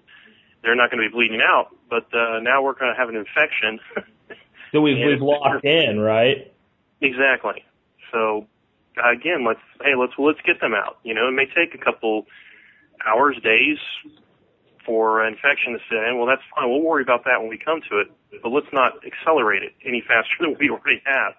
They're 0.63 0.75
not 0.75 0.91
going 0.91 1.01
to 1.01 1.09
be 1.09 1.13
bleeding 1.13 1.41
out, 1.41 1.69
but 1.89 2.07
uh, 2.13 2.39
now 2.41 2.61
we're 2.63 2.73
going 2.73 2.91
to 2.93 2.99
have 2.99 3.09
an 3.09 3.15
infection. 3.15 3.79
so 4.71 4.81
we've, 4.81 4.97
we've 4.97 5.21
locked 5.21 5.63
in, 5.63 5.99
right? 5.99 6.51
Exactly. 6.99 7.63
So 8.11 8.47
again, 8.97 9.45
let's 9.45 9.61
hey, 9.81 9.95
let's 9.95 10.13
let's 10.17 10.41
get 10.41 10.59
them 10.59 10.73
out. 10.73 10.97
You 11.03 11.13
know, 11.13 11.27
it 11.27 11.31
may 11.31 11.45
take 11.45 11.75
a 11.75 11.77
couple 11.77 12.25
hours, 13.05 13.37
days 13.43 13.77
for 14.87 15.27
infection 15.27 15.73
to 15.73 15.79
set 15.91 16.07
in. 16.07 16.17
Well, 16.17 16.25
that's 16.25 16.41
fine. 16.55 16.71
We'll 16.71 16.81
worry 16.81 17.03
about 17.03 17.25
that 17.25 17.43
when 17.43 17.49
we 17.49 17.59
come 17.59 17.81
to 17.91 17.99
it. 17.99 18.07
But 18.41 18.49
let's 18.49 18.71
not 18.71 19.03
accelerate 19.05 19.61
it 19.61 19.75
any 19.85 20.01
faster 20.07 20.39
than 20.39 20.55
we 20.57 20.71
already 20.71 21.03
have. 21.05 21.35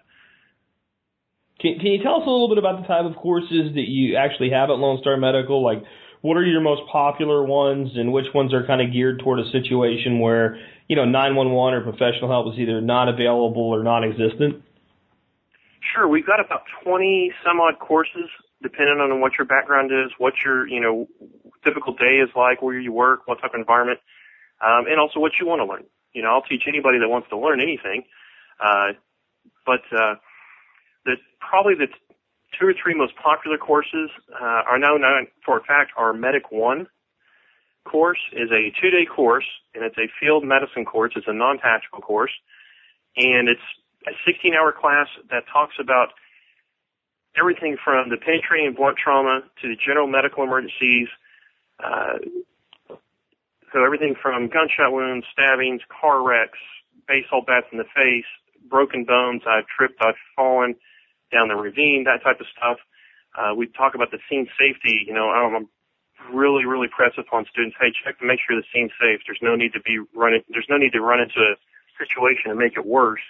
Can, 1.58 1.80
can 1.80 1.90
you 1.90 2.02
tell 2.04 2.22
us 2.22 2.26
a 2.26 2.30
little 2.30 2.48
bit 2.48 2.58
about 2.58 2.82
the 2.82 2.86
type 2.86 3.08
of 3.08 3.16
courses 3.16 3.74
that 3.74 3.88
you 3.88 4.14
actually 4.14 4.50
have 4.50 4.70
at 4.70 4.78
Lone 4.78 5.00
Star 5.00 5.16
Medical? 5.16 5.64
Like, 5.64 5.82
what 6.20 6.36
are 6.36 6.44
your 6.44 6.60
most 6.60 6.82
popular 6.92 7.42
ones, 7.42 7.90
and 7.96 8.12
which 8.12 8.26
ones 8.34 8.52
are 8.52 8.66
kind 8.66 8.80
of 8.82 8.92
geared 8.92 9.20
toward 9.20 9.40
a 9.40 9.50
situation 9.50 10.20
where 10.20 10.58
you 10.86 10.94
know 10.94 11.04
911 11.04 11.74
or 11.74 11.82
professional 11.82 12.30
help 12.30 12.52
is 12.52 12.60
either 12.60 12.80
not 12.80 13.08
available 13.08 13.62
or 13.62 13.82
non-existent? 13.82 14.62
Sure, 15.94 16.08
we've 16.08 16.26
got 16.26 16.40
about 16.44 16.62
20 16.84 17.32
some 17.46 17.60
odd 17.60 17.78
courses, 17.78 18.28
depending 18.62 18.98
on 18.98 19.20
what 19.20 19.32
your 19.38 19.46
background 19.46 19.90
is, 19.92 20.10
what 20.18 20.34
your, 20.44 20.66
you 20.66 20.80
know, 20.80 21.06
typical 21.64 21.94
day 21.94 22.20
is 22.22 22.30
like, 22.36 22.62
where 22.62 22.78
you 22.78 22.92
work, 22.92 23.26
what 23.26 23.40
type 23.40 23.54
of 23.54 23.60
environment, 23.60 24.00
um, 24.60 24.86
and 24.86 24.98
also 25.00 25.20
what 25.20 25.32
you 25.40 25.46
want 25.46 25.60
to 25.60 25.66
learn. 25.66 25.84
You 26.12 26.22
know, 26.22 26.30
I'll 26.30 26.42
teach 26.42 26.64
anybody 26.66 26.98
that 26.98 27.08
wants 27.08 27.28
to 27.30 27.38
learn 27.38 27.60
anything. 27.60 28.04
Uh, 28.60 28.92
but, 29.64 29.82
uh, 29.92 30.14
the, 31.04 31.16
probably 31.40 31.74
the 31.74 31.88
two 32.58 32.66
or 32.66 32.74
three 32.74 32.94
most 32.94 33.14
popular 33.16 33.58
courses, 33.58 34.10
uh, 34.32 34.62
are 34.66 34.78
now 34.78 34.96
known 34.96 35.28
for 35.44 35.58
a 35.58 35.62
fact 35.62 35.92
our 35.96 36.12
Medic 36.12 36.50
One 36.50 36.88
course 37.84 38.20
is 38.32 38.50
a 38.50 38.72
two 38.80 38.90
day 38.90 39.06
course 39.06 39.46
and 39.74 39.84
it's 39.84 39.96
a 39.96 40.08
field 40.20 40.44
medicine 40.44 40.84
course. 40.84 41.12
It's 41.16 41.26
a 41.28 41.32
non-tactical 41.32 42.00
course 42.00 42.32
and 43.16 43.48
it's 43.48 43.64
a 44.06 44.12
16 44.26 44.54
hour 44.54 44.72
class 44.72 45.08
that 45.30 45.44
talks 45.52 45.74
about 45.80 46.08
everything 47.36 47.76
from 47.82 48.10
the 48.10 48.16
penetrating 48.16 48.74
blunt 48.74 48.96
trauma 48.96 49.42
to 49.62 49.68
the 49.68 49.76
general 49.76 50.06
medical 50.06 50.44
emergencies, 50.44 51.08
So 53.72 53.84
everything 53.84 54.14
from 54.20 54.48
gunshot 54.48 54.92
wounds, 54.92 55.26
stabbings, 55.32 55.82
car 55.88 56.26
wrecks, 56.26 56.58
baseball 57.06 57.42
bats 57.46 57.66
in 57.70 57.78
the 57.78 57.88
face, 57.94 58.28
broken 58.68 59.04
bones, 59.04 59.42
I've 59.46 59.66
tripped, 59.66 60.00
I've 60.00 60.18
fallen 60.36 60.74
down 61.32 61.48
the 61.48 61.56
ravine, 61.56 62.04
that 62.04 62.24
type 62.24 62.40
of 62.40 62.46
stuff. 62.56 62.78
Uh, 63.36 63.54
we 63.54 63.66
talk 63.66 63.94
about 63.94 64.10
the 64.10 64.18
scene 64.28 64.48
safety. 64.58 65.04
You 65.06 65.12
know, 65.12 65.28
I'm 65.28 65.68
really, 66.32 66.64
really 66.64 66.88
press 66.88 67.12
upon 67.18 67.44
students. 67.50 67.76
Hey, 67.78 67.92
check 67.92 68.18
to 68.18 68.26
make 68.26 68.40
sure 68.40 68.56
the 68.56 68.66
scene's 68.72 68.92
safe. 69.00 69.20
There's 69.26 69.42
no 69.42 69.54
need 69.54 69.72
to 69.74 69.80
be 69.80 70.00
running. 70.16 70.42
There's 70.48 70.68
no 70.68 70.76
need 70.76 70.92
to 70.92 71.00
run 71.00 71.20
into 71.20 71.40
a 71.40 71.54
situation 72.00 72.50
and 72.50 72.58
make 72.58 72.76
it 72.76 72.86
worse 72.86 73.22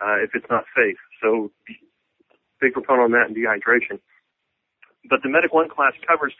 uh, 0.00 0.22
if 0.22 0.30
it's 0.34 0.46
not 0.48 0.64
safe. 0.76 0.96
So, 1.20 1.50
big 2.60 2.72
proponent 2.72 3.04
on 3.04 3.12
that 3.12 3.26
and 3.26 3.36
dehydration. 3.36 3.98
But 5.10 5.22
the 5.22 5.28
Medic 5.28 5.52
One 5.52 5.68
class 5.68 5.92
covers 6.06 6.32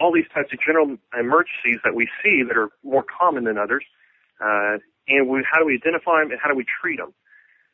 all 0.00 0.12
these 0.12 0.28
types 0.34 0.52
of 0.52 0.58
general 0.58 0.96
emergencies 1.18 1.78
that 1.84 1.94
we 1.94 2.08
see 2.24 2.42
that 2.42 2.56
are 2.56 2.70
more 2.82 3.04
common 3.04 3.44
than 3.44 3.58
others. 3.58 3.84
Uh, 4.40 4.80
and 5.08 5.28
we, 5.28 5.44
how 5.44 5.60
do 5.60 5.66
we 5.66 5.74
identify 5.74 6.20
them 6.20 6.32
and 6.32 6.40
how 6.42 6.48
do 6.48 6.56
we 6.56 6.64
treat 6.64 6.96
them? 6.96 7.12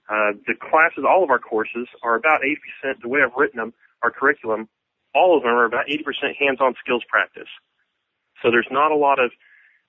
Uh, 0.09 0.35
the 0.47 0.55
classes, 0.55 1.05
all 1.07 1.23
of 1.23 1.31
our 1.31 1.39
courses 1.39 1.89
are 2.03 2.15
about 2.15 2.41
80%, 2.43 3.01
the 3.03 3.09
way 3.09 3.21
I've 3.23 3.35
written 3.37 3.59
them, 3.59 3.75
our 4.03 4.11
curriculum, 4.11 4.69
all 5.15 5.37
of 5.37 5.43
them 5.43 5.53
are 5.53 5.65
about 5.65 5.87
80% 5.87 6.37
hands-on 6.39 6.75
skills 6.83 7.03
practice. 7.09 7.49
So 8.43 8.51
there's 8.51 8.69
not 8.71 8.93
a 8.93 8.97
lot 8.97 9.19
of 9.19 9.31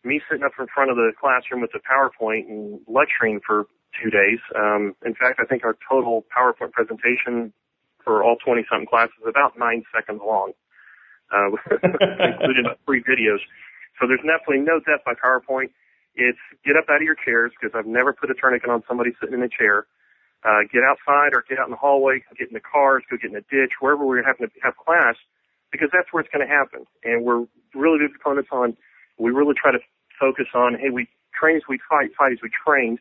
me 0.04 0.22
sitting 0.30 0.44
up 0.44 0.54
in 0.60 0.68
front 0.74 0.90
of 0.90 0.96
the 0.96 1.12
classroom 1.20 1.62
with 1.62 1.72
the 1.74 1.82
PowerPoint 1.84 2.48
and 2.48 2.80
lecturing 2.88 3.42
for 3.46 3.66
two 4.02 4.10
days. 4.10 4.40
Um, 4.56 4.96
in 5.06 5.14
fact, 5.16 5.40
I 5.42 5.46
think 5.46 5.64
our 5.66 5.78
total 5.90 6.26
PowerPoint 6.36 6.72
presentation 6.72 7.52
for 8.04 8.24
all 8.24 8.38
20 8.38 8.66
something 8.72 8.88
classes 8.88 9.16
is 9.22 9.28
about 9.28 9.60
nine 9.60 9.84
seconds 9.94 10.22
long, 10.26 10.54
uh, 11.34 11.50
including 11.84 12.66
three 12.86 13.04
videos. 13.04 13.40
So 14.00 14.08
there's 14.08 14.22
definitely 14.22 14.66
no 14.66 14.80
death 14.80 15.02
by 15.06 15.14
PowerPoint. 15.14 15.70
It's 16.16 16.40
get 16.66 16.76
up 16.76 16.86
out 16.90 16.98
of 16.98 17.08
your 17.08 17.18
chairs 17.18 17.52
because 17.54 17.78
I've 17.78 17.86
never 17.90 18.14
put 18.14 18.30
a 18.32 18.34
tourniquet 18.34 18.70
on 18.70 18.84
somebody 18.88 19.12
sitting 19.20 19.36
in 19.36 19.44
a 19.44 19.50
chair 19.50 19.86
uh, 20.46 20.62
get 20.72 20.84
outside 20.86 21.34
or 21.34 21.44
get 21.50 21.58
out 21.58 21.66
in 21.66 21.72
the 21.72 21.82
hallway, 21.82 22.22
get 22.38 22.48
in 22.48 22.54
the 22.54 22.62
cars, 22.64 23.04
go 23.10 23.18
get 23.18 23.32
in 23.32 23.38
a 23.38 23.46
ditch, 23.50 23.82
wherever 23.82 24.06
we're 24.06 24.24
having 24.24 24.48
to 24.48 24.54
have 24.62 24.78
class, 24.78 25.16
because 25.72 25.90
that's 25.92 26.08
where 26.12 26.22
it's 26.22 26.32
going 26.32 26.46
to 26.46 26.52
happen. 26.52 26.86
And 27.04 27.26
we're 27.26 27.46
really 27.74 28.00
big 28.00 28.14
proponents 28.14 28.50
on, 28.52 28.78
we 29.18 29.32
really 29.32 29.56
try 29.58 29.72
to 29.72 29.82
focus 30.20 30.48
on, 30.54 30.78
hey, 30.78 30.90
we 30.90 31.08
train 31.34 31.58
as 31.58 31.64
we 31.68 31.80
fight, 31.90 32.14
fight 32.18 32.34
as 32.34 32.40
we 32.42 32.50
train. 32.54 32.98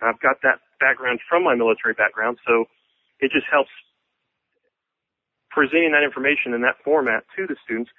I've 0.00 0.20
got 0.20 0.42
that 0.42 0.60
background 0.78 1.20
from 1.28 1.42
my 1.42 1.54
military 1.54 1.94
background, 1.94 2.38
so 2.46 2.66
it 3.18 3.32
just 3.32 3.46
helps 3.50 3.70
presenting 5.58 5.90
that 5.90 6.06
information 6.06 6.54
in 6.54 6.62
that 6.62 6.78
format 6.86 7.26
to 7.34 7.42
the 7.50 7.58
students 7.66 7.90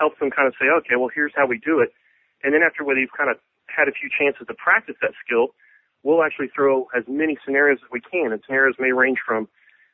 helps 0.00 0.16
them 0.16 0.32
kind 0.32 0.48
of 0.48 0.56
say, 0.56 0.64
okay, 0.80 0.96
well, 0.96 1.12
here's 1.12 1.36
how 1.36 1.44
we 1.44 1.60
do 1.60 1.84
it. 1.84 1.92
And 2.40 2.56
then 2.56 2.64
after 2.64 2.88
they've 2.88 3.12
kind 3.12 3.28
of 3.28 3.36
had 3.68 3.84
a 3.84 3.92
few 3.92 4.08
chances 4.08 4.48
to 4.48 4.56
practice 4.56 4.96
that 5.04 5.12
skill, 5.20 5.52
we'll 6.00 6.24
actually 6.24 6.48
throw 6.48 6.88
as 6.96 7.04
many 7.04 7.36
scenarios 7.44 7.84
as 7.84 7.90
we 7.92 8.00
can. 8.00 8.32
And 8.32 8.40
scenarios 8.48 8.80
may 8.80 8.96
range 8.96 9.20
from 9.20 9.44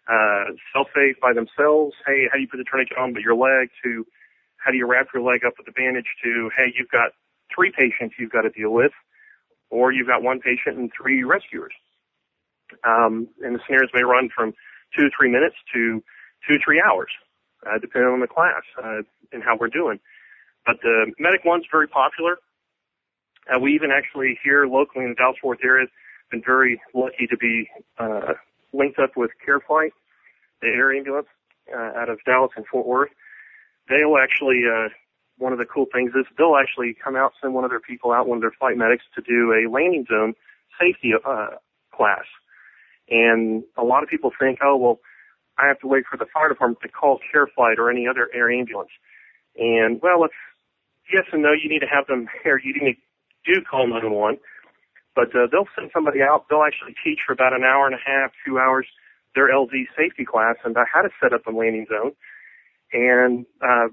uh, 0.06 0.54
self-aid 0.70 1.18
by 1.18 1.34
themselves, 1.34 1.98
hey, 2.06 2.30
how 2.30 2.38
do 2.38 2.42
you 2.46 2.46
put 2.46 2.62
the 2.62 2.68
tourniquet 2.70 2.96
on 2.96 3.12
but 3.12 3.26
your 3.26 3.34
leg, 3.34 3.74
to 3.82 4.06
how 4.62 4.70
do 4.70 4.78
you 4.78 4.86
wrap 4.86 5.10
your 5.10 5.26
leg 5.26 5.42
up 5.42 5.58
with 5.58 5.66
a 5.66 5.74
bandage, 5.74 6.08
to 6.22 6.54
hey, 6.54 6.70
you've 6.70 6.94
got 6.94 7.18
three 7.50 7.74
patients 7.74 8.14
you've 8.14 8.30
got 8.30 8.46
to 8.46 8.54
deal 8.54 8.70
with, 8.70 8.94
or 9.74 9.90
you've 9.90 10.06
got 10.06 10.22
one 10.22 10.38
patient 10.38 10.78
and 10.78 10.94
three 10.94 11.26
rescuers. 11.26 11.74
Um, 12.86 13.26
and 13.42 13.58
the 13.58 13.60
scenarios 13.66 13.90
may 13.90 14.06
run 14.06 14.30
from 14.30 14.54
two 14.94 15.02
to 15.02 15.10
three 15.10 15.30
minutes 15.30 15.58
to 15.74 15.98
two 16.46 16.56
three 16.64 16.82
hours, 16.84 17.10
uh, 17.66 17.78
depending 17.78 18.10
on 18.10 18.20
the 18.20 18.26
class 18.26 18.62
uh, 18.82 19.02
and 19.32 19.42
how 19.42 19.56
we're 19.58 19.68
doing. 19.68 19.98
But 20.66 20.76
the 20.82 21.12
Medic 21.18 21.44
One's 21.44 21.64
very 21.70 21.88
popular. 21.88 22.38
Uh, 23.48 23.58
we 23.58 23.74
even 23.74 23.90
actually 23.90 24.38
here 24.42 24.66
locally 24.66 25.04
in 25.04 25.10
the 25.10 25.14
Dallas 25.14 25.36
Fort 25.40 25.58
Worth 25.58 25.64
area 25.64 25.86
been 26.30 26.42
very 26.44 26.80
lucky 26.94 27.26
to 27.26 27.36
be 27.36 27.68
uh, 27.98 28.34
linked 28.72 28.98
up 28.98 29.16
with 29.16 29.30
CareFlight, 29.46 29.90
the 30.60 30.68
air 30.68 30.94
ambulance 30.94 31.28
uh, 31.74 31.92
out 31.96 32.10
of 32.10 32.18
Dallas 32.26 32.52
and 32.56 32.66
Fort 32.66 32.86
Worth. 32.86 33.10
They'll 33.88 34.18
actually, 34.22 34.62
uh, 34.70 34.88
one 35.38 35.52
of 35.52 35.58
the 35.58 35.64
cool 35.64 35.86
things 35.92 36.12
is 36.14 36.26
they'll 36.36 36.56
actually 36.60 36.94
come 37.02 37.16
out, 37.16 37.32
send 37.40 37.54
one 37.54 37.64
of 37.64 37.70
their 37.70 37.80
people 37.80 38.12
out, 38.12 38.28
one 38.28 38.36
of 38.36 38.42
their 38.42 38.52
flight 38.58 38.76
medics, 38.76 39.04
to 39.14 39.22
do 39.22 39.52
a 39.52 39.70
landing 39.70 40.04
zone 40.10 40.34
safety 40.78 41.12
uh, 41.14 41.56
class. 41.94 42.24
And 43.08 43.64
a 43.76 43.84
lot 43.84 44.02
of 44.02 44.10
people 44.10 44.30
think, 44.38 44.58
oh 44.62 44.76
well, 44.76 45.00
I 45.58 45.66
have 45.66 45.80
to 45.80 45.86
wait 45.86 46.04
for 46.10 46.16
the 46.16 46.26
fire 46.32 46.48
department 46.48 46.80
to 46.82 46.88
call 46.88 47.18
CareFlight 47.34 47.78
or 47.78 47.90
any 47.90 48.06
other 48.06 48.28
air 48.32 48.50
ambulance. 48.50 48.90
And 49.56 50.00
well, 50.02 50.24
it's 50.24 50.34
yes 51.12 51.24
and 51.32 51.42
no. 51.42 51.50
You 51.52 51.68
need 51.68 51.80
to 51.80 51.90
have 51.90 52.06
them 52.06 52.28
here. 52.42 52.60
You 52.62 52.72
need 52.74 52.94
to 52.94 53.54
do 53.54 53.60
call 53.68 53.86
911, 53.86 54.38
but 55.14 55.34
uh, 55.34 55.50
they'll 55.50 55.68
send 55.74 55.90
somebody 55.92 56.22
out. 56.22 56.46
They'll 56.48 56.62
actually 56.66 56.94
teach 57.02 57.20
for 57.26 57.32
about 57.32 57.52
an 57.52 57.64
hour 57.64 57.86
and 57.86 57.94
a 57.94 58.02
half, 58.02 58.30
two 58.46 58.58
hours, 58.58 58.86
their 59.34 59.50
LZ 59.50 59.90
safety 59.96 60.24
class 60.24 60.56
and 60.64 60.76
how 60.76 61.02
to 61.02 61.10
set 61.20 61.32
up 61.32 61.46
a 61.46 61.50
landing 61.50 61.86
zone. 61.90 62.12
And 62.92 63.44
uh, 63.60 63.88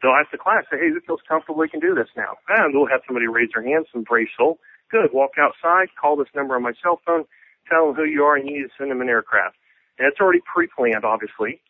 they'll 0.00 0.16
ask 0.16 0.30
the 0.30 0.38
class, 0.38 0.64
say, 0.70 0.78
hey, 0.78 0.90
who 0.90 1.00
feels 1.06 1.20
comfortable 1.28 1.58
we 1.58 1.68
can 1.68 1.80
do 1.80 1.94
this 1.94 2.08
now? 2.16 2.38
And 2.48 2.74
they'll 2.74 2.86
have 2.86 3.02
somebody 3.06 3.26
raise 3.26 3.50
their 3.54 3.64
hand, 3.64 3.86
some 3.92 4.02
brave 4.02 4.28
soul. 4.36 4.58
Good, 4.90 5.12
walk 5.12 5.32
outside, 5.38 5.88
call 6.00 6.16
this 6.16 6.32
number 6.34 6.56
on 6.56 6.62
my 6.62 6.72
cell 6.82 7.00
phone, 7.04 7.24
tell 7.68 7.86
them 7.86 7.94
who 7.94 8.04
you 8.04 8.24
are, 8.24 8.36
and 8.36 8.48
you 8.48 8.56
need 8.56 8.64
to 8.64 8.74
send 8.78 8.90
them 8.90 9.02
an 9.02 9.08
aircraft. 9.08 9.56
And 9.98 10.06
it's 10.06 10.20
already 10.20 10.40
pre-planned, 10.40 11.04
obviously. 11.04 11.60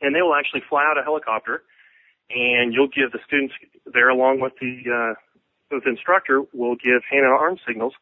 And 0.00 0.14
they 0.14 0.22
will 0.22 0.34
actually 0.34 0.62
fly 0.68 0.84
out 0.84 0.98
a 0.98 1.02
helicopter, 1.02 1.62
and 2.30 2.72
you'll 2.72 2.88
give 2.88 3.12
the 3.12 3.20
students 3.26 3.54
there 3.84 4.08
along 4.08 4.40
with 4.40 4.54
the 4.60 4.80
uh, 4.88 5.14
the 5.70 5.80
instructor 5.88 6.42
will 6.52 6.74
give 6.74 7.06
hand 7.08 7.24
and 7.24 7.32
arm 7.32 7.56
signals 7.66 7.94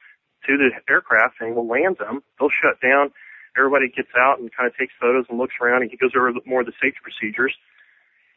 to 0.46 0.56
the 0.56 0.70
aircraft 0.88 1.36
and 1.40 1.54
will 1.54 1.66
land 1.66 1.96
them. 1.98 2.22
They'll 2.38 2.48
shut 2.50 2.80
down. 2.80 3.12
Everybody 3.56 3.88
gets 3.88 4.08
out 4.16 4.40
and 4.40 4.50
kind 4.54 4.66
of 4.70 4.76
takes 4.76 4.92
photos 5.00 5.26
and 5.28 5.38
looks 5.38 5.54
around 5.60 5.82
and 5.82 5.90
he 5.90 5.96
goes 5.96 6.12
over 6.16 6.32
more 6.46 6.60
of 6.60 6.66
the 6.66 6.72
safety 6.80 7.00
procedures. 7.02 7.52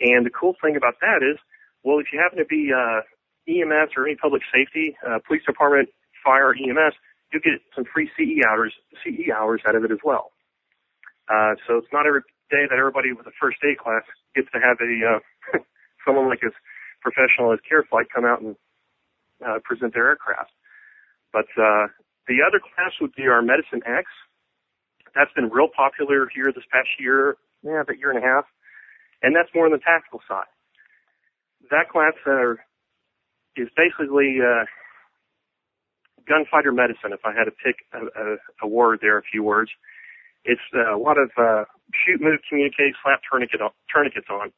And 0.01 0.25
the 0.25 0.31
cool 0.31 0.55
thing 0.61 0.75
about 0.75 0.99
that 0.99 1.21
is, 1.21 1.37
well, 1.83 1.99
if 1.99 2.07
you 2.11 2.19
happen 2.19 2.39
to 2.39 2.45
be 2.45 2.73
uh, 2.73 3.05
EMS 3.47 3.93
or 3.95 4.07
any 4.07 4.15
public 4.15 4.41
safety, 4.51 4.97
uh, 5.07 5.19
police 5.25 5.43
department, 5.45 5.89
fire, 6.23 6.53
EMS, 6.53 6.95
you 7.31 7.39
get 7.39 7.61
some 7.75 7.85
free 7.85 8.09
CE 8.17 8.43
hours, 8.45 8.73
CE 9.03 9.29
hours 9.31 9.61
out 9.67 9.75
of 9.75 9.83
it 9.85 9.91
as 9.91 9.99
well. 10.03 10.31
Uh, 11.31 11.55
so 11.65 11.77
it's 11.77 11.87
not 11.93 12.05
every 12.05 12.21
day 12.49 12.67
that 12.69 12.77
everybody 12.77 13.13
with 13.13 13.25
a 13.25 13.31
first 13.39 13.57
aid 13.63 13.77
class 13.77 14.03
gets 14.35 14.51
to 14.51 14.59
have 14.59 14.77
a 14.83 14.91
uh, 15.15 15.59
someone 16.05 16.27
like 16.27 16.43
as 16.43 16.51
professional 16.99 17.53
as 17.53 17.59
CareFlight 17.63 18.11
come 18.13 18.25
out 18.25 18.41
and 18.41 18.55
uh, 19.45 19.59
present 19.63 19.93
their 19.93 20.09
aircraft. 20.09 20.51
But 21.31 21.47
uh, 21.57 21.87
the 22.27 22.43
other 22.45 22.59
class 22.59 22.91
would 22.99 23.15
be 23.15 23.27
our 23.27 23.41
Medicine 23.41 23.81
X. 23.85 24.11
That's 25.15 25.31
been 25.33 25.49
real 25.49 25.69
popular 25.73 26.27
here 26.33 26.51
this 26.53 26.63
past 26.71 26.89
year, 26.99 27.37
yeah, 27.63 27.81
about 27.81 27.97
year 27.97 28.11
and 28.11 28.19
a 28.23 28.27
half, 28.27 28.45
and 29.23 29.35
that's 29.35 29.49
more 29.55 29.65
on 29.65 29.71
the 29.71 29.79
tactical 29.79 30.21
side. 30.27 30.51
That 31.69 31.89
class 31.89 32.13
uh, 32.27 32.59
is 33.55 33.69
basically 33.75 34.39
uh, 34.43 34.65
gunfighter 36.27 36.71
medicine. 36.71 37.13
If 37.13 37.23
I 37.25 37.33
had 37.33 37.45
to 37.45 37.51
pick 37.51 37.83
a, 37.93 37.99
a, 38.19 38.37
a 38.63 38.67
word 38.67 38.99
there, 39.01 39.17
a 39.17 39.23
few 39.23 39.43
words, 39.43 39.71
it's 40.43 40.61
uh, 40.73 40.95
a 40.95 40.99
lot 40.99 41.17
of 41.17 41.29
uh, 41.37 41.65
shoot, 41.93 42.21
move, 42.21 42.39
communicate, 42.47 42.95
slap 43.03 43.21
tourniquet 43.29 43.61
on, 43.61 43.71
tourniquets 43.93 44.27
on. 44.29 44.51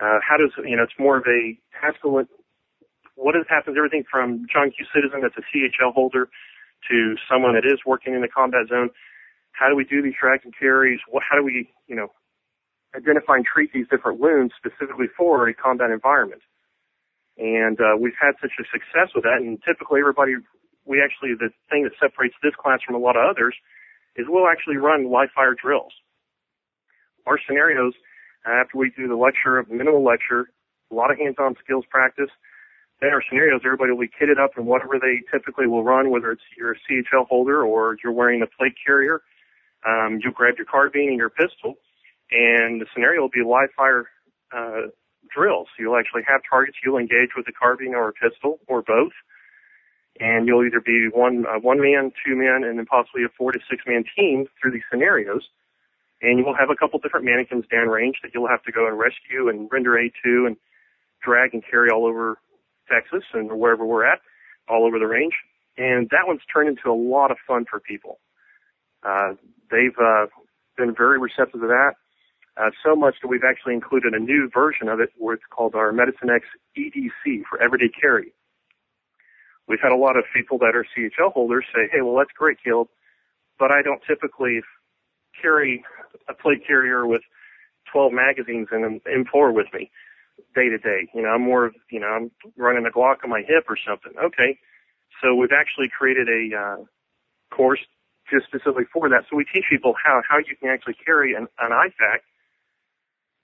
Uh, 0.00 0.18
how 0.26 0.36
does 0.36 0.50
you 0.64 0.76
know? 0.76 0.84
It's 0.84 0.98
more 0.98 1.18
of 1.18 1.24
a 1.26 1.58
tactical 1.80 2.24
what 3.20 3.34
has 3.34 3.44
happened, 3.48 3.76
everything 3.76 4.04
from 4.10 4.46
John 4.48 4.72
Q. 4.72 4.86
Citizen 4.94 5.20
that's 5.20 5.36
a 5.36 5.44
CHL 5.52 5.92
holder 5.92 6.28
to 6.88 7.14
someone 7.28 7.54
that 7.54 7.66
is 7.66 7.84
working 7.84 8.14
in 8.14 8.22
the 8.22 8.28
combat 8.32 8.68
zone. 8.68 8.88
How 9.52 9.68
do 9.68 9.76
we 9.76 9.84
do 9.84 10.00
these 10.00 10.16
drags 10.18 10.44
and 10.44 10.56
carries? 10.56 11.00
What, 11.08 11.22
how 11.28 11.36
do 11.36 11.44
we, 11.44 11.68
you 11.86 11.94
know, 11.94 12.08
identify 12.96 13.36
and 13.36 13.44
treat 13.44 13.74
these 13.74 13.86
different 13.90 14.20
wounds 14.20 14.54
specifically 14.56 15.06
for 15.12 15.48
a 15.48 15.52
combat 15.52 15.90
environment? 15.90 16.40
And 17.36 17.78
uh, 17.80 18.00
we've 18.00 18.16
had 18.16 18.40
such 18.40 18.56
a 18.56 18.64
success 18.72 19.12
with 19.14 19.24
that. 19.24 19.44
And 19.44 19.60
typically, 19.60 20.00
everybody, 20.00 20.40
we 20.86 21.04
actually 21.04 21.36
the 21.36 21.52
thing 21.68 21.84
that 21.84 21.92
separates 22.00 22.36
this 22.42 22.56
class 22.56 22.80
from 22.80 22.96
a 22.96 22.98
lot 22.98 23.16
of 23.16 23.28
others 23.28 23.54
is 24.16 24.26
we'll 24.28 24.48
actually 24.48 24.76
run 24.76 25.10
live 25.10 25.30
fire 25.34 25.54
drills. 25.54 25.92
Our 27.26 27.38
scenarios 27.46 27.94
after 28.46 28.78
we 28.78 28.90
do 28.96 29.06
the 29.06 29.16
lecture, 29.16 29.64
minimal 29.68 30.02
lecture, 30.02 30.48
a 30.90 30.94
lot 30.94 31.10
of 31.10 31.18
hands-on 31.18 31.56
skills 31.62 31.84
practice 31.90 32.30
then 33.00 33.10
our 33.10 33.22
scenarios, 33.26 33.62
everybody 33.64 33.92
will 33.92 34.00
be 34.00 34.12
kitted 34.12 34.38
up 34.38 34.52
in 34.58 34.66
whatever 34.66 34.98
they 35.00 35.22
typically 35.32 35.66
will 35.66 35.82
run, 35.82 36.10
whether 36.10 36.30
it's 36.32 36.42
your 36.56 36.76
CHL 36.76 37.26
holder 37.26 37.64
or 37.64 37.96
you're 38.04 38.12
wearing 38.12 38.42
a 38.42 38.46
plate 38.46 38.74
carrier. 38.84 39.22
Um, 39.86 40.20
you'll 40.22 40.34
grab 40.34 40.54
your 40.58 40.66
carbine 40.66 41.08
and 41.08 41.16
your 41.16 41.30
pistol, 41.30 41.76
and 42.30 42.80
the 42.80 42.86
scenario 42.92 43.22
will 43.22 43.30
be 43.32 43.42
live 43.42 43.70
fire 43.74 44.04
uh, 44.54 44.92
drills. 45.34 45.68
You'll 45.78 45.96
actually 45.96 46.22
have 46.28 46.42
targets 46.48 46.76
you'll 46.84 46.98
engage 46.98 47.30
with 47.34 47.48
a 47.48 47.52
carbine 47.52 47.94
or 47.94 48.08
a 48.08 48.12
pistol 48.12 48.60
or 48.68 48.82
both, 48.82 49.12
and 50.20 50.46
you'll 50.46 50.64
either 50.64 50.80
be 50.80 51.08
one 51.12 51.46
uh, 51.46 51.58
one 51.58 51.80
man, 51.80 52.12
two 52.24 52.36
men, 52.36 52.62
and 52.62 52.78
then 52.78 52.86
possibly 52.86 53.24
a 53.24 53.28
four 53.36 53.52
to 53.52 53.58
six 53.68 53.82
man 53.86 54.04
team 54.16 54.46
through 54.60 54.70
these 54.72 54.84
scenarios. 54.90 55.48
And 56.22 56.38
you 56.38 56.44
will 56.44 56.54
have 56.54 56.68
a 56.68 56.76
couple 56.76 56.98
different 56.98 57.24
mannequins 57.24 57.64
downrange 57.72 58.20
that 58.22 58.32
you'll 58.34 58.48
have 58.48 58.62
to 58.64 58.72
go 58.72 58.86
and 58.86 58.98
rescue 58.98 59.48
and 59.48 59.70
render 59.72 59.98
aid 59.98 60.12
to 60.22 60.44
and 60.46 60.56
drag 61.24 61.54
and 61.54 61.64
carry 61.68 61.88
all 61.88 62.04
over 62.04 62.38
Texas 62.90 63.24
and 63.32 63.50
wherever 63.58 63.86
we're 63.86 64.04
at, 64.04 64.20
all 64.68 64.86
over 64.86 64.98
the 64.98 65.06
range. 65.06 65.32
And 65.78 66.10
that 66.10 66.26
one's 66.26 66.42
turned 66.52 66.68
into 66.68 66.90
a 66.90 66.94
lot 66.94 67.30
of 67.30 67.38
fun 67.46 67.64
for 67.68 67.80
people. 67.80 68.20
Uh, 69.02 69.32
they've 69.70 69.96
uh, 69.98 70.26
been 70.76 70.94
very 70.94 71.18
receptive 71.18 71.62
to 71.62 71.66
that. 71.68 71.92
Uh, 72.58 72.70
so 72.84 72.94
much 72.94 73.14
that 73.22 73.28
we've 73.28 73.44
actually 73.48 73.72
included 73.72 74.12
a 74.12 74.18
new 74.18 74.50
version 74.52 74.88
of 74.88 75.00
it 75.00 75.08
where 75.16 75.34
it's 75.34 75.44
called 75.48 75.74
our 75.74 75.92
Medicine 75.92 76.28
X 76.28 76.44
EDC 76.76 77.44
for 77.48 77.62
everyday 77.62 77.88
carry. 77.88 78.34
We've 79.70 79.78
had 79.80 79.92
a 79.92 79.96
lot 79.96 80.16
of 80.16 80.24
people 80.34 80.58
that 80.58 80.74
are 80.74 80.84
CHL 80.98 81.32
holders 81.32 81.64
say, 81.72 81.86
hey, 81.92 82.02
well, 82.02 82.16
that's 82.16 82.34
great, 82.36 82.58
Caleb, 82.62 82.88
but 83.56 83.70
I 83.70 83.82
don't 83.82 84.02
typically 84.04 84.62
carry 85.40 85.84
a 86.28 86.34
plate 86.34 86.66
carrier 86.66 87.06
with 87.06 87.22
12 87.92 88.12
magazines 88.12 88.66
and 88.72 88.84
an 88.84 89.00
M4 89.06 89.54
with 89.54 89.66
me 89.72 89.88
day 90.56 90.68
to 90.68 90.78
day. 90.78 91.08
You 91.14 91.22
know, 91.22 91.28
I'm 91.28 91.42
more 91.42 91.66
of, 91.66 91.74
you 91.88 92.00
know, 92.00 92.08
I'm 92.08 92.32
running 92.56 92.84
a 92.84 92.90
Glock 92.90 93.22
on 93.22 93.30
my 93.30 93.42
hip 93.46 93.66
or 93.68 93.78
something. 93.86 94.12
Okay. 94.18 94.58
So 95.22 95.36
we've 95.36 95.54
actually 95.54 95.88
created 95.88 96.26
a 96.26 96.56
uh, 96.56 96.76
course 97.54 97.80
just 98.28 98.46
specifically 98.46 98.90
for 98.92 99.08
that. 99.08 99.22
So 99.30 99.36
we 99.36 99.44
teach 99.44 99.64
people 99.70 99.94
how, 100.02 100.20
how 100.28 100.38
you 100.38 100.56
can 100.58 100.68
actually 100.68 100.96
carry 101.04 101.34
an, 101.34 101.46
an 101.60 101.70
IFAK 101.70 102.26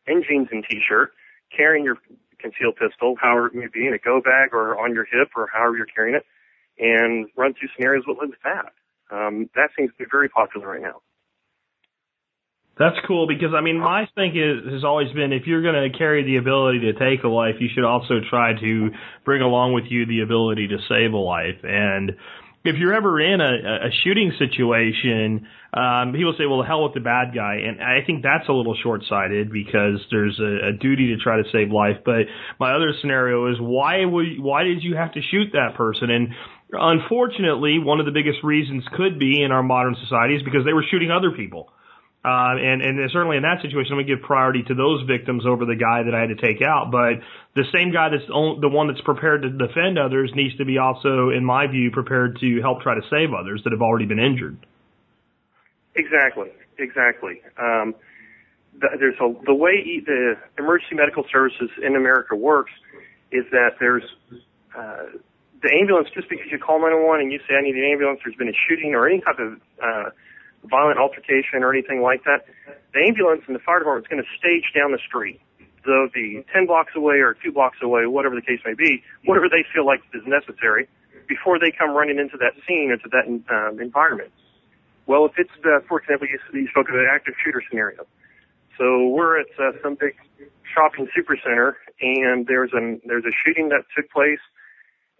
in 0.08 0.24
jeans 0.28 0.48
and 0.50 0.64
t-shirt, 0.68 1.12
carrying 1.56 1.84
your 1.84 1.98
concealed 2.38 2.76
pistol, 2.76 3.14
however 3.20 3.48
it 3.48 3.54
may 3.54 3.66
be, 3.72 3.86
in 3.86 3.94
a 3.94 3.98
go 3.98 4.20
bag 4.20 4.52
or 4.52 4.78
on 4.78 4.94
your 4.94 5.04
hip 5.04 5.30
or 5.36 5.48
however 5.52 5.76
you're 5.76 5.86
carrying 5.86 6.16
it, 6.16 6.24
and 6.78 7.28
run 7.36 7.54
through 7.54 7.68
scenarios 7.76 8.04
with 8.06 8.18
that. 8.44 8.72
Um, 9.10 9.48
that 9.54 9.70
seems 9.76 9.90
to 9.92 9.96
be 9.98 10.04
very 10.10 10.28
popular 10.28 10.68
right 10.68 10.82
now. 10.82 11.00
That's 12.78 12.96
cool 13.08 13.26
because 13.26 13.54
I 13.56 13.62
mean 13.62 13.78
my 13.80 14.06
thing 14.14 14.36
is 14.36 14.70
has 14.70 14.84
always 14.84 15.10
been 15.12 15.32
if 15.32 15.46
you're 15.46 15.62
going 15.62 15.90
to 15.90 15.96
carry 15.96 16.24
the 16.24 16.36
ability 16.36 16.80
to 16.80 16.92
take 16.92 17.24
a 17.24 17.28
life, 17.28 17.54
you 17.58 17.68
should 17.74 17.84
also 17.84 18.20
try 18.28 18.52
to 18.52 18.90
bring 19.24 19.40
along 19.40 19.72
with 19.72 19.84
you 19.88 20.04
the 20.04 20.20
ability 20.20 20.68
to 20.68 20.76
save 20.86 21.14
a 21.14 21.16
life. 21.16 21.56
And 21.62 22.12
if 22.66 22.76
you're 22.76 22.94
ever 22.94 23.20
in 23.20 23.40
a, 23.40 23.86
a 23.86 23.90
shooting 24.04 24.32
situation, 24.38 25.46
um, 25.72 26.12
people 26.12 26.34
say, 26.38 26.46
"Well, 26.46 26.62
hell 26.62 26.84
with 26.84 26.94
the 26.94 27.00
bad 27.00 27.34
guy," 27.34 27.62
and 27.66 27.80
I 27.80 28.04
think 28.06 28.22
that's 28.22 28.48
a 28.48 28.52
little 28.52 28.76
short-sighted 28.82 29.52
because 29.52 30.00
there's 30.10 30.38
a, 30.40 30.68
a 30.68 30.72
duty 30.72 31.14
to 31.14 31.16
try 31.16 31.36
to 31.36 31.44
save 31.52 31.70
life. 31.70 31.98
But 32.04 32.26
my 32.58 32.74
other 32.74 32.92
scenario 33.00 33.50
is 33.50 33.56
why 33.60 34.04
would 34.04 34.40
why 34.40 34.64
did 34.64 34.82
you 34.82 34.96
have 34.96 35.12
to 35.14 35.22
shoot 35.22 35.52
that 35.52 35.74
person? 35.76 36.10
And 36.10 36.28
unfortunately, 36.72 37.78
one 37.78 38.00
of 38.00 38.06
the 38.06 38.12
biggest 38.12 38.42
reasons 38.42 38.84
could 38.96 39.18
be 39.18 39.42
in 39.42 39.52
our 39.52 39.62
modern 39.62 39.96
society 40.02 40.36
is 40.36 40.42
because 40.42 40.64
they 40.64 40.72
were 40.72 40.84
shooting 40.90 41.10
other 41.10 41.30
people. 41.30 41.72
Uh, 42.26 42.58
and, 42.58 42.82
and 42.82 42.98
certainly 43.12 43.36
in 43.36 43.44
that 43.44 43.62
situation, 43.62 43.94
I'm 43.94 44.02
going 44.02 44.10
to 44.10 44.16
give 44.16 44.26
priority 44.26 44.64
to 44.66 44.74
those 44.74 45.06
victims 45.06 45.46
over 45.46 45.62
the 45.64 45.78
guy 45.78 46.02
that 46.02 46.10
I 46.10 46.26
had 46.26 46.34
to 46.34 46.40
take 46.42 46.58
out. 46.58 46.90
But 46.90 47.22
the 47.54 47.62
same 47.70 47.94
guy 47.94 48.10
that's 48.10 48.26
the 48.26 48.66
one 48.66 48.88
that's 48.90 49.00
prepared 49.06 49.42
to 49.42 49.50
defend 49.54 49.94
others 49.96 50.32
needs 50.34 50.56
to 50.58 50.64
be 50.64 50.76
also, 50.76 51.30
in 51.30 51.44
my 51.44 51.70
view, 51.70 51.92
prepared 51.92 52.42
to 52.42 52.60
help 52.60 52.82
try 52.82 52.96
to 52.98 53.06
save 53.14 53.30
others 53.30 53.62
that 53.62 53.70
have 53.70 53.80
already 53.80 54.06
been 54.06 54.18
injured. 54.18 54.58
Exactly, 55.94 56.50
exactly. 56.82 57.46
Um, 57.62 57.94
the, 58.74 58.98
there's 58.98 59.22
a, 59.22 59.30
the 59.46 59.54
way 59.54 60.02
the 60.04 60.34
emergency 60.58 60.96
medical 60.96 61.22
services 61.30 61.70
in 61.78 61.94
America 61.94 62.34
works 62.34 62.72
is 63.30 63.44
that 63.52 63.78
there's 63.78 64.04
uh, 64.76 65.14
the 65.62 65.70
ambulance. 65.78 66.08
Just 66.10 66.28
because 66.28 66.50
you 66.50 66.58
call 66.58 66.82
911 66.82 67.22
and 67.22 67.30
you 67.30 67.38
say 67.46 67.54
I 67.54 67.62
need 67.62 67.76
an 67.76 67.86
ambulance, 67.86 68.18
there's 68.24 68.34
been 68.34 68.50
a 68.50 68.58
shooting 68.66 68.98
or 68.98 69.06
any 69.06 69.20
type 69.20 69.38
of 69.38 69.62
uh, 69.78 70.10
violent 70.68 70.98
altercation 70.98 71.62
or 71.62 71.72
anything 71.72 72.02
like 72.02 72.24
that, 72.24 72.46
the 72.94 73.00
ambulance 73.00 73.42
and 73.46 73.54
the 73.54 73.60
fire 73.60 73.80
department 73.80 74.06
is 74.06 74.10
going 74.10 74.22
to 74.22 74.30
stage 74.38 74.72
down 74.74 74.92
the 74.92 75.02
street. 75.02 75.40
They'll 75.84 76.10
be 76.12 76.44
10 76.52 76.66
blocks 76.66 76.92
away 76.96 77.22
or 77.22 77.34
two 77.38 77.52
blocks 77.52 77.78
away, 77.82 78.06
whatever 78.06 78.34
the 78.34 78.42
case 78.42 78.58
may 78.66 78.74
be, 78.74 79.02
whatever 79.24 79.48
they 79.48 79.62
feel 79.72 79.86
like 79.86 80.00
is 80.14 80.26
necessary 80.26 80.88
before 81.28 81.58
they 81.58 81.70
come 81.70 81.90
running 81.90 82.18
into 82.18 82.36
that 82.38 82.54
scene 82.66 82.90
or 82.90 82.98
to 82.98 83.08
that 83.10 83.26
um, 83.54 83.80
environment. 83.80 84.30
Well, 85.06 85.24
if 85.26 85.38
it's, 85.38 85.54
uh, 85.62 85.86
for 85.86 86.00
example, 86.00 86.26
you, 86.26 86.38
you 86.52 86.68
spoke 86.68 86.88
of 86.88 86.96
an 86.96 87.06
active 87.10 87.34
shooter 87.42 87.62
scenario. 87.68 88.06
So 88.78 89.08
we're 89.08 89.40
at 89.40 89.46
uh, 89.58 89.72
some 89.82 89.94
big 89.94 90.14
shopping 90.74 91.08
supercenter 91.16 91.74
and 92.00 92.46
there's 92.46 92.70
an 92.72 93.00
there's 93.06 93.24
a 93.24 93.34
shooting 93.44 93.70
that 93.70 93.84
took 93.96 94.10
place. 94.10 94.40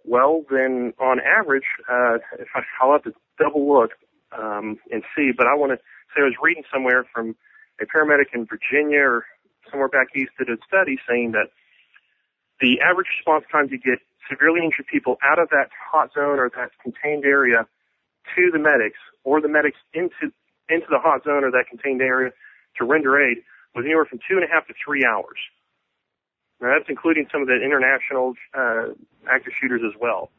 Well, 0.05 0.43
then 0.49 0.93
on 0.99 1.19
average, 1.19 1.65
uh, 1.89 2.19
if 2.39 2.47
I, 2.55 2.61
I'll 2.81 2.93
have 2.93 3.03
to 3.03 3.13
double 3.39 3.67
look, 3.71 3.91
um, 4.31 4.77
and 4.91 5.03
see. 5.15 5.31
But 5.35 5.47
I 5.47 5.55
want 5.55 5.71
to 5.73 5.77
say 6.15 6.21
I 6.21 6.25
was 6.25 6.35
reading 6.41 6.63
somewhere 6.71 7.05
from 7.13 7.35
a 7.81 7.85
paramedic 7.85 8.33
in 8.33 8.45
Virginia 8.45 8.99
or 8.99 9.25
somewhere 9.69 9.89
back 9.89 10.07
east 10.15 10.31
that 10.39 10.45
did 10.45 10.59
a 10.59 10.65
study 10.67 10.97
saying 11.07 11.31
that 11.33 11.51
the 12.59 12.79
average 12.81 13.07
response 13.19 13.45
time 13.51 13.69
to 13.69 13.77
get 13.77 13.99
severely 14.29 14.61
injured 14.63 14.87
people 14.91 15.17
out 15.23 15.39
of 15.39 15.49
that 15.49 15.69
hot 15.77 16.11
zone 16.13 16.39
or 16.39 16.49
that 16.49 16.71
contained 16.81 17.25
area 17.25 17.67
to 18.35 18.51
the 18.51 18.59
medics 18.59 18.99
or 19.23 19.41
the 19.41 19.47
medics 19.47 19.77
into 19.93 20.33
into 20.69 20.87
the 20.89 20.99
hot 20.99 21.23
zone 21.23 21.43
or 21.43 21.51
that 21.51 21.65
contained 21.69 22.01
area 22.01 22.31
to 22.77 22.83
render 22.83 23.19
aid 23.19 23.37
was 23.75 23.85
anywhere 23.85 24.05
from 24.05 24.19
two 24.27 24.35
and 24.35 24.43
a 24.43 24.47
half 24.47 24.67
to 24.67 24.73
three 24.83 25.05
hours. 25.05 25.37
Now 26.59 26.75
that's 26.75 26.89
including 26.89 27.27
some 27.31 27.41
of 27.41 27.47
the 27.47 27.55
international 27.55 28.33
uh, 28.57 28.91
active 29.29 29.53
shooters 29.59 29.81
as 29.85 29.93
well. 29.99 30.31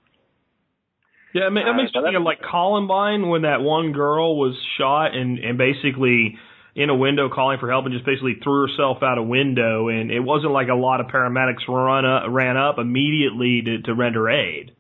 Yeah, 1.35 1.45
it, 1.45 1.47
it 1.49 1.53
makes 1.53 1.93
uh, 1.95 2.01
me 2.01 2.07
think 2.07 2.17
of 2.17 2.23
like 2.23 2.41
Columbine 2.41 3.29
when 3.29 3.43
that 3.43 3.61
one 3.61 3.93
girl 3.93 4.38
was 4.38 4.57
shot 4.79 5.14
and 5.14 5.38
and 5.38 5.59
basically 5.59 6.38
in 6.75 6.91
a 6.91 6.95
window 6.95 7.29
calling 7.29 7.59
for 7.59 7.69
help 7.69 7.85
and 7.87 7.93
just 7.93 8.07
basically 8.07 8.38
threw 8.43 8.69
herself 8.69 9.03
out 9.03 9.19
a 9.19 9.23
window 9.23 9.88
and 9.88 10.12
it 10.12 10.21
wasn't 10.21 10.53
like 10.53 10.69
a 10.69 10.79
lot 10.79 11.01
of 11.01 11.09
paramedics 11.09 11.67
run 11.67 12.07
up, 12.07 12.23
ran 12.31 12.57
up 12.57 12.79
immediately 12.79 13.62
to, 13.67 13.83
to 13.83 13.95
render 13.95 14.31
aid. 14.31 14.71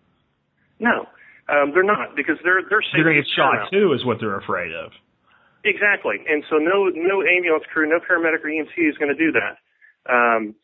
No, 0.78 1.10
um, 1.48 1.72
they're 1.74 1.82
not 1.82 2.14
because 2.14 2.36
they're 2.44 2.62
they're 2.70 2.84
They're 2.94 3.04
going 3.04 3.16
to 3.16 3.22
get 3.22 3.30
shot 3.34 3.68
too, 3.72 3.92
is 3.92 4.04
what 4.04 4.18
they're 4.20 4.38
afraid 4.38 4.72
of. 4.72 4.92
Exactly, 5.64 6.22
and 6.28 6.44
so 6.48 6.56
no 6.56 6.86
no 6.94 7.24
ambulance 7.26 7.64
crew, 7.72 7.88
no 7.88 7.98
paramedic 7.98 8.44
or 8.44 8.48
EMT 8.48 8.78
is 8.78 8.96
going 8.96 9.10
to 9.10 9.18
do 9.18 9.32
that. 9.32 9.58
Um, 10.06 10.54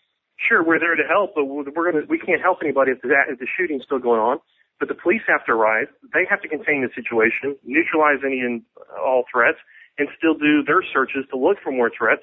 sure, 0.49 0.63
we're 0.63 0.79
there 0.79 0.95
to 0.95 1.03
help, 1.03 1.35
but 1.35 1.45
we're 1.47 1.65
going 1.91 2.05
to 2.05 2.07
we 2.09 2.19
can't 2.19 2.41
help 2.41 2.59
anybody 2.63 2.93
if 2.93 3.03
the 3.03 3.11
if 3.29 3.41
the 3.41 3.47
shooting's 3.59 3.83
still 3.83 3.99
going 3.99 4.21
on. 4.21 4.39
But 4.81 4.89
the 4.89 4.95
police 4.95 5.23
have 5.29 5.45
to 5.47 5.53
arrive. 5.53 5.87
They 6.13 6.27
have 6.29 6.43
to 6.43 6.49
contain 6.49 6.83
the 6.83 6.91
situation, 6.95 7.57
neutralize 7.65 8.21
any 8.27 8.41
and 8.41 8.63
all 8.99 9.25
threats, 9.31 9.59
and 9.99 10.09
still 10.19 10.35
do 10.35 10.65
their 10.65 10.83
searches 10.83 11.25
to 11.31 11.39
look 11.39 11.59
for 11.63 11.71
more 11.71 11.91
threats. 11.97 12.23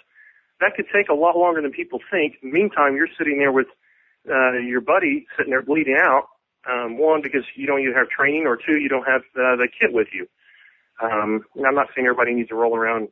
That 0.59 0.75
could 0.75 0.85
take 0.93 1.09
a 1.09 1.13
lot 1.13 1.37
longer 1.37 1.61
than 1.61 1.71
people 1.71 1.99
think. 2.11 2.37
Meantime, 2.43 2.95
you're 2.95 3.09
sitting 3.17 3.39
there 3.39 3.51
with 3.51 3.67
uh, 4.29 4.59
your 4.59 4.81
buddy 4.81 5.25
sitting 5.37 5.51
there 5.51 5.63
bleeding 5.63 5.97
out. 5.99 6.27
Um, 6.69 6.99
one, 6.99 7.21
because 7.23 7.41
you 7.55 7.65
don't 7.65 7.81
either 7.81 7.97
have 7.97 8.09
training, 8.09 8.45
or 8.45 8.55
two, 8.55 8.77
you 8.77 8.87
don't 8.87 9.07
have 9.07 9.21
uh, 9.33 9.57
the 9.57 9.67
kit 9.67 9.93
with 9.93 10.07
you. 10.13 10.27
Um, 11.01 11.41
I'm 11.57 11.73
not 11.73 11.87
saying 11.95 12.05
everybody 12.05 12.35
needs 12.35 12.49
to 12.49 12.55
roll 12.55 12.75
around, 12.75 13.07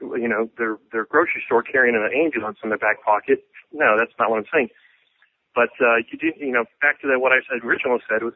you 0.00 0.28
know, 0.28 0.48
their 0.56 0.78
their 0.90 1.04
grocery 1.04 1.42
store 1.44 1.62
carrying 1.62 1.94
an 1.94 2.08
ambulance 2.08 2.56
in 2.62 2.70
their 2.70 2.78
back 2.78 3.04
pocket. 3.04 3.44
No, 3.70 3.96
that's 3.98 4.12
not 4.18 4.30
what 4.30 4.38
I'm 4.38 4.48
saying. 4.52 4.68
But 5.54 5.72
uh, 5.80 6.04
you 6.10 6.18
do, 6.18 6.32
you 6.36 6.52
know, 6.52 6.64
back 6.80 7.00
to 7.02 7.08
that, 7.08 7.20
what 7.20 7.32
I 7.32 7.40
said 7.48 7.64
originally 7.64 8.00
said 8.08 8.22
was 8.22 8.34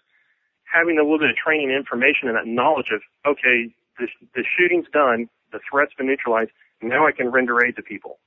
having 0.67 0.99
a 0.99 1.03
little 1.03 1.21
bit 1.21 1.31
of 1.31 1.37
training 1.37 1.69
and 1.69 1.79
information 1.79 2.29
and 2.29 2.37
that 2.37 2.49
knowledge 2.49 2.89
of, 2.93 3.05
okay, 3.29 3.71
the, 4.01 4.09
the 4.35 4.43
shooting's 4.43 4.89
done, 4.93 5.29
the 5.53 5.61
threat's 5.69 5.93
been 5.95 6.09
neutralized, 6.09 6.51
now 6.81 7.07
I 7.07 7.13
can 7.13 7.31
render 7.31 7.61
aid 7.65 7.77
to 7.77 7.83
people. 7.83 8.19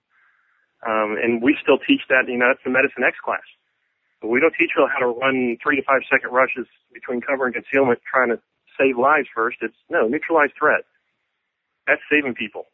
Um, 0.86 1.18
and 1.18 1.42
we 1.42 1.58
still 1.62 1.82
teach 1.82 2.06
that, 2.10 2.30
you 2.30 2.38
know, 2.38 2.54
that's 2.54 2.64
the 2.64 2.70
Medicine 2.70 3.04
X 3.04 3.18
class. 3.24 3.44
But 4.22 4.30
we 4.30 4.40
don't 4.40 4.54
teach 4.54 4.72
you 4.78 4.88
how 4.88 5.00
to 5.00 5.12
run 5.12 5.58
three 5.62 5.76
to 5.76 5.84
five 5.84 6.06
second 6.10 6.32
rushes 6.32 6.68
between 6.94 7.20
cover 7.22 7.46
and 7.46 7.54
concealment 7.54 8.00
trying 8.06 8.30
to 8.30 8.40
save 8.78 8.98
lives 8.98 9.28
first. 9.34 9.58
It's 9.62 9.76
no, 9.90 10.08
neutralize 10.08 10.54
threat. 10.58 10.86
That's 11.88 12.02
saving 12.10 12.36
people. 12.36 12.66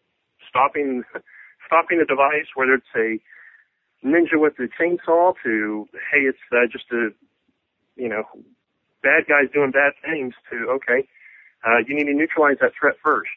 Stopping, 0.48 1.04
stopping 1.68 2.00
the 2.00 2.06
device, 2.06 2.52
whether 2.56 2.76
it's 2.76 2.94
a 2.96 3.20
ninja 4.04 4.36
with 4.40 4.58
the 4.58 4.68
chainsaw 4.80 5.34
to 5.44 5.88
hey, 6.12 6.22
it's 6.22 6.40
uh, 6.52 6.68
just 6.72 6.86
a 6.92 7.10
you 7.96 8.10
know 8.10 8.24
bad 9.04 9.26
guys 9.28 9.52
doing 9.54 9.72
bad 9.72 9.94
things 10.04 10.34
to 10.50 10.70
okay, 10.70 11.08
uh, 11.66 11.78
you 11.88 11.96
need 11.96 12.06
to 12.06 12.14
neutralize 12.14 12.58
that 12.62 12.72
threat 12.80 12.96
first. 13.04 13.30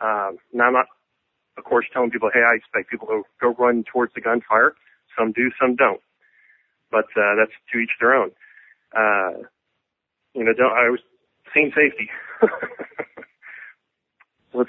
Um, 0.00 0.38
now 0.52 0.66
I'm 0.66 0.72
not, 0.74 0.86
of 1.56 1.64
course, 1.64 1.86
telling 1.92 2.10
people 2.10 2.30
hey, 2.32 2.42
I 2.48 2.54
expect 2.54 2.90
people 2.90 3.08
to 3.08 3.22
go 3.40 3.54
run 3.58 3.84
towards 3.84 4.14
the 4.14 4.20
gunfire. 4.20 4.74
Some 5.18 5.32
do, 5.32 5.50
some 5.60 5.74
don't, 5.74 6.00
but 6.90 7.06
uh, 7.16 7.34
that's 7.36 7.52
to 7.72 7.78
each 7.78 7.90
their 8.00 8.14
own. 8.14 8.30
Uh, 8.96 9.42
you 10.34 10.44
know, 10.44 10.52
don't 10.56 10.72
I 10.72 10.88
was 10.90 11.00
scene 11.52 11.72
safety. 11.74 12.10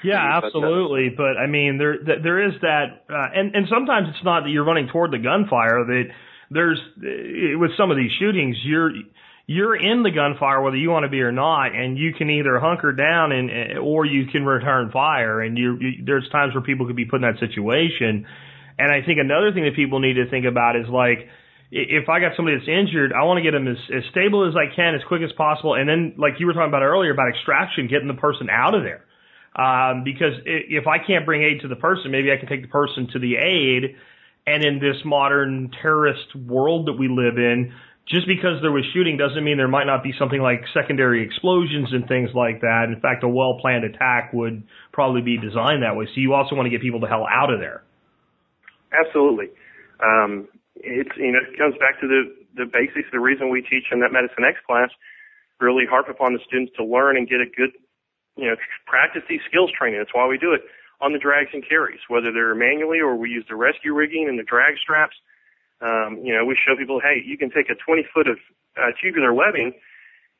yeah, 0.04 0.40
absolutely. 0.42 1.08
But, 1.16 1.36
I 1.38 1.46
mean, 1.46 1.78
there 1.78 1.96
there 2.22 2.46
is 2.46 2.54
that, 2.60 3.04
uh, 3.08 3.28
and 3.34 3.54
and 3.54 3.66
sometimes 3.68 4.08
it's 4.10 4.24
not 4.24 4.42
that 4.42 4.50
you're 4.50 4.64
running 4.64 4.88
toward 4.88 5.10
the 5.10 5.18
gunfire. 5.18 5.84
That 5.86 6.04
there's 6.50 6.78
uh, 6.98 7.58
with 7.58 7.70
some 7.76 7.90
of 7.90 7.96
these 7.96 8.10
shootings, 8.18 8.56
you're 8.64 8.92
you're 9.46 9.74
in 9.74 10.02
the 10.02 10.10
gunfire 10.10 10.62
whether 10.62 10.76
you 10.76 10.90
want 10.90 11.04
to 11.04 11.08
be 11.08 11.22
or 11.22 11.32
not, 11.32 11.74
and 11.74 11.98
you 11.98 12.12
can 12.12 12.30
either 12.30 12.58
hunker 12.60 12.92
down 12.92 13.32
and 13.32 13.50
uh, 13.50 13.80
or 13.80 14.04
you 14.04 14.26
can 14.26 14.44
return 14.44 14.90
fire. 14.92 15.40
And 15.40 15.56
you, 15.56 15.78
you 15.80 16.04
there's 16.04 16.28
times 16.30 16.54
where 16.54 16.62
people 16.62 16.86
could 16.86 16.96
be 16.96 17.06
put 17.06 17.16
in 17.16 17.22
that 17.22 17.40
situation. 17.40 18.26
And 18.78 18.92
I 18.92 19.04
think 19.04 19.18
another 19.20 19.52
thing 19.52 19.64
that 19.64 19.76
people 19.76 20.00
need 20.00 20.14
to 20.14 20.28
think 20.30 20.46
about 20.46 20.76
is 20.76 20.88
like 20.88 21.28
if 21.70 22.08
I 22.08 22.18
got 22.18 22.32
somebody 22.36 22.58
that's 22.58 22.68
injured, 22.68 23.12
I 23.12 23.22
want 23.24 23.38
to 23.38 23.44
get 23.46 23.52
them 23.52 23.68
as, 23.68 23.78
as 23.94 24.02
stable 24.10 24.46
as 24.48 24.54
I 24.58 24.74
can, 24.74 24.94
as 24.94 25.02
quick 25.06 25.22
as 25.22 25.30
possible, 25.36 25.74
and 25.74 25.88
then, 25.88 26.14
like 26.18 26.34
you 26.38 26.46
were 26.46 26.52
talking 26.52 26.68
about 26.68 26.82
earlier 26.82 27.12
about 27.12 27.28
extraction, 27.30 27.86
getting 27.86 28.08
the 28.08 28.18
person 28.18 28.50
out 28.50 28.74
of 28.74 28.82
there. 28.82 29.04
Um, 29.56 30.04
because 30.04 30.34
if 30.46 30.86
I 30.86 30.98
can't 31.04 31.26
bring 31.26 31.42
aid 31.42 31.62
to 31.62 31.68
the 31.68 31.76
person, 31.76 32.10
maybe 32.10 32.30
I 32.32 32.36
can 32.36 32.48
take 32.48 32.62
the 32.62 32.68
person 32.68 33.08
to 33.12 33.18
the 33.18 33.36
aid. 33.36 33.96
And 34.46 34.64
in 34.64 34.78
this 34.78 34.96
modern 35.04 35.70
terrorist 35.82 36.34
world 36.34 36.86
that 36.86 36.94
we 36.94 37.08
live 37.08 37.36
in, 37.36 37.72
just 38.08 38.26
because 38.26 38.60
there 38.62 38.72
was 38.72 38.84
shooting 38.92 39.16
doesn't 39.16 39.44
mean 39.44 39.56
there 39.56 39.68
might 39.68 39.86
not 39.86 40.02
be 40.02 40.12
something 40.18 40.40
like 40.40 40.62
secondary 40.74 41.22
explosions 41.22 41.92
and 41.92 42.08
things 42.08 42.30
like 42.34 42.60
that. 42.62 42.86
In 42.88 43.00
fact, 43.00 43.22
a 43.22 43.28
well 43.28 43.58
planned 43.60 43.84
attack 43.84 44.32
would 44.32 44.62
probably 44.92 45.20
be 45.20 45.36
designed 45.36 45.82
that 45.82 45.94
way. 45.94 46.06
So 46.06 46.20
you 46.20 46.34
also 46.34 46.56
want 46.56 46.66
to 46.66 46.70
get 46.70 46.80
people 46.80 46.98
the 46.98 47.06
hell 47.06 47.26
out 47.30 47.52
of 47.52 47.60
there. 47.60 47.82
Absolutely. 48.90 49.46
Um, 50.02 50.48
it's 50.76 51.10
you 51.16 51.30
know 51.30 51.38
it 51.38 51.58
comes 51.58 51.74
back 51.78 52.00
to 52.00 52.08
the 52.08 52.34
the 52.56 52.66
basics. 52.66 53.06
The 53.12 53.20
reason 53.20 53.50
we 53.50 53.62
teach 53.62 53.86
in 53.92 54.00
that 54.00 54.10
Medicine 54.10 54.42
X 54.42 54.58
class 54.66 54.90
really 55.60 55.84
harp 55.88 56.08
upon 56.08 56.32
the 56.32 56.40
students 56.46 56.72
to 56.78 56.84
learn 56.84 57.16
and 57.16 57.28
get 57.28 57.38
a 57.38 57.46
good 57.46 57.70
you 58.36 58.46
know 58.46 58.56
practice 58.86 59.22
these 59.28 59.40
skills 59.48 59.70
training. 59.76 59.98
That's 59.98 60.14
why 60.14 60.26
we 60.26 60.38
do 60.38 60.52
it 60.52 60.62
on 61.00 61.12
the 61.12 61.18
drags 61.18 61.50
and 61.52 61.66
carries, 61.66 62.00
whether 62.08 62.32
they're 62.32 62.54
manually 62.54 63.00
or 63.00 63.16
we 63.16 63.30
use 63.30 63.44
the 63.48 63.56
rescue 63.56 63.94
rigging 63.94 64.28
and 64.28 64.38
the 64.38 64.42
drag 64.42 64.76
straps. 64.78 65.16
Um, 65.80 66.20
you 66.22 66.34
know, 66.36 66.44
we 66.44 66.56
show 66.56 66.76
people, 66.76 67.00
hey, 67.00 67.22
you 67.24 67.38
can 67.38 67.48
take 67.50 67.70
a 67.70 67.74
20 67.74 68.06
foot 68.12 68.28
of 68.28 68.36
uh, 68.76 68.92
tubular 69.00 69.32
webbing 69.32 69.72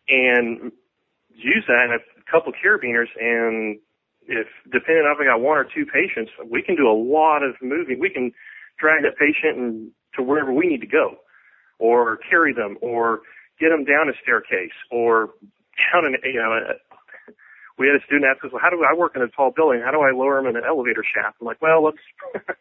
and 0.08 0.70
use 1.34 1.64
that 1.66 1.86
in 1.86 1.92
a 1.96 2.30
couple 2.30 2.52
carabiners 2.52 3.08
and 3.18 3.80
if 4.30 4.46
depending 4.70 5.04
on 5.04 5.12
if 5.12 5.20
I 5.20 5.24
got 5.24 5.40
one 5.40 5.58
or 5.58 5.64
two 5.64 5.84
patients, 5.84 6.30
we 6.48 6.62
can 6.62 6.76
do 6.76 6.88
a 6.88 6.94
lot 6.94 7.42
of 7.42 7.56
moving. 7.60 7.98
We 7.98 8.10
can 8.10 8.32
drag 8.78 9.02
that 9.02 9.18
patient 9.18 9.58
and 9.58 9.90
to 10.14 10.22
wherever 10.22 10.52
we 10.52 10.66
need 10.66 10.80
to 10.80 10.86
go, 10.86 11.16
or 11.78 12.18
carry 12.28 12.52
them, 12.52 12.76
or 12.80 13.20
get 13.58 13.70
them 13.70 13.84
down 13.84 14.08
a 14.08 14.12
staircase, 14.22 14.74
or 14.90 15.30
down 15.92 16.06
an 16.06 16.16
you 16.24 16.40
know. 16.40 16.74
We 17.80 17.88
had 17.88 17.96
a 17.96 18.04
student 18.04 18.28
ask 18.28 18.44
us, 18.44 18.52
"Well, 18.52 18.60
how 18.60 18.68
do 18.68 18.84
I 18.84 18.92
work 18.92 19.16
in 19.16 19.22
a 19.24 19.28
tall 19.32 19.56
building? 19.56 19.80
How 19.80 19.90
do 19.90 20.04
I 20.04 20.12
lower 20.12 20.36
them 20.36 20.52
in 20.52 20.56
an 20.60 20.68
elevator 20.68 21.00
shaft?" 21.00 21.40
I'm 21.40 21.48
like, 21.48 21.64
"Well, 21.64 21.80
let's 21.80 22.04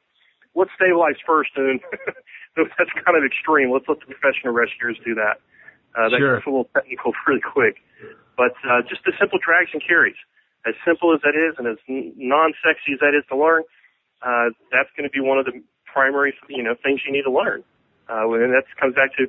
let's 0.56 0.72
stabilize 0.80 1.20
first, 1.28 1.52
and 1.60 1.84
that's 2.56 2.94
kind 3.04 3.20
of 3.20 3.28
extreme. 3.28 3.68
Let's 3.68 3.84
let 3.92 4.00
the 4.00 4.08
professional 4.08 4.56
rescuers 4.56 4.96
do 5.04 5.14
that. 5.20 5.44
Uh, 5.92 6.08
that 6.08 6.24
Sure. 6.24 6.36
gets 6.40 6.48
a 6.48 6.50
little 6.50 6.72
technical 6.72 7.12
really 7.28 7.44
quick, 7.44 7.84
but 8.40 8.56
uh, 8.64 8.80
just 8.88 9.04
the 9.04 9.12
simple 9.20 9.44
drags 9.44 9.76
and 9.76 9.84
carries, 9.84 10.16
as 10.66 10.74
simple 10.88 11.12
as 11.14 11.20
that 11.28 11.36
is, 11.36 11.60
and 11.60 11.68
as 11.68 11.76
non-sexy 11.88 12.96
as 12.96 13.00
that 13.04 13.12
is 13.12 13.28
to 13.28 13.36
learn, 13.36 13.64
uh, 14.24 14.56
that's 14.72 14.90
going 14.96 15.04
to 15.04 15.12
be 15.12 15.20
one 15.20 15.36
of 15.36 15.44
the 15.44 15.60
primary, 15.84 16.32
you 16.48 16.64
know, 16.64 16.76
things 16.80 17.02
you 17.04 17.12
need 17.12 17.28
to 17.28 17.32
learn. 17.32 17.60
Uh, 18.08 18.24
and 18.40 18.54
that 18.54 18.64
comes 18.80 18.96
back 18.96 19.12
to, 19.18 19.28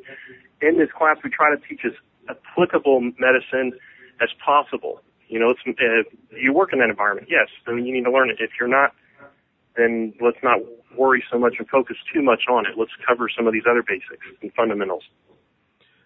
in 0.62 0.78
this 0.78 0.92
class, 0.92 1.16
we 1.24 1.30
try 1.30 1.50
to 1.50 1.60
teach 1.66 1.80
as 1.84 1.96
applicable 2.28 3.00
medicine 3.18 3.72
as 4.20 4.28
possible. 4.38 5.02
You 5.30 5.38
know, 5.38 5.50
it's, 5.50 5.60
uh, 5.64 6.36
you 6.36 6.52
work 6.52 6.72
in 6.72 6.80
that 6.80 6.90
environment, 6.90 7.28
yes, 7.30 7.46
I 7.68 7.72
mean, 7.72 7.86
you 7.86 7.94
need 7.94 8.04
to 8.04 8.10
learn 8.10 8.30
it. 8.30 8.36
If 8.40 8.50
you're 8.58 8.68
not, 8.68 8.92
then 9.76 10.12
let's 10.20 10.38
not 10.42 10.58
worry 10.98 11.22
so 11.30 11.38
much 11.38 11.54
and 11.58 11.68
focus 11.68 11.96
too 12.12 12.20
much 12.20 12.42
on 12.50 12.66
it. 12.66 12.72
Let's 12.76 12.90
cover 13.06 13.28
some 13.34 13.46
of 13.46 13.52
these 13.52 13.62
other 13.70 13.84
basics 13.86 14.26
and 14.42 14.52
fundamentals. 14.54 15.04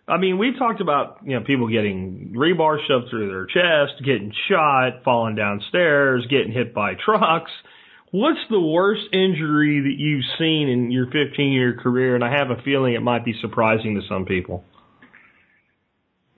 I 0.06 0.18
mean, 0.18 0.36
we 0.36 0.52
talked 0.58 0.82
about, 0.82 1.20
you 1.24 1.40
know, 1.40 1.44
people 1.46 1.68
getting 1.68 2.34
rebar 2.36 2.76
shoved 2.86 3.08
through 3.08 3.28
their 3.28 3.46
chest, 3.46 4.04
getting 4.04 4.30
shot, 4.50 5.02
falling 5.02 5.34
downstairs, 5.34 6.26
getting 6.28 6.52
hit 6.52 6.74
by 6.74 6.92
trucks. 7.02 7.50
What's 8.10 8.40
the 8.50 8.60
worst 8.60 9.08
injury 9.14 9.80
that 9.80 9.96
you've 9.96 10.24
seen 10.38 10.68
in 10.68 10.90
your 10.90 11.06
15 11.06 11.50
year 11.50 11.80
career? 11.82 12.14
And 12.14 12.22
I 12.22 12.30
have 12.30 12.50
a 12.50 12.60
feeling 12.62 12.92
it 12.92 13.00
might 13.00 13.24
be 13.24 13.34
surprising 13.40 13.98
to 13.98 14.06
some 14.06 14.26
people. 14.26 14.62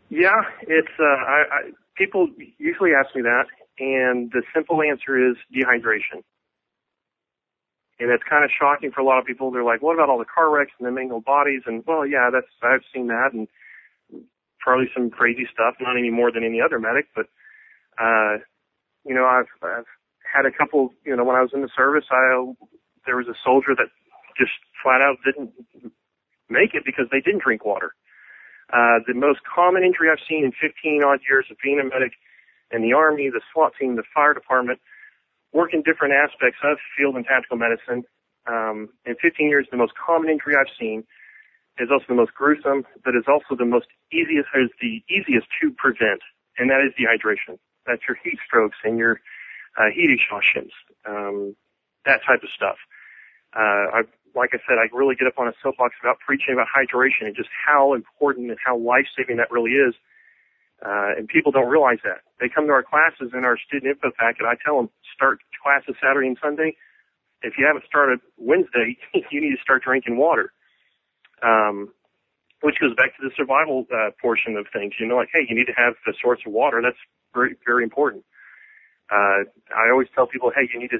Yeah, 0.08 0.40
it's 0.62 0.94
uh, 1.00 1.02
I, 1.02 1.42
I 1.50 1.70
people 1.96 2.28
usually 2.58 2.90
ask 2.92 3.14
me 3.14 3.22
that, 3.22 3.46
and 3.78 4.30
the 4.32 4.42
simple 4.54 4.82
answer 4.82 5.16
is 5.18 5.36
dehydration. 5.54 6.22
And 7.98 8.10
it's 8.10 8.24
kind 8.28 8.44
of 8.44 8.50
shocking 8.52 8.92
for 8.92 9.00
a 9.00 9.04
lot 9.04 9.18
of 9.18 9.24
people. 9.24 9.50
They're 9.50 9.64
like, 9.64 9.82
"What 9.82 9.94
about 9.94 10.10
all 10.10 10.18
the 10.18 10.26
car 10.26 10.50
wrecks 10.50 10.72
and 10.78 10.86
the 10.86 10.92
mangled 10.92 11.24
bodies?" 11.24 11.62
And 11.66 11.82
well, 11.86 12.06
yeah, 12.06 12.28
that's 12.32 12.46
I've 12.62 12.84
seen 12.92 13.06
that, 13.08 13.30
and 13.32 13.48
probably 14.60 14.86
some 14.94 15.10
crazy 15.10 15.46
stuff. 15.52 15.76
Not 15.80 15.96
any 15.96 16.10
more 16.10 16.30
than 16.30 16.44
any 16.44 16.60
other 16.60 16.78
medic, 16.78 17.06
but 17.14 17.26
uh, 17.98 18.38
you 19.04 19.14
know, 19.14 19.24
I've 19.24 19.48
I've 19.62 19.88
had 20.20 20.44
a 20.46 20.52
couple. 20.52 20.92
You 21.04 21.16
know, 21.16 21.24
when 21.24 21.36
I 21.36 21.42
was 21.42 21.50
in 21.54 21.62
the 21.62 21.70
service, 21.74 22.04
I 22.10 22.52
there 23.06 23.16
was 23.16 23.28
a 23.28 23.38
soldier 23.44 23.74
that 23.76 23.88
just 24.38 24.52
flat 24.82 25.00
out 25.00 25.16
didn't 25.24 25.52
make 26.50 26.74
it 26.74 26.84
because 26.84 27.06
they 27.10 27.20
didn't 27.20 27.42
drink 27.42 27.64
water. 27.64 27.92
Uh, 28.72 28.98
the 29.06 29.14
most 29.14 29.40
common 29.46 29.84
injury 29.84 30.10
I've 30.10 30.22
seen 30.28 30.44
in 30.44 30.52
15 30.52 31.02
odd 31.04 31.20
years 31.28 31.46
of 31.50 31.56
being 31.62 31.78
a 31.78 31.84
medic 31.84 32.12
in 32.70 32.82
the 32.82 32.92
Army, 32.92 33.30
the 33.30 33.40
SWAT 33.52 33.72
team, 33.78 33.94
the 33.94 34.02
fire 34.12 34.34
department, 34.34 34.80
work 35.52 35.72
in 35.72 35.82
different 35.82 36.14
aspects 36.14 36.58
of 36.64 36.78
field 36.96 37.14
and 37.14 37.24
tactical 37.24 37.56
medicine. 37.56 38.02
Um, 38.46 38.90
in 39.04 39.14
15 39.22 39.48
years, 39.48 39.66
the 39.70 39.76
most 39.76 39.92
common 39.94 40.30
injury 40.30 40.54
I've 40.58 40.72
seen 40.78 41.04
is 41.78 41.88
also 41.92 42.06
the 42.08 42.14
most 42.14 42.34
gruesome, 42.34 42.84
but 43.04 43.14
is 43.14 43.28
also 43.28 43.54
the 43.54 43.64
most 43.64 43.86
easiest, 44.12 44.48
is 44.54 44.70
the 44.80 45.02
easiest 45.08 45.46
to 45.60 45.70
prevent, 45.76 46.22
and 46.58 46.70
that 46.70 46.80
is 46.80 46.92
dehydration. 46.98 47.58
That's 47.86 48.02
your 48.08 48.16
heat 48.22 48.38
strokes 48.44 48.76
and 48.82 48.98
your 48.98 49.20
uh, 49.78 49.90
heat 49.94 50.10
exhaustions, 50.10 50.72
um, 51.06 51.54
that 52.04 52.20
type 52.26 52.42
of 52.42 52.48
stuff. 52.54 52.76
Uh, 53.54 54.00
I, 54.00 54.02
like 54.36 54.50
I 54.52 54.60
said, 54.68 54.76
I 54.76 54.86
really 54.94 55.16
get 55.16 55.26
up 55.26 55.38
on 55.38 55.48
a 55.48 55.56
soapbox 55.62 55.96
about 56.00 56.20
preaching 56.20 56.52
about 56.52 56.68
hydration 56.68 57.24
and 57.24 57.34
just 57.34 57.48
how 57.48 57.94
important 57.94 58.50
and 58.50 58.58
how 58.62 58.76
life-saving 58.76 59.38
that 59.38 59.50
really 59.50 59.72
is. 59.72 59.94
Uh, 60.84 61.16
and 61.16 61.26
people 61.26 61.50
don't 61.50 61.68
realize 61.68 61.98
that. 62.04 62.20
They 62.38 62.52
come 62.52 62.66
to 62.66 62.72
our 62.72 62.84
classes 62.84 63.32
in 63.32 63.44
our 63.44 63.56
student 63.56 63.96
info 63.96 64.12
packet. 64.12 64.44
I 64.44 64.54
tell 64.62 64.76
them, 64.76 64.90
start 65.14 65.40
classes 65.62 65.96
Saturday 66.02 66.28
and 66.28 66.36
Sunday. 66.36 66.76
If 67.40 67.54
you 67.56 67.64
haven't 67.66 67.86
started 67.88 68.20
Wednesday, 68.36 68.98
you 69.32 69.40
need 69.40 69.56
to 69.56 69.62
start 69.62 69.82
drinking 69.82 70.18
water. 70.18 70.52
Um, 71.42 71.92
which 72.62 72.76
goes 72.80 72.94
back 72.96 73.16
to 73.16 73.22
the 73.22 73.30
survival 73.36 73.86
uh, 73.92 74.10
portion 74.20 74.56
of 74.56 74.66
things. 74.72 74.94
You 74.98 75.06
know, 75.06 75.16
like, 75.16 75.28
hey, 75.32 75.46
you 75.48 75.54
need 75.54 75.66
to 75.66 75.76
have 75.76 75.94
the 76.04 76.14
source 76.20 76.40
of 76.46 76.52
water. 76.52 76.80
That's 76.82 76.96
very, 77.34 77.54
very 77.64 77.84
important. 77.84 78.24
Uh, 79.10 79.46
I 79.70 79.90
always 79.92 80.08
tell 80.14 80.26
people, 80.26 80.50
hey, 80.54 80.68
you 80.72 80.80
need 80.80 80.90
to, 80.90 80.98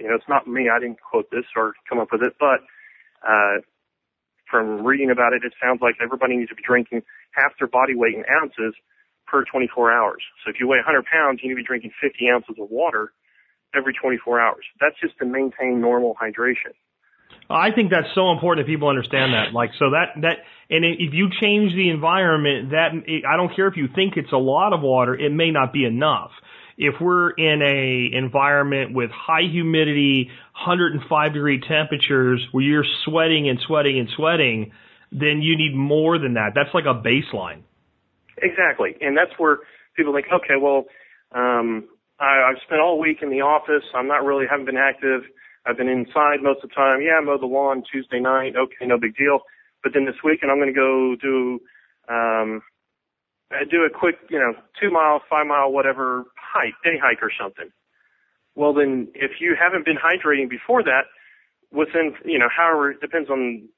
you 0.00 0.08
know, 0.08 0.14
it's 0.14 0.28
not 0.28 0.46
me. 0.46 0.68
I 0.68 0.78
didn't 0.80 0.98
quote 1.00 1.30
this 1.30 1.44
or 1.56 1.74
come 1.88 1.98
up 1.98 2.08
with 2.12 2.22
it, 2.22 2.34
but 2.38 2.60
uh, 3.26 3.62
from 4.50 4.84
reading 4.84 5.10
about 5.10 5.32
it, 5.32 5.42
it 5.44 5.52
sounds 5.62 5.80
like 5.80 5.96
everybody 6.02 6.36
needs 6.36 6.50
to 6.50 6.56
be 6.56 6.62
drinking 6.66 7.02
half 7.32 7.52
their 7.58 7.68
body 7.68 7.94
weight 7.94 8.14
in 8.14 8.24
ounces 8.30 8.74
per 9.26 9.44
24 9.44 9.92
hours. 9.92 10.22
So 10.44 10.50
if 10.50 10.56
you 10.60 10.68
weigh 10.68 10.78
100 10.78 11.04
pounds, 11.06 11.40
you 11.42 11.48
need 11.48 11.54
to 11.54 11.62
be 11.62 11.66
drinking 11.66 11.92
50 12.00 12.28
ounces 12.30 12.56
of 12.60 12.70
water 12.70 13.12
every 13.74 13.94
24 13.94 14.40
hours. 14.40 14.64
That's 14.80 14.96
just 15.00 15.18
to 15.18 15.26
maintain 15.26 15.80
normal 15.80 16.14
hydration. 16.20 16.74
I 17.50 17.72
think 17.74 17.90
that's 17.90 18.08
so 18.14 18.30
important 18.30 18.66
that 18.66 18.70
people 18.70 18.88
understand 18.88 19.34
that. 19.34 19.52
Like, 19.52 19.70
so 19.78 19.90
that, 19.90 20.20
that, 20.22 20.38
and 20.70 20.84
if 20.84 21.12
you 21.12 21.28
change 21.42 21.74
the 21.74 21.90
environment, 21.90 22.70
that, 22.70 22.92
I 23.28 23.36
don't 23.36 23.54
care 23.54 23.68
if 23.68 23.76
you 23.76 23.88
think 23.94 24.16
it's 24.16 24.32
a 24.32 24.38
lot 24.38 24.72
of 24.72 24.80
water, 24.80 25.14
it 25.14 25.30
may 25.30 25.50
not 25.50 25.72
be 25.72 25.84
enough. 25.84 26.30
If 26.76 27.00
we're 27.00 27.30
in 27.30 27.62
a 27.62 28.16
environment 28.16 28.94
with 28.94 29.10
high 29.10 29.48
humidity, 29.50 30.30
105 30.54 31.32
degree 31.32 31.60
temperatures 31.60 32.46
where 32.52 32.64
you're 32.64 32.86
sweating 33.04 33.48
and 33.48 33.60
sweating 33.60 33.98
and 33.98 34.08
sweating, 34.16 34.72
then 35.12 35.40
you 35.42 35.56
need 35.56 35.74
more 35.74 36.18
than 36.18 36.34
that. 36.34 36.52
That's 36.54 36.74
like 36.74 36.84
a 36.84 36.94
baseline. 36.94 37.62
Exactly. 38.38 38.96
And 39.00 39.16
that's 39.16 39.30
where 39.38 39.58
people 39.96 40.12
think, 40.12 40.26
okay, 40.32 40.54
well, 40.60 40.86
um, 41.32 41.88
I, 42.18 42.50
I've 42.50 42.62
spent 42.66 42.80
all 42.80 42.98
week 42.98 43.18
in 43.22 43.30
the 43.30 43.42
office. 43.42 43.84
I'm 43.94 44.08
not 44.08 44.24
really, 44.24 44.46
haven't 44.50 44.66
been 44.66 44.76
active. 44.76 45.22
I've 45.66 45.76
been 45.76 45.88
inside 45.88 46.42
most 46.42 46.62
of 46.62 46.70
the 46.70 46.74
time. 46.74 47.00
Yeah, 47.00 47.18
I 47.18 47.24
mow 47.24 47.38
the 47.38 47.46
lawn 47.46 47.82
Tuesday 47.90 48.20
night. 48.20 48.54
Okay, 48.56 48.86
no 48.86 48.98
big 48.98 49.16
deal. 49.16 49.40
But 49.82 49.92
then 49.94 50.04
this 50.04 50.16
weekend 50.24 50.50
I'm 50.50 50.58
going 50.58 50.72
to 50.72 50.78
go 50.78 51.16
do, 51.20 51.60
um, 52.08 52.62
do 53.70 53.84
a 53.84 53.90
quick, 53.90 54.16
you 54.30 54.38
know, 54.38 54.52
two 54.80 54.90
mile, 54.90 55.22
five 55.30 55.46
mile, 55.46 55.72
whatever 55.72 56.24
hike, 56.54 56.74
day 56.84 56.96
hike 57.02 57.22
or 57.22 57.30
something. 57.38 57.70
Well, 58.54 58.72
then 58.72 59.08
if 59.14 59.40
you 59.40 59.56
haven't 59.58 59.84
been 59.84 59.98
hydrating 59.98 60.48
before 60.48 60.82
that, 60.84 61.10
within, 61.72 62.14
you 62.24 62.38
know, 62.38 62.48
however, 62.48 62.92
it 62.92 63.00
depends 63.00 63.28
on 63.28 63.68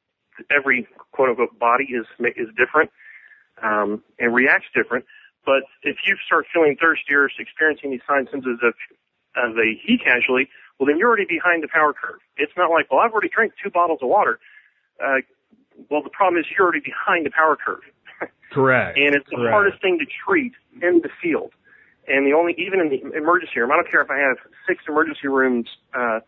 every 0.54 0.86
quote 1.12 1.30
unquote 1.30 1.58
body 1.58 1.84
is, 1.84 2.04
is 2.36 2.48
different, 2.56 2.90
um, 3.62 4.04
and 4.18 4.34
reacts 4.34 4.68
different. 4.74 5.06
But 5.46 5.64
if 5.82 5.96
you 6.06 6.16
start 6.26 6.44
feeling 6.52 6.76
thirsty 6.78 7.14
or 7.14 7.30
experiencing 7.38 7.90
these 7.90 8.04
signs 8.06 8.28
and 8.32 8.42
symptoms 8.44 8.60
of, 8.62 8.74
of 9.40 9.56
a 9.56 9.78
heat 9.80 10.00
casualty, 10.04 10.50
well, 10.78 10.86
then 10.86 10.98
you're 10.98 11.08
already 11.08 11.24
behind 11.24 11.62
the 11.62 11.68
power 11.72 11.94
curve. 11.94 12.20
It's 12.36 12.52
not 12.56 12.70
like, 12.70 12.90
well, 12.90 13.00
I've 13.00 13.12
already 13.12 13.30
drank 13.32 13.52
two 13.62 13.70
bottles 13.70 14.00
of 14.02 14.08
water. 14.08 14.38
Uh, 15.02 15.24
well, 15.88 16.02
the 16.02 16.10
problem 16.10 16.38
is 16.38 16.46
you're 16.50 16.66
already 16.66 16.84
behind 16.84 17.24
the 17.24 17.30
power 17.30 17.56
curve. 17.56 17.80
Correct. 18.52 18.98
and 18.98 19.14
it's 19.14 19.28
the 19.30 19.48
hardest 19.50 19.80
thing 19.82 19.98
to 19.98 20.06
treat 20.06 20.52
in 20.82 21.00
the 21.02 21.10
field. 21.22 21.52
And 22.08 22.26
the 22.26 22.32
only, 22.32 22.54
even 22.58 22.80
in 22.80 22.88
the 22.88 23.00
emergency 23.16 23.58
room, 23.58 23.72
I 23.72 23.76
don't 23.76 23.90
care 23.90 24.00
if 24.00 24.10
I 24.10 24.18
have 24.18 24.36
six 24.68 24.84
emergency 24.88 25.28
rooms, 25.28 25.68
uh, 25.94 26.20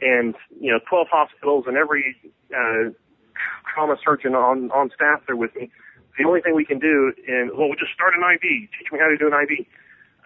and, 0.00 0.34
you 0.60 0.70
know, 0.72 0.80
12 0.88 1.06
hospitals 1.10 1.64
and 1.66 1.76
every, 1.76 2.16
uh, 2.52 2.90
trauma 3.72 3.96
surgeon 4.04 4.34
on 4.34 4.70
on 4.70 4.90
staff 4.94 5.22
there 5.26 5.36
with 5.36 5.54
me. 5.56 5.70
The 6.18 6.24
only 6.24 6.40
thing 6.40 6.54
we 6.54 6.64
can 6.64 6.78
do, 6.78 7.12
and 7.26 7.50
well, 7.50 7.68
we'll 7.68 7.78
just 7.78 7.92
start 7.92 8.14
an 8.14 8.22
IV. 8.22 8.40
Teach 8.42 8.92
me 8.92 8.98
how 9.00 9.08
to 9.08 9.16
do 9.18 9.26
an 9.26 9.34
IV. 9.34 9.66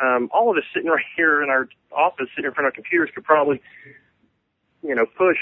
Um, 0.01 0.29
all 0.33 0.51
of 0.51 0.57
us 0.57 0.65
sitting 0.75 0.91
right 0.91 1.05
here 1.17 1.43
in 1.43 1.51
our 1.51 1.69
office, 1.91 2.29
sitting 2.37 2.47
in 2.47 2.55
front 2.55 2.67
of 2.67 2.73
our 2.73 2.77
computers, 2.77 3.11
could 3.15 3.25
probably, 3.25 3.61
you 4.83 4.95
know, 4.95 5.07
push, 5.07 5.39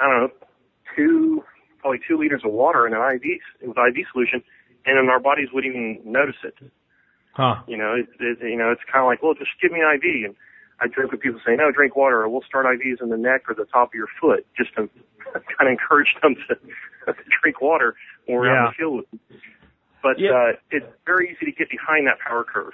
I 0.00 0.08
don't 0.08 0.20
know, 0.22 0.30
two, 0.94 1.42
probably 1.80 2.00
two 2.06 2.16
liters 2.16 2.42
of 2.44 2.52
water 2.52 2.86
in 2.86 2.94
an 2.94 3.02
IV 3.02 3.68
with 3.68 3.76
IV 3.76 4.06
solution, 4.12 4.42
and 4.86 4.96
then 4.96 5.10
our 5.10 5.20
bodies 5.20 5.48
wouldn't 5.52 5.74
even 5.74 6.00
notice 6.04 6.36
it. 6.44 6.54
Huh. 7.36 7.56
You 7.68 7.76
know, 7.76 7.94
it, 7.94 8.08
it, 8.18 8.38
you 8.40 8.56
know, 8.56 8.70
it's 8.72 8.80
kind 8.90 9.04
of 9.04 9.06
like, 9.08 9.22
well, 9.22 9.34
just 9.34 9.50
give 9.60 9.70
me 9.70 9.80
an 9.80 9.92
IV, 9.94 10.24
and 10.32 10.34
I 10.80 10.86
joke 10.88 11.12
with 11.12 11.20
people 11.20 11.38
saying, 11.44 11.58
no, 11.58 11.70
drink 11.70 11.94
water, 11.94 12.22
or 12.22 12.28
we'll 12.30 12.42
start 12.48 12.64
IVs 12.64 13.02
in 13.02 13.10
the 13.10 13.16
neck 13.18 13.42
or 13.48 13.54
the 13.54 13.66
top 13.66 13.88
of 13.90 13.94
your 13.94 14.08
foot, 14.20 14.46
just 14.56 14.70
to 14.76 14.88
kind 15.32 15.68
of 15.68 15.68
encourage 15.68 16.14
them 16.22 16.34
to, 16.48 16.54
to 16.56 17.14
drink 17.42 17.60
water 17.60 17.94
when 18.26 18.38
we're 18.38 18.48
out 18.48 18.56
in 18.56 18.62
Yeah. 18.64 18.68
the 18.70 18.74
field 18.78 18.96
with 18.96 19.10
them. 19.10 19.20
But 20.02 20.18
Yeah. 20.18 20.30
uh, 20.32 20.52
it's 20.70 20.86
very 21.04 21.30
easy 21.36 21.50
to 21.50 21.56
get 21.56 21.68
behind 21.68 22.06
that 22.06 22.18
power 22.26 22.42
curve. 22.44 22.72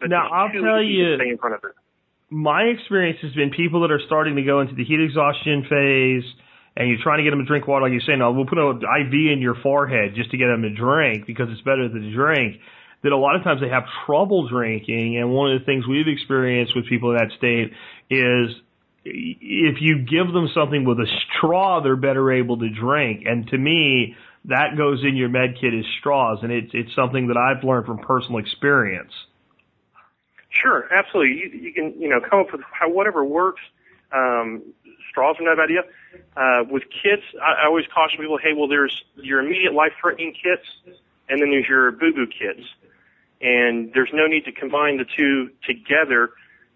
But 0.00 0.10
Now, 0.10 0.28
I'll 0.28 0.50
tell 0.50 0.82
you- 0.82 1.16
stay 1.16 1.28
in 1.28 1.38
front 1.38 1.54
of 1.54 1.62
it. 1.64 1.72
my 2.30 2.62
experience 2.62 3.18
has 3.22 3.32
been 3.34 3.50
people 3.50 3.80
that 3.82 3.90
are 3.92 4.00
starting 4.06 4.34
to 4.36 4.42
go 4.42 4.60
into 4.60 4.74
the 4.74 4.84
heat 4.84 5.00
exhaustion 5.00 5.62
phase 5.70 6.24
and 6.76 6.88
you're 6.88 7.02
trying 7.02 7.18
to 7.18 7.24
get 7.24 7.30
them 7.30 7.40
to 7.40 7.44
drink 7.44 7.66
water, 7.66 7.82
like 7.82 7.92
you're 7.92 8.00
saying, 8.06 8.20
no, 8.20 8.30
we'll 8.32 8.46
put 8.46 8.56
an 8.58 8.78
IV 8.82 9.12
in 9.32 9.38
your 9.42 9.56
forehead 9.62 10.14
just 10.14 10.30
to 10.30 10.36
get 10.36 10.46
them 10.46 10.62
to 10.62 10.70
drink 10.70 11.26
because 11.26 11.48
it's 11.50 11.60
better 11.62 11.88
to 11.88 12.12
drink. 12.14 12.56
That 13.02 13.12
a 13.12 13.16
lot 13.16 13.34
of 13.36 13.42
times 13.44 13.62
they 13.62 13.70
have 13.70 13.84
trouble 14.04 14.48
drinking, 14.48 15.16
and 15.16 15.32
one 15.32 15.52
of 15.52 15.60
the 15.60 15.64
things 15.64 15.86
we've 15.86 16.06
experienced 16.06 16.76
with 16.76 16.86
people 16.86 17.12
in 17.12 17.16
that 17.16 17.30
state 17.38 17.72
is 18.10 18.54
if 19.04 19.76
you 19.80 20.00
give 20.00 20.32
them 20.32 20.48
something 20.54 20.84
with 20.84 20.98
a 20.98 21.06
straw, 21.38 21.80
they're 21.82 21.96
better 21.96 22.30
able 22.30 22.58
to 22.58 22.68
drink. 22.68 23.22
And 23.24 23.46
to 23.48 23.56
me, 23.56 24.16
that 24.44 24.76
goes 24.76 25.02
in 25.02 25.16
your 25.16 25.30
med 25.30 25.56
kit 25.58 25.72
as 25.72 25.86
straws, 25.98 26.40
and 26.42 26.52
it's 26.52 26.70
it's 26.74 26.94
something 26.94 27.28
that 27.28 27.36
I've 27.38 27.64
learned 27.64 27.86
from 27.86 27.98
personal 27.98 28.38
experience. 28.38 29.12
Sure, 30.50 30.86
absolutely. 30.92 31.36
You, 31.38 31.60
you 31.60 31.72
can, 31.72 31.94
you 31.98 32.08
know, 32.08 32.20
come 32.20 32.40
up 32.40 32.52
with 32.52 32.60
how, 32.70 32.90
whatever 32.90 33.24
works. 33.24 33.62
Um, 34.12 34.62
straws 35.08 35.36
are 35.38 35.44
not 35.44 35.54
a 35.54 35.56
bad 35.56 35.64
idea. 35.64 35.82
Uh, 36.36 36.64
with 36.70 36.82
kits, 36.90 37.22
I, 37.40 37.62
I 37.62 37.66
always 37.66 37.86
caution 37.94 38.18
people, 38.18 38.36
hey, 38.36 38.52
well, 38.56 38.68
there's 38.68 39.04
your 39.16 39.40
immediate 39.40 39.72
life-threatening 39.72 40.34
kits, 40.34 40.66
and 41.28 41.40
then 41.40 41.50
there's 41.50 41.68
your 41.68 41.92
boo-boo 41.92 42.26
kits. 42.26 42.66
And 43.40 43.90
there's 43.94 44.10
no 44.12 44.26
need 44.26 44.44
to 44.44 44.52
combine 44.52 44.98
the 44.98 45.06
two 45.16 45.50
together, 45.66 46.30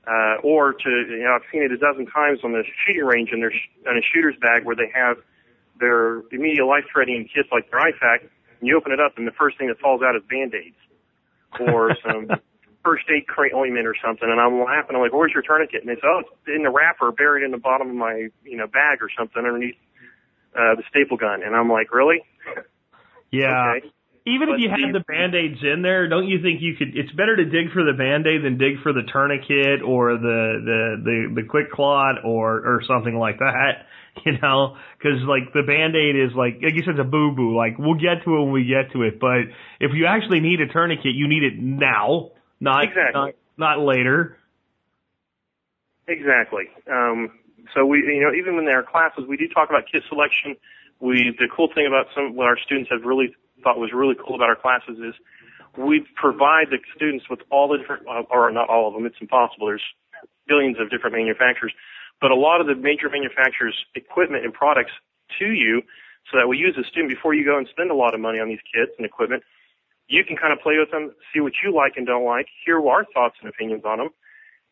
uh, 0.06 0.40
or 0.42 0.72
to, 0.72 0.90
you 1.08 1.24
know, 1.24 1.36
I've 1.36 1.46
seen 1.52 1.62
it 1.62 1.72
a 1.72 1.76
dozen 1.76 2.06
times 2.06 2.40
on 2.42 2.52
the 2.52 2.64
shooting 2.86 3.04
range 3.04 3.30
and 3.32 3.42
there's 3.42 3.58
on 3.88 3.96
a 3.98 4.02
shooter's 4.02 4.36
bag 4.40 4.64
where 4.64 4.76
they 4.76 4.90
have 4.94 5.18
their 5.78 6.22
immediate 6.30 6.64
life-threatening 6.64 7.28
kits 7.34 7.48
like 7.52 7.70
their 7.70 7.80
IFAK, 7.80 8.20
and 8.20 8.68
you 8.68 8.76
open 8.76 8.92
it 8.92 9.00
up 9.00 9.18
and 9.18 9.26
the 9.26 9.32
first 9.32 9.58
thing 9.58 9.68
that 9.68 9.78
falls 9.78 10.02
out 10.02 10.16
is 10.16 10.22
Band-Aids. 10.28 10.76
Or 11.60 11.96
some 12.06 12.28
first 12.84 13.04
aid 13.08 13.26
crate 13.26 13.52
ointment 13.54 13.86
or 13.86 13.96
something, 14.04 14.28
and 14.28 14.38
I'm 14.38 14.62
laughing. 14.62 14.94
I'm 14.94 15.00
like, 15.02 15.12
"Where's 15.12 15.32
your 15.32 15.42
tourniquet?" 15.42 15.80
And 15.80 15.88
they 15.88 15.94
say, 15.96 16.06
"Oh, 16.06 16.20
it's 16.20 16.30
in 16.46 16.62
the 16.62 16.70
wrapper, 16.70 17.10
buried 17.10 17.42
in 17.42 17.50
the 17.50 17.58
bottom 17.58 17.88
of 17.88 17.96
my, 17.96 18.28
you 18.44 18.56
know, 18.56 18.66
bag 18.66 19.02
or 19.02 19.08
something 19.16 19.38
underneath 19.38 19.76
uh, 20.54 20.76
the 20.76 20.82
staple 20.88 21.16
gun." 21.16 21.42
And 21.42 21.56
I'm 21.56 21.70
like, 21.70 21.92
"Really?" 21.92 22.22
Yeah. 23.30 23.74
Okay. 23.76 23.90
Even 24.26 24.48
if 24.48 24.58
you 24.58 24.70
had 24.70 24.94
the- 24.94 25.00
band-aids 25.00 25.62
in 25.62 25.82
there, 25.82 26.08
don't 26.08 26.26
you 26.26 26.40
think 26.40 26.62
you 26.62 26.74
could, 26.76 26.96
it's 26.96 27.12
better 27.12 27.36
to 27.36 27.44
dig 27.44 27.70
for 27.72 27.84
the 27.84 27.92
band-aid 27.92 28.42
than 28.42 28.56
dig 28.56 28.80
for 28.82 28.92
the 28.92 29.02
tourniquet 29.02 29.82
or 29.82 30.16
the, 30.16 30.40
the, 30.64 30.80
the, 31.04 31.42
the 31.42 31.42
QuikClot 31.42 32.24
or, 32.24 32.56
or 32.56 32.82
something 32.88 33.16
like 33.18 33.38
that, 33.40 33.84
you 34.24 34.32
know? 34.40 34.76
Cause 35.02 35.20
like 35.28 35.52
the 35.52 35.62
band-aid 35.62 36.16
is 36.16 36.34
like, 36.34 36.54
like 36.62 36.72
you 36.72 36.80
said, 36.86 36.96
it's 36.96 37.00
a 37.00 37.04
boo-boo. 37.04 37.54
Like 37.54 37.76
we'll 37.78 38.00
get 38.00 38.24
to 38.24 38.36
it 38.36 38.40
when 38.44 38.52
we 38.52 38.64
get 38.64 38.92
to 38.92 39.02
it, 39.02 39.20
but 39.20 39.52
if 39.78 39.92
you 39.92 40.06
actually 40.06 40.40
need 40.40 40.60
a 40.62 40.72
tourniquet, 40.72 41.12
you 41.14 41.28
need 41.28 41.42
it 41.42 41.58
now, 41.58 42.30
not, 42.60 42.84
Exactly. 42.84 43.36
not, 43.58 43.76
not 43.76 43.84
later. 43.84 44.38
Exactly. 46.08 46.64
Um, 46.90 47.30
so 47.74 47.84
we, 47.84 47.98
you 47.98 48.24
know, 48.24 48.32
even 48.32 48.58
in 48.58 48.68
our 48.68 48.82
classes, 48.82 49.24
we 49.28 49.36
do 49.36 49.48
talk 49.48 49.68
about 49.68 49.84
kit 49.90 50.02
selection. 50.08 50.56
We, 51.00 51.34
the 51.38 51.48
cool 51.54 51.68
thing 51.74 51.86
about 51.86 52.06
some, 52.14 52.34
what 52.34 52.46
our 52.46 52.58
students 52.58 52.88
have 52.90 53.04
really 53.04 53.34
thought 53.64 53.80
was 53.80 53.96
really 53.96 54.14
cool 54.14 54.36
about 54.36 54.52
our 54.52 54.60
classes 54.60 55.00
is 55.00 55.14
we 55.76 56.06
provide 56.14 56.68
the 56.70 56.78
students 56.94 57.24
with 57.28 57.40
all 57.50 57.66
the 57.66 57.78
different, 57.78 58.06
uh, 58.06 58.22
or 58.30 58.52
not 58.52 58.68
all 58.68 58.86
of 58.86 58.94
them, 58.94 59.06
it's 59.06 59.18
impossible. 59.20 59.66
There's 59.66 59.82
billions 60.46 60.76
of 60.78 60.90
different 60.90 61.16
manufacturers, 61.16 61.72
but 62.20 62.30
a 62.30 62.36
lot 62.36 62.60
of 62.60 62.68
the 62.68 62.76
major 62.76 63.08
manufacturers' 63.08 63.74
equipment 63.96 64.44
and 64.44 64.52
products 64.52 64.92
to 65.40 65.46
you 65.50 65.82
so 66.30 66.38
that 66.38 66.46
we 66.46 66.56
use 66.56 66.76
a 66.78 66.84
student 66.84 67.10
before 67.10 67.34
you 67.34 67.44
go 67.44 67.58
and 67.58 67.66
spend 67.68 67.90
a 67.90 67.94
lot 67.94 68.14
of 68.14 68.20
money 68.20 68.38
on 68.38 68.48
these 68.48 68.62
kits 68.68 68.92
and 68.96 69.04
equipment. 69.04 69.42
You 70.06 70.22
can 70.22 70.36
kind 70.36 70.52
of 70.52 70.60
play 70.60 70.76
with 70.78 70.90
them, 70.92 71.12
see 71.32 71.40
what 71.40 71.54
you 71.64 71.74
like 71.74 71.96
and 71.96 72.06
don't 72.06 72.24
like, 72.24 72.46
hear 72.64 72.76
our 72.76 73.04
thoughts 73.12 73.36
and 73.40 73.48
opinions 73.48 73.84
on 73.84 73.98
them, 73.98 74.10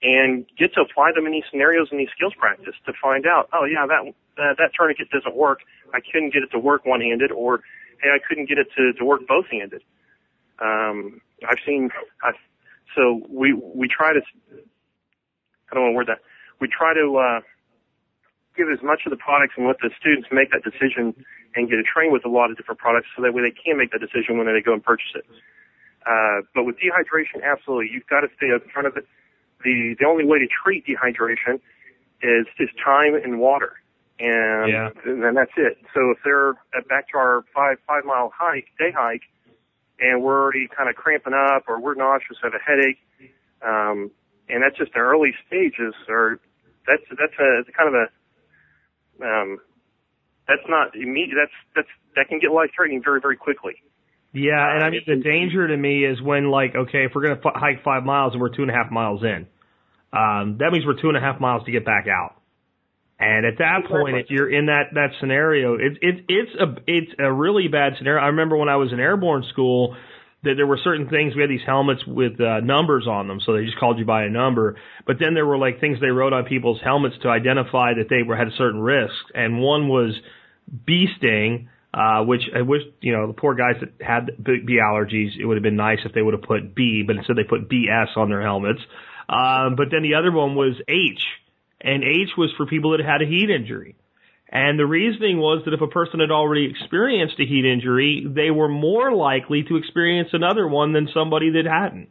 and 0.02 0.46
get 0.58 0.74
to 0.74 0.80
apply 0.82 1.12
them 1.14 1.26
in 1.26 1.32
these 1.32 1.48
scenarios 1.50 1.88
and 1.90 1.98
these 1.98 2.12
skills 2.14 2.34
practice 2.38 2.74
to 2.86 2.92
find 3.00 3.26
out, 3.26 3.48
oh 3.52 3.64
yeah, 3.64 3.86
that 3.86 4.02
uh, 4.38 4.54
that 4.56 4.70
tourniquet 4.76 5.10
doesn't 5.10 5.36
work. 5.36 5.60
I 5.92 6.00
couldn't 6.00 6.32
get 6.32 6.42
it 6.42 6.50
to 6.52 6.58
work 6.58 6.84
one-handed, 6.84 7.32
or 7.32 7.60
I 8.04 8.18
couldn't 8.26 8.48
get 8.48 8.58
it 8.58 8.68
to 8.76 8.92
to 8.92 9.04
work 9.04 9.26
both-handed. 9.26 9.82
Um, 10.60 11.20
I've 11.48 11.58
seen, 11.66 11.90
I've, 12.22 12.38
so 12.94 13.22
we 13.28 13.52
we 13.52 13.88
try 13.88 14.12
to, 14.12 14.20
I 15.70 15.74
don't 15.74 15.82
want 15.84 15.92
to 15.92 15.96
word 15.96 16.08
that. 16.08 16.20
We 16.60 16.68
try 16.68 16.94
to 16.94 17.16
uh, 17.16 17.40
give 18.56 18.68
as 18.70 18.82
much 18.82 19.02
of 19.06 19.10
the 19.10 19.16
products 19.16 19.54
and 19.56 19.66
let 19.66 19.78
the 19.80 19.90
students 19.98 20.28
make 20.30 20.50
that 20.52 20.62
decision 20.62 21.14
and 21.54 21.68
get 21.68 21.78
trained 21.84 22.12
with 22.12 22.24
a 22.24 22.30
lot 22.30 22.50
of 22.50 22.56
different 22.56 22.80
products, 22.80 23.08
so 23.16 23.22
that 23.22 23.34
way 23.34 23.42
they 23.42 23.54
can 23.54 23.76
make 23.76 23.90
that 23.92 24.00
decision 24.00 24.38
when 24.38 24.46
they 24.46 24.62
go 24.62 24.72
and 24.72 24.82
purchase 24.82 25.12
it. 25.14 25.26
Uh, 26.06 26.42
but 26.54 26.64
with 26.64 26.76
dehydration, 26.76 27.42
absolutely, 27.42 27.88
you've 27.92 28.06
got 28.06 28.20
to 28.20 28.28
stay 28.36 28.48
in 28.48 28.60
front 28.72 28.86
of 28.86 28.96
it 28.96 29.06
the 29.64 29.94
the 29.98 30.06
only 30.06 30.24
way 30.24 30.38
to 30.38 30.46
treat 30.46 30.86
dehydration 30.86 31.60
is 32.22 32.46
is 32.58 32.68
time 32.84 33.14
and 33.14 33.38
water, 33.40 33.74
and 34.18 34.68
Yeah. 34.68 34.90
and 35.04 35.36
that's 35.36 35.52
it. 35.56 35.78
So 35.94 36.10
if 36.10 36.18
they're 36.24 36.54
back 36.88 37.08
to 37.12 37.18
our 37.18 37.44
five 37.54 37.78
five 37.86 38.04
mile 38.04 38.32
hike 38.34 38.66
day 38.78 38.90
hike, 38.90 39.22
and 40.00 40.22
we're 40.22 40.40
already 40.40 40.68
kind 40.68 40.88
of 40.88 40.96
cramping 40.96 41.34
up, 41.34 41.64
or 41.68 41.80
we're 41.80 41.94
nauseous, 41.94 42.38
have 42.42 42.54
a 42.54 42.58
headache, 42.58 42.98
um, 43.62 44.10
and 44.48 44.62
that's 44.62 44.76
just 44.76 44.92
the 44.92 45.00
early 45.00 45.34
stages, 45.46 45.94
or 46.08 46.40
that's 46.86 47.02
that's 47.10 47.34
a 47.38 47.60
it's 47.60 47.70
kind 47.76 47.88
of 47.88 47.94
a 47.94 48.06
um, 49.24 49.58
that's 50.48 50.66
not 50.68 50.94
immediate. 50.94 51.36
That's 51.38 51.56
that's 51.74 51.88
that 52.16 52.28
can 52.28 52.38
get 52.38 52.52
life 52.52 52.70
threatening 52.74 53.02
very 53.02 53.20
very 53.20 53.36
quickly. 53.36 53.74
Yeah, 54.34 54.74
and 54.74 54.82
I 54.82 54.90
mean 54.90 55.02
the 55.06 55.16
danger 55.16 55.68
to 55.68 55.76
me 55.76 56.04
is 56.04 56.20
when 56.22 56.50
like 56.50 56.74
okay, 56.74 57.04
if 57.04 57.12
we're 57.14 57.22
gonna 57.22 57.40
f- 57.44 57.52
hike 57.54 57.84
five 57.84 58.04
miles 58.04 58.32
and 58.32 58.40
we're 58.40 58.54
two 58.54 58.62
and 58.62 58.70
a 58.70 58.74
half 58.74 58.90
miles 58.90 59.22
in, 59.22 59.46
um, 60.12 60.56
that 60.58 60.70
means 60.72 60.84
we're 60.86 61.00
two 61.00 61.08
and 61.08 61.16
a 61.16 61.20
half 61.20 61.40
miles 61.40 61.64
to 61.64 61.70
get 61.72 61.84
back 61.84 62.06
out. 62.08 62.36
And 63.22 63.46
at 63.46 63.58
that 63.58 63.86
point, 63.88 64.16
if 64.16 64.30
you're 64.30 64.50
in 64.50 64.66
that 64.66 64.94
that 64.94 65.10
scenario, 65.20 65.74
it's 65.74 65.96
it, 66.02 66.24
it's 66.28 66.54
a 66.60 66.74
it's 66.88 67.12
a 67.20 67.32
really 67.32 67.68
bad 67.68 67.92
scenario. 67.96 68.20
I 68.20 68.26
remember 68.26 68.56
when 68.56 68.68
I 68.68 68.76
was 68.76 68.92
in 68.92 68.98
airborne 68.98 69.44
school 69.52 69.96
that 70.42 70.54
there 70.56 70.66
were 70.66 70.78
certain 70.82 71.08
things. 71.08 71.36
We 71.36 71.42
had 71.42 71.50
these 71.50 71.64
helmets 71.64 72.04
with 72.04 72.40
uh, 72.40 72.60
numbers 72.60 73.06
on 73.06 73.28
them, 73.28 73.38
so 73.46 73.52
they 73.52 73.64
just 73.64 73.78
called 73.78 74.00
you 74.00 74.04
by 74.04 74.24
a 74.24 74.28
number. 74.28 74.76
But 75.06 75.16
then 75.20 75.34
there 75.34 75.46
were 75.46 75.56
like 75.56 75.78
things 75.80 76.00
they 76.00 76.08
wrote 76.08 76.32
on 76.32 76.46
people's 76.46 76.80
helmets 76.82 77.14
to 77.22 77.28
identify 77.28 77.94
that 77.94 78.08
they 78.10 78.24
were 78.24 78.36
had 78.36 78.48
certain 78.58 78.80
risks, 78.80 79.30
and 79.34 79.60
one 79.60 79.88
was 79.88 80.18
bee 80.84 81.06
sting, 81.18 81.68
uh, 81.94 82.24
which 82.24 82.42
I 82.56 82.62
wish, 82.62 82.82
you 83.00 83.12
know, 83.12 83.28
the 83.28 83.34
poor 83.34 83.54
guys 83.54 83.76
that 83.80 84.04
had 84.04 84.26
bee 84.42 84.80
allergies, 84.82 85.38
it 85.38 85.44
would 85.44 85.56
have 85.56 85.62
been 85.62 85.76
nice 85.76 85.98
if 86.04 86.12
they 86.12 86.22
would 86.22 86.34
have 86.34 86.42
put 86.42 86.74
B, 86.74 87.04
but 87.06 87.16
instead 87.16 87.36
they 87.36 87.44
put 87.44 87.68
BS 87.68 88.16
on 88.16 88.30
their 88.30 88.42
helmets. 88.42 88.80
Um, 89.28 89.76
but 89.76 89.88
then 89.90 90.02
the 90.02 90.14
other 90.14 90.32
one 90.32 90.56
was 90.56 90.74
H, 90.88 91.22
and 91.82 92.04
H 92.04 92.30
was 92.38 92.50
for 92.56 92.66
people 92.66 92.92
that 92.96 93.04
had 93.04 93.22
a 93.22 93.26
heat 93.26 93.50
injury. 93.50 93.96
And 94.48 94.78
the 94.78 94.86
reasoning 94.86 95.38
was 95.38 95.62
that 95.64 95.72
if 95.72 95.80
a 95.80 95.86
person 95.86 96.20
had 96.20 96.30
already 96.30 96.68
experienced 96.68 97.40
a 97.40 97.46
heat 97.46 97.64
injury, 97.64 98.26
they 98.28 98.50
were 98.50 98.68
more 98.68 99.12
likely 99.12 99.62
to 99.64 99.76
experience 99.76 100.28
another 100.32 100.68
one 100.68 100.92
than 100.92 101.08
somebody 101.12 101.50
that 101.52 101.64
hadn't. 101.64 102.10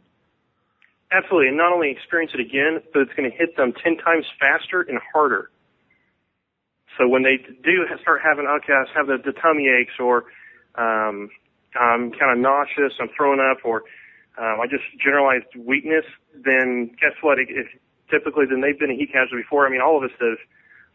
Absolutely, 1.12 1.48
and 1.48 1.56
not 1.56 1.72
only 1.72 1.90
experience 1.90 2.32
it 2.34 2.40
again, 2.40 2.82
but 2.92 3.02
it's 3.02 3.12
going 3.14 3.30
to 3.30 3.36
hit 3.36 3.56
them 3.56 3.72
ten 3.72 3.96
times 3.98 4.24
faster 4.40 4.80
and 4.80 4.98
harder. 5.12 5.50
So 6.98 7.06
when 7.06 7.22
they 7.22 7.36
do 7.36 7.86
start 8.00 8.20
having 8.24 8.46
outcasts, 8.48 8.92
have 8.96 9.06
the, 9.06 9.18
the 9.24 9.32
tummy 9.32 9.68
aches, 9.68 9.94
or 10.00 10.24
um, 10.74 11.30
I'm 11.78 12.10
kind 12.12 12.32
of 12.32 12.38
nauseous, 12.38 12.92
I'm 13.00 13.08
throwing 13.16 13.40
up, 13.40 13.58
or 13.64 13.84
um, 14.36 14.60
I 14.60 14.66
just 14.68 14.84
generalized 15.02 15.46
weakness, 15.56 16.04
then 16.32 16.90
guess 17.00 17.12
what? 17.20 17.38
If, 17.38 17.48
if 17.48 17.66
typically, 18.12 18.44
then 18.44 18.60
they've 18.60 18.78
been 18.78 18.90
a 18.92 18.94
heat 18.94 19.08
casualty 19.10 19.42
before. 19.42 19.66
I 19.66 19.70
mean, 19.70 19.80
all 19.80 19.96
of 19.96 20.04
us 20.04 20.12
have 20.20 20.36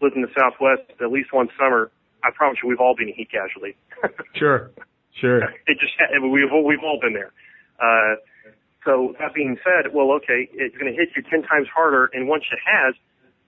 lived 0.01 0.15
in 0.15 0.22
the 0.22 0.30
Southwest 0.38 0.86
at 1.01 1.11
least 1.11 1.34
one 1.34 1.49
summer. 1.57 1.89
I 2.24 2.30
promise 2.30 2.59
you, 2.61 2.70
we've 2.70 2.80
all 2.80 2.95
been 2.95 3.09
a 3.09 3.13
heat 3.18 3.30
casualty. 3.32 3.76
Sure, 4.36 4.70
sure. 5.20 5.41
it 5.68 5.80
just 5.82 5.93
we've 6.22 6.51
all- 6.53 6.63
we've 6.63 6.84
all 6.86 6.99
been 7.01 7.13
there. 7.13 7.32
Uh, 7.82 8.22
so 8.86 9.15
that 9.20 9.34
being 9.34 9.57
said, 9.65 9.93
well, 9.93 10.11
okay, 10.22 10.47
it's 10.53 10.78
going 10.78 10.91
to 10.93 10.97
hit 10.97 11.09
you 11.15 11.24
ten 11.24 11.41
times 11.41 11.68
harder, 11.74 12.09
and 12.13 12.28
once 12.28 12.43
it 12.51 12.59
has, 12.63 12.93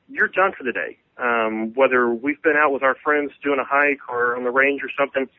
you're 0.09 0.27
done 0.27 0.51
for 0.57 0.63
the 0.63 0.73
day. 0.73 0.97
Um, 1.17 1.73
whether 1.75 2.09
we've 2.09 2.41
been 2.41 2.55
out 2.57 2.71
with 2.73 2.81
our 2.81 2.95
friends 2.95 3.31
doing 3.43 3.59
a 3.59 3.63
hike 3.63 4.09
or 4.09 4.35
on 4.35 4.43
the 4.43 4.51
range 4.51 4.81
or 4.83 4.89
something, 4.97 5.29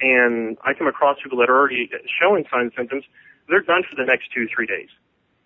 and 0.00 0.56
I 0.64 0.72
come 0.74 0.86
across 0.86 1.18
people 1.22 1.38
that 1.38 1.50
are 1.50 1.56
already 1.58 1.90
showing 2.20 2.44
signs 2.50 2.72
and 2.72 2.72
symptoms, 2.76 3.04
they're 3.48 3.60
done 3.62 3.82
for 3.88 3.96
the 3.96 4.06
next 4.06 4.32
two, 4.34 4.46
three 4.54 4.66
days. 4.66 4.88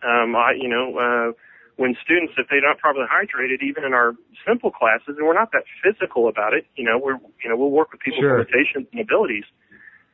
Um, 0.03 0.37
I, 0.37 0.53
you 0.53 0.69
know, 0.69 0.97
uh, 0.97 1.33
when 1.79 1.95
students, 2.03 2.35
if 2.35 2.51
they're 2.51 2.61
not 2.61 2.83
properly 2.83 3.07
hydrated, 3.07 3.63
even 3.63 3.87
in 3.87 3.95
our 3.95 4.19
simple 4.43 4.75
classes, 4.75 5.15
and 5.15 5.23
we're 5.23 5.39
not 5.39 5.55
that 5.55 5.63
physical 5.79 6.27
about 6.27 6.51
it, 6.51 6.67
you 6.75 6.83
know, 6.83 6.99
we're, 6.99 7.23
you 7.39 7.47
know, 7.47 7.55
we'll 7.55 7.71
work 7.71 7.95
with 7.95 8.03
people's 8.03 8.27
Sure. 8.27 8.43
limitations 8.43 8.91
and 8.91 8.99
abilities. 8.99 9.47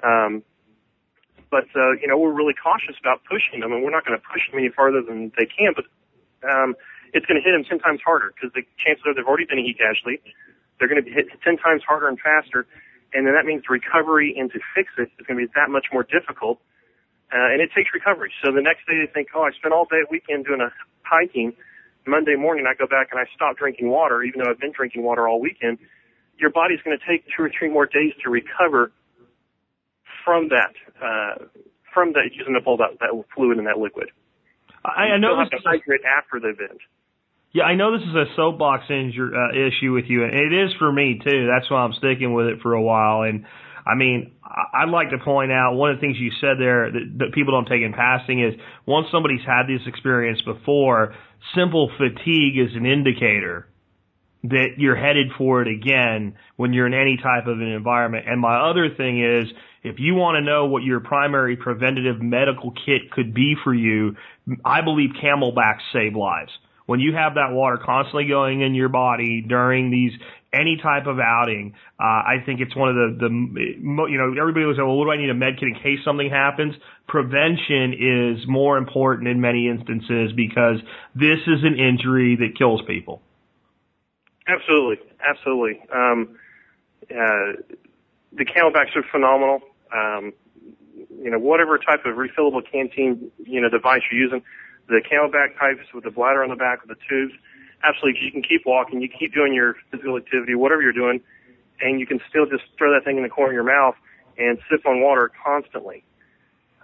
Um, 0.04 0.44
but, 1.48 1.64
uh, 1.72 1.96
you 1.96 2.04
know, 2.04 2.20
we're 2.20 2.36
really 2.36 2.52
cautious 2.52 3.00
about 3.00 3.24
pushing 3.24 3.64
them, 3.64 3.72
and 3.72 3.80
we're 3.80 3.96
not 3.96 4.04
going 4.04 4.12
to 4.12 4.20
push 4.20 4.44
them 4.52 4.60
any 4.60 4.68
farther 4.68 5.00
than 5.00 5.32
they 5.40 5.48
can, 5.48 5.72
but, 5.72 5.88
um, 6.44 6.76
it's 7.16 7.24
going 7.24 7.40
to 7.40 7.44
hit 7.44 7.56
them 7.56 7.64
10 7.64 7.80
times 7.80 8.04
harder 8.04 8.34
because 8.36 8.52
the 8.52 8.60
chances 8.76 9.00
are 9.08 9.14
they've 9.16 9.24
already 9.24 9.48
been 9.48 9.58
a 9.58 9.64
heat 9.64 9.80
casualty. 9.80 10.20
They're 10.76 10.88
going 10.88 11.00
to 11.00 11.06
be 11.06 11.16
hit 11.16 11.32
10 11.40 11.56
times 11.56 11.80
harder 11.80 12.12
and 12.12 12.20
faster, 12.20 12.66
and 13.16 13.24
then 13.24 13.32
that 13.32 13.48
means 13.48 13.64
the 13.64 13.72
recovery 13.72 14.36
and 14.36 14.52
to 14.52 14.60
fix 14.76 14.92
it 15.00 15.08
is 15.16 15.24
going 15.24 15.40
to 15.40 15.46
be 15.48 15.52
that 15.56 15.72
much 15.72 15.88
more 15.96 16.04
difficult. 16.04 16.60
Uh, 17.32 17.56
and 17.56 17.62
it 17.62 17.72
takes 17.72 17.88
recovery. 17.94 18.30
So 18.44 18.52
the 18.52 18.60
next 18.60 18.84
day 18.84 19.00
they 19.00 19.08
think, 19.08 19.28
oh, 19.32 19.48
I 19.48 19.52
spent 19.56 19.72
all 19.72 19.86
day 19.86 20.04
weekend 20.10 20.44
doing 20.44 20.60
a 20.60 20.68
hiking. 21.04 21.52
Monday 22.06 22.36
morning 22.36 22.66
I 22.68 22.74
go 22.74 22.86
back 22.86 23.08
and 23.12 23.20
I 23.20 23.24
stop 23.34 23.56
drinking 23.56 23.88
water, 23.88 24.22
even 24.22 24.42
though 24.42 24.50
I've 24.50 24.60
been 24.60 24.72
drinking 24.76 25.04
water 25.04 25.28
all 25.28 25.40
weekend. 25.40 25.78
Your 26.38 26.50
body's 26.50 26.80
going 26.84 26.98
to 26.98 27.04
take 27.06 27.24
two 27.36 27.44
or 27.44 27.50
three 27.56 27.70
more 27.70 27.86
days 27.86 28.12
to 28.24 28.30
recover 28.30 28.92
from 30.24 30.48
that, 30.48 30.74
uh, 31.00 31.44
from 31.92 32.12
that 32.12 32.30
using 32.32 32.56
up 32.56 32.66
all 32.66 32.76
that, 32.78 32.98
that 33.00 33.10
fluid 33.34 33.58
in 33.58 33.64
that 33.64 33.78
liquid. 33.78 34.10
I, 34.84 35.14
I 35.14 35.18
know 35.18 35.38
you 35.38 35.46
still 35.46 35.58
is 35.60 35.64
have 35.64 35.78
to 35.78 35.84
hydrate 35.84 36.04
after 36.04 36.40
the 36.40 36.48
event. 36.48 36.80
Yeah, 37.52 37.64
I 37.64 37.76
know 37.76 37.96
this 37.96 38.06
is 38.06 38.14
a 38.14 38.24
soapbox 38.34 38.84
injur 38.90 39.30
uh, 39.30 39.54
issue 39.54 39.92
with 39.92 40.06
you, 40.08 40.24
and 40.24 40.34
it 40.34 40.52
is 40.52 40.74
for 40.78 40.90
me 40.90 41.20
too. 41.22 41.46
That's 41.46 41.70
why 41.70 41.82
I'm 41.82 41.92
sticking 41.94 42.34
with 42.34 42.46
it 42.46 42.60
for 42.60 42.74
a 42.74 42.82
while. 42.82 43.22
And 43.22 43.46
I 43.86 43.94
mean, 43.94 44.32
I'd 44.42 44.88
like 44.88 45.10
to 45.10 45.18
point 45.18 45.52
out 45.52 45.74
one 45.74 45.90
of 45.90 45.96
the 45.96 46.00
things 46.00 46.16
you 46.18 46.30
said 46.40 46.56
there 46.58 46.90
that, 46.90 47.18
that 47.18 47.32
people 47.34 47.52
don't 47.52 47.68
take 47.68 47.82
in 47.82 47.92
passing 47.92 48.40
is 48.40 48.54
once 48.86 49.06
somebody's 49.12 49.44
had 49.46 49.64
this 49.68 49.86
experience 49.86 50.40
before, 50.42 51.14
simple 51.54 51.90
fatigue 51.98 52.58
is 52.58 52.74
an 52.74 52.86
indicator 52.86 53.68
that 54.44 54.74
you're 54.76 54.96
headed 54.96 55.28
for 55.38 55.62
it 55.62 55.68
again 55.68 56.34
when 56.56 56.72
you're 56.72 56.86
in 56.86 56.94
any 56.94 57.16
type 57.16 57.46
of 57.46 57.60
an 57.60 57.72
environment. 57.72 58.26
And 58.28 58.40
my 58.40 58.70
other 58.70 58.94
thing 58.94 59.22
is, 59.22 59.44
if 59.82 59.96
you 59.98 60.14
want 60.14 60.36
to 60.36 60.40
know 60.42 60.66
what 60.66 60.82
your 60.82 61.00
primary 61.00 61.56
preventative 61.56 62.20
medical 62.20 62.70
kit 62.70 63.10
could 63.10 63.34
be 63.34 63.54
for 63.64 63.74
you, 63.74 64.16
I 64.64 64.82
believe 64.82 65.10
CamelBaks 65.22 65.80
save 65.92 66.14
lives. 66.14 66.50
When 66.86 67.00
you 67.00 67.14
have 67.14 67.34
that 67.34 67.52
water 67.52 67.78
constantly 67.82 68.28
going 68.28 68.60
in 68.60 68.74
your 68.74 68.90
body 68.90 69.42
during 69.46 69.90
these 69.90 70.12
any 70.54 70.78
type 70.82 71.06
of 71.06 71.18
outing, 71.18 71.74
uh, 71.98 72.02
I 72.02 72.36
think 72.46 72.60
it's 72.60 72.74
one 72.74 72.90
of 72.90 72.94
the 72.94 73.28
the 73.28 73.30
you 74.10 74.18
know 74.18 74.40
everybody 74.40 74.64
was 74.64 74.76
like, 74.76 74.86
well, 74.86 74.96
what 74.96 75.06
do 75.06 75.10
I 75.10 75.16
need 75.16 75.30
a 75.30 75.34
med 75.34 75.58
kit 75.58 75.68
in 75.68 75.74
case 75.74 75.98
something 76.04 76.30
happens? 76.30 76.74
Prevention 77.08 77.92
is 77.92 78.46
more 78.46 78.78
important 78.78 79.28
in 79.28 79.40
many 79.40 79.68
instances 79.68 80.32
because 80.34 80.78
this 81.14 81.40
is 81.46 81.64
an 81.64 81.78
injury 81.78 82.36
that 82.36 82.56
kills 82.56 82.80
people. 82.86 83.20
Absolutely, 84.46 85.04
absolutely. 85.26 85.80
Um, 85.92 86.36
uh, 87.10 87.60
the 88.32 88.44
CamelBaks 88.44 88.96
are 88.96 89.04
phenomenal. 89.10 89.60
Um, 89.92 90.32
you 91.22 91.30
know, 91.30 91.38
whatever 91.38 91.78
type 91.78 92.04
of 92.04 92.16
refillable 92.16 92.62
canteen 92.70 93.30
you 93.44 93.60
know 93.60 93.68
device 93.68 94.02
you're 94.10 94.20
using, 94.20 94.42
the 94.88 95.00
CamelBak 95.00 95.56
pipes 95.56 95.92
with 95.94 96.04
the 96.04 96.10
bladder 96.10 96.42
on 96.42 96.50
the 96.50 96.56
back 96.56 96.82
of 96.82 96.88
the 96.88 96.96
tubes, 97.08 97.32
absolutely. 97.86 98.20
You 98.24 98.32
can 98.32 98.42
keep 98.42 98.62
walking, 98.66 99.00
you 99.00 99.08
keep 99.08 99.34
doing 99.34 99.54
your 99.54 99.74
physical 99.90 100.16
activity, 100.16 100.54
whatever 100.54 100.82
you're 100.82 100.92
doing, 100.92 101.20
and 101.80 102.00
you 102.00 102.06
can 102.06 102.20
still 102.28 102.46
just 102.46 102.64
throw 102.78 102.92
that 102.94 103.04
thing 103.04 103.16
in 103.16 103.22
the 103.22 103.28
corner 103.28 103.50
of 103.50 103.54
your 103.54 103.64
mouth 103.64 103.94
and 104.38 104.58
sip 104.70 104.86
on 104.86 105.00
water 105.00 105.30
constantly. 105.44 106.04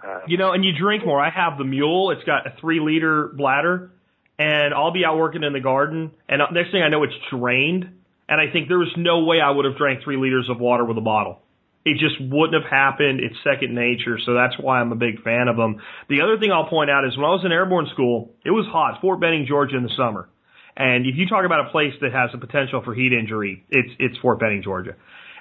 Uh, 0.05 0.21
You 0.27 0.37
know, 0.37 0.51
and 0.51 0.63
you 0.63 0.71
drink 0.77 1.05
more. 1.05 1.19
I 1.19 1.29
have 1.29 1.57
the 1.57 1.63
mule. 1.63 2.11
It's 2.11 2.23
got 2.23 2.47
a 2.47 2.53
three 2.59 2.79
liter 2.79 3.27
bladder, 3.27 3.91
and 4.39 4.73
I'll 4.73 4.93
be 4.93 5.05
out 5.05 5.17
working 5.17 5.43
in 5.43 5.53
the 5.53 5.59
garden, 5.59 6.11
and 6.27 6.41
next 6.53 6.71
thing 6.71 6.81
I 6.81 6.89
know, 6.89 7.03
it's 7.03 7.13
drained. 7.29 7.97
And 8.29 8.39
I 8.39 8.49
think 8.51 8.69
there 8.69 8.79
was 8.79 8.93
no 8.95 9.25
way 9.25 9.41
I 9.41 9.51
would 9.51 9.65
have 9.65 9.75
drank 9.75 10.03
three 10.03 10.15
liters 10.15 10.47
of 10.49 10.57
water 10.57 10.85
with 10.85 10.97
a 10.97 11.01
bottle. 11.01 11.41
It 11.83 11.97
just 11.97 12.15
wouldn't 12.21 12.63
have 12.63 12.71
happened. 12.71 13.19
It's 13.19 13.35
second 13.43 13.75
nature, 13.75 14.17
so 14.25 14.33
that's 14.33 14.57
why 14.57 14.79
I'm 14.79 14.91
a 14.93 14.95
big 14.95 15.21
fan 15.23 15.49
of 15.49 15.57
them. 15.57 15.81
The 16.07 16.21
other 16.21 16.37
thing 16.37 16.51
I'll 16.51 16.69
point 16.69 16.89
out 16.89 17.03
is 17.05 17.17
when 17.17 17.25
I 17.25 17.29
was 17.29 17.43
in 17.43 17.51
airborne 17.51 17.87
school, 17.91 18.31
it 18.45 18.51
was 18.51 18.65
hot. 18.67 19.01
Fort 19.01 19.19
Benning, 19.19 19.47
Georgia, 19.47 19.75
in 19.75 19.83
the 19.83 19.91
summer. 19.97 20.29
And 20.75 21.05
if 21.05 21.15
you 21.15 21.27
talk 21.27 21.45
about 21.45 21.67
a 21.67 21.69
place 21.71 21.93
that 22.01 22.13
has 22.13 22.29
a 22.33 22.37
potential 22.37 22.81
for 22.83 22.93
heat 22.93 23.13
injury, 23.13 23.63
it's 23.69 23.89
it's 23.99 24.17
Fort 24.19 24.39
Benning, 24.39 24.63
Georgia. 24.63 24.95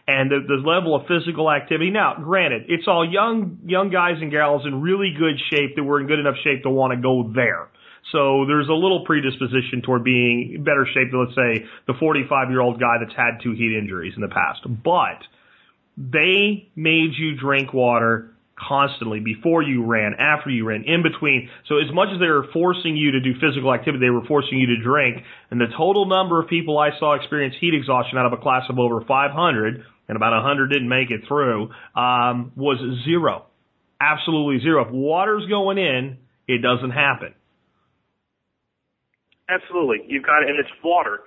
And 0.09 0.31
the, 0.31 0.41
the 0.49 0.66
level 0.66 0.97
of 0.97 1.07
physical 1.07 1.51
activity. 1.51 1.91
Now, 1.91 2.16
granted, 2.20 2.64
it's 2.68 2.89
all 2.89 3.09
young 3.09 3.59
young 3.64 3.91
guys 3.91 4.16
and 4.20 4.31
gals 4.31 4.66
in 4.66 4.81
really 4.81 5.14
good 5.16 5.39
shape 5.51 5.76
that 5.76 5.85
were 5.85 6.01
in 6.01 6.07
good 6.07 6.18
enough 6.18 6.37
shape 6.43 6.62
to 6.64 6.70
want 6.70 6.93
to 6.93 7.01
go 7.01 7.31
there. 7.35 7.68
So 8.12 8.45
there's 8.47 8.68
a 8.68 8.74
little 8.74 9.05
predisposition 9.05 9.83
toward 9.85 10.03
being 10.03 10.64
better 10.64 10.87
shape 10.93 11.12
than 11.12 11.20
let's 11.20 11.37
say 11.37 11.66
the 11.87 11.95
45 12.01 12.51
year 12.51 12.61
old 12.61 12.81
guy 12.81 12.97
that's 12.99 13.14
had 13.16 13.43
two 13.43 13.53
heat 13.53 13.76
injuries 13.76 14.14
in 14.16 14.22
the 14.22 14.28
past. 14.28 14.61
But 14.66 15.22
they 15.97 16.68
made 16.74 17.12
you 17.16 17.37
drink 17.37 17.72
water 17.72 18.35
constantly 18.69 19.21
before 19.21 19.63
you 19.63 19.85
ran, 19.85 20.15
after 20.19 20.51
you 20.51 20.65
ran, 20.65 20.85
in 20.85 21.03
between. 21.03 21.49
So 21.69 21.79
as 21.79 21.93
much 21.93 22.09
as 22.13 22.21
they 22.21 22.27
were 22.27 22.47
forcing 22.53 22.97
you 22.97 23.13
to 23.13 23.21
do 23.21 23.33
physical 23.41 23.73
activity, 23.73 24.05
they 24.05 24.11
were 24.11 24.25
forcing 24.27 24.59
you 24.59 24.67
to 24.67 24.83
drink. 24.83 25.23
And 25.51 25.61
the 25.61 25.69
total 25.77 26.07
number 26.07 26.41
of 26.41 26.49
people 26.49 26.79
I 26.79 26.91
saw 26.99 27.15
experience 27.15 27.55
heat 27.61 27.75
exhaustion 27.75 28.19
out 28.19 28.27
of 28.27 28.33
a 28.33 28.43
class 28.43 28.65
of 28.69 28.79
over 28.79 29.01
500, 29.01 29.85
and 30.09 30.17
about 30.17 30.33
100 30.33 30.69
didn't 30.69 30.89
make 30.89 31.11
it 31.11 31.23
through, 31.27 31.71
um, 31.97 32.53
was 32.57 32.79
zero. 33.05 33.47
Absolutely 34.01 34.61
zero. 34.63 34.85
If 34.87 34.93
water's 34.93 35.47
going 35.49 35.79
in, 35.79 36.19
it 36.49 36.63
doesn't 36.63 36.91
happen. 36.91 37.35
Absolutely. 39.49 40.05
You've 40.07 40.23
got 40.23 40.43
and 40.47 40.59
it's 40.59 40.71
water. 40.83 41.21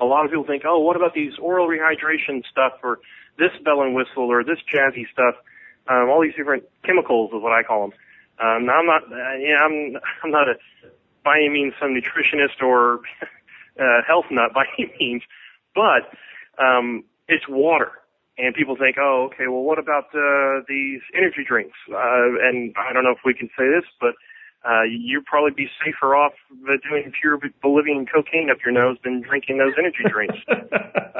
A 0.00 0.04
lot 0.04 0.24
of 0.24 0.30
people 0.30 0.44
think, 0.46 0.62
oh, 0.66 0.78
what 0.80 0.96
about 0.96 1.14
these 1.14 1.32
oral 1.40 1.66
rehydration 1.66 2.42
stuff 2.50 2.72
or 2.82 2.98
this 3.38 3.50
bell 3.64 3.82
and 3.82 3.94
whistle 3.94 4.30
or 4.30 4.44
this 4.44 4.58
jazzy 4.72 5.04
stuff? 5.12 5.34
Um, 5.88 6.08
all 6.10 6.22
these 6.22 6.34
different 6.36 6.64
chemicals 6.84 7.30
is 7.32 7.42
what 7.42 7.52
I 7.52 7.62
call 7.62 7.88
them. 7.88 7.92
Um, 8.40 8.66
now 8.66 8.78
I'm 8.78 8.86
not, 8.86 9.02
uh, 9.04 9.36
yeah, 9.40 9.58
I'm, 9.64 9.96
I'm 10.24 10.30
not 10.30 10.48
a, 10.48 10.54
by 11.24 11.38
any 11.38 11.48
means 11.48 11.74
some 11.80 11.90
nutritionist 11.94 12.62
or 12.62 13.00
uh, 13.80 14.02
health 14.06 14.26
nut 14.30 14.52
by 14.54 14.64
any 14.78 14.92
means, 15.00 15.22
but 15.74 16.10
um, 16.62 17.04
it's 17.28 17.48
water. 17.48 17.92
And 18.38 18.54
people 18.54 18.76
think, 18.76 18.96
oh, 19.00 19.30
okay, 19.32 19.48
well, 19.48 19.62
what 19.62 19.80
about 19.80 20.14
uh, 20.14 20.62
these 20.68 21.00
energy 21.12 21.42
drinks? 21.46 21.76
Uh, 21.90 22.38
and 22.40 22.72
I 22.78 22.92
don't 22.92 23.02
know 23.02 23.10
if 23.10 23.24
we 23.24 23.34
can 23.34 23.48
say 23.58 23.66
this, 23.66 23.82
but 24.00 24.14
uh, 24.62 24.82
you'd 24.82 25.26
probably 25.26 25.50
be 25.50 25.68
safer 25.84 26.14
off 26.14 26.34
uh, 26.70 26.78
doing 26.88 27.10
pure 27.20 27.38
Bolivian 27.60 28.06
cocaine 28.06 28.48
up 28.48 28.58
your 28.64 28.72
nose 28.72 28.96
than 29.02 29.22
drinking 29.22 29.58
those 29.58 29.74
energy 29.76 30.04
drinks. 30.06 30.38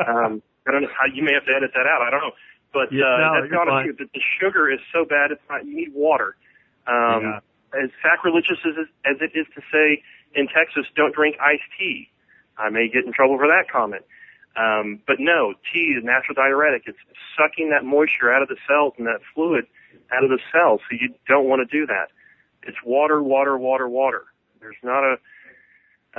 um, 0.06 0.42
I 0.66 0.70
don't 0.70 0.82
know 0.82 0.94
how 0.94 1.06
you 1.12 1.24
may 1.24 1.34
have 1.34 1.44
to 1.46 1.54
edit 1.56 1.72
that 1.74 1.86
out. 1.86 2.02
I 2.06 2.10
don't 2.10 2.20
know, 2.20 2.36
but 2.72 2.92
Yeah, 2.92 3.04
uh, 3.04 3.18
no, 3.18 3.40
that's 3.40 3.52
not 3.52 3.66
fine. 3.68 3.88
a 3.90 3.92
that 3.94 4.12
the 4.12 4.20
sugar 4.40 4.70
is 4.70 4.80
so 4.92 5.04
bad. 5.04 5.30
It's 5.30 5.42
not. 5.48 5.64
You 5.66 5.74
need 5.76 5.92
water. 5.94 6.36
Um, 6.86 7.40
As 7.74 7.90
sacrilegious 8.02 8.58
as, 8.64 8.86
as 9.04 9.16
it 9.20 9.32
is 9.38 9.46
to 9.54 9.60
say 9.70 10.02
in 10.34 10.48
Texas, 10.48 10.86
don't 10.96 11.14
drink 11.14 11.36
iced 11.40 11.68
tea. 11.78 12.08
I 12.56 12.70
may 12.70 12.88
get 12.88 13.04
in 13.04 13.12
trouble 13.12 13.36
for 13.36 13.46
that 13.46 13.70
comment. 13.70 14.04
Um, 14.56 15.00
but 15.06 15.16
no, 15.20 15.54
tea 15.72 15.94
is 15.96 16.02
a 16.02 16.06
natural 16.06 16.34
diuretic. 16.34 16.84
It's 16.86 16.98
sucking 17.36 17.70
that 17.70 17.84
moisture 17.84 18.32
out 18.32 18.42
of 18.42 18.48
the 18.48 18.56
cells 18.66 18.94
and 18.98 19.06
that 19.06 19.20
fluid 19.34 19.66
out 20.10 20.24
of 20.24 20.30
the 20.30 20.38
cells. 20.50 20.80
So 20.90 20.96
you 21.00 21.14
don't 21.28 21.46
want 21.48 21.60
to 21.68 21.70
do 21.70 21.86
that. 21.86 22.08
It's 22.62 22.78
water, 22.84 23.22
water, 23.22 23.56
water, 23.58 23.86
water. 23.88 24.24
There's 24.60 24.76
not 24.82 25.04
a, 25.04 25.18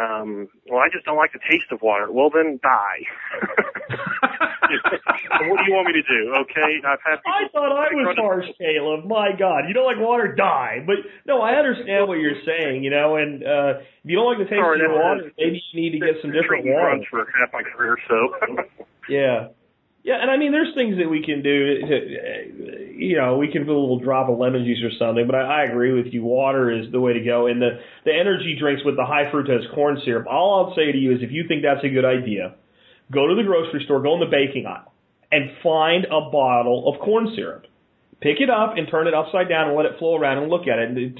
um, 0.01 0.47
well, 0.69 0.79
I 0.79 0.87
just 0.89 1.03
don't 1.05 1.17
like 1.17 1.33
the 1.33 1.39
taste 1.49 1.71
of 1.71 1.81
water. 1.81 2.09
Well, 2.11 2.29
then 2.29 2.59
die. 2.63 3.05
what 5.49 5.57
do 5.59 5.65
you 5.67 5.73
want 5.73 5.87
me 5.87 5.93
to 5.93 6.05
do? 6.05 6.21
Okay, 6.45 6.81
I've 6.85 6.99
had. 7.05 7.19
I 7.25 7.47
thought 7.51 7.71
I 7.71 7.89
was 7.93 8.15
harsh, 8.17 8.45
Caleb. 8.57 9.05
My 9.05 9.31
God, 9.37 9.67
you 9.67 9.73
don't 9.73 9.85
like 9.85 9.99
water, 9.99 10.33
die. 10.35 10.83
But 10.85 10.97
no, 11.25 11.41
I 11.41 11.55
understand 11.55 12.07
what 12.07 12.19
you're 12.19 12.41
saying. 12.45 12.83
You 12.83 12.91
know, 12.91 13.15
and 13.15 13.43
uh, 13.43 13.79
if 14.03 14.09
you 14.09 14.15
don't 14.15 14.27
like 14.27 14.39
the 14.39 14.49
taste 14.49 14.61
Sorry, 14.61 14.83
of 14.85 14.91
water, 14.91 15.31
maybe 15.37 15.61
you 15.71 15.81
need 15.81 15.99
to 15.99 16.05
get 16.05 16.21
some 16.21 16.31
different 16.31 16.65
water. 16.65 16.99
for 17.09 17.25
half 17.39 17.53
my 17.53 17.63
career, 17.63 17.97
so. 18.07 18.55
Yeah. 19.09 19.47
Yeah, 20.01 20.21
and 20.21 20.31
I 20.31 20.37
mean, 20.37 20.53
there's 20.53 20.73
things 20.75 20.97
that 20.97 21.09
we 21.09 21.23
can 21.25 21.43
do. 21.43 21.81
To, 21.81 22.93
you 22.95 23.17
know, 23.17 23.37
we 23.37 23.51
can 23.51 23.65
put 23.65 23.73
a 23.73 23.79
little 23.79 23.99
drop 23.99 24.29
of 24.29 24.39
lemon 24.39 24.63
juice 24.63 24.81
or 24.81 24.91
something. 24.97 25.27
But 25.27 25.35
I, 25.35 25.61
I 25.61 25.63
agree 25.65 25.91
with 25.91 26.13
you. 26.13 26.23
Water 26.23 26.71
is 26.71 26.89
the 26.91 27.01
way 27.01 27.13
to 27.13 27.19
go. 27.19 27.47
And 27.47 27.61
the 27.61 27.79
the 28.05 28.13
energy 28.13 28.55
drinks 28.57 28.81
with 28.85 28.95
the 28.95 29.05
high 29.05 29.29
fructose 29.29 29.73
corn 29.75 29.99
syrup. 30.05 30.25
All 30.29 30.65
I'll 30.65 30.75
say 30.75 30.91
to 30.91 30.97
you 30.97 31.11
is, 31.11 31.19
if 31.21 31.31
you 31.31 31.45
think 31.49 31.63
that's 31.63 31.83
a 31.83 31.89
good 31.89 32.05
idea, 32.05 32.55
go 33.11 33.27
to 33.27 33.35
the 33.35 33.43
grocery 33.43 33.83
store, 33.85 34.01
go 34.01 34.13
in 34.15 34.19
the 34.19 34.25
baking 34.25 34.65
aisle, 34.65 34.91
and 35.31 35.51
find 35.63 36.05
a 36.05 36.29
bottle 36.31 36.91
of 36.93 37.01
corn 37.01 37.31
syrup. 37.35 37.65
pick 38.21 38.41
it 38.41 38.49
up 38.49 38.75
and 38.75 38.87
turn 38.89 39.07
it 39.07 39.13
upside 39.13 39.47
down 39.47 39.69
and 39.69 39.77
let 39.77 39.85
it 39.85 39.97
flow 39.97 40.15
around 40.15 40.39
and 40.39 40.49
look 40.49 40.67
at 40.67 40.79
it. 40.79 40.89
And 40.89 41.19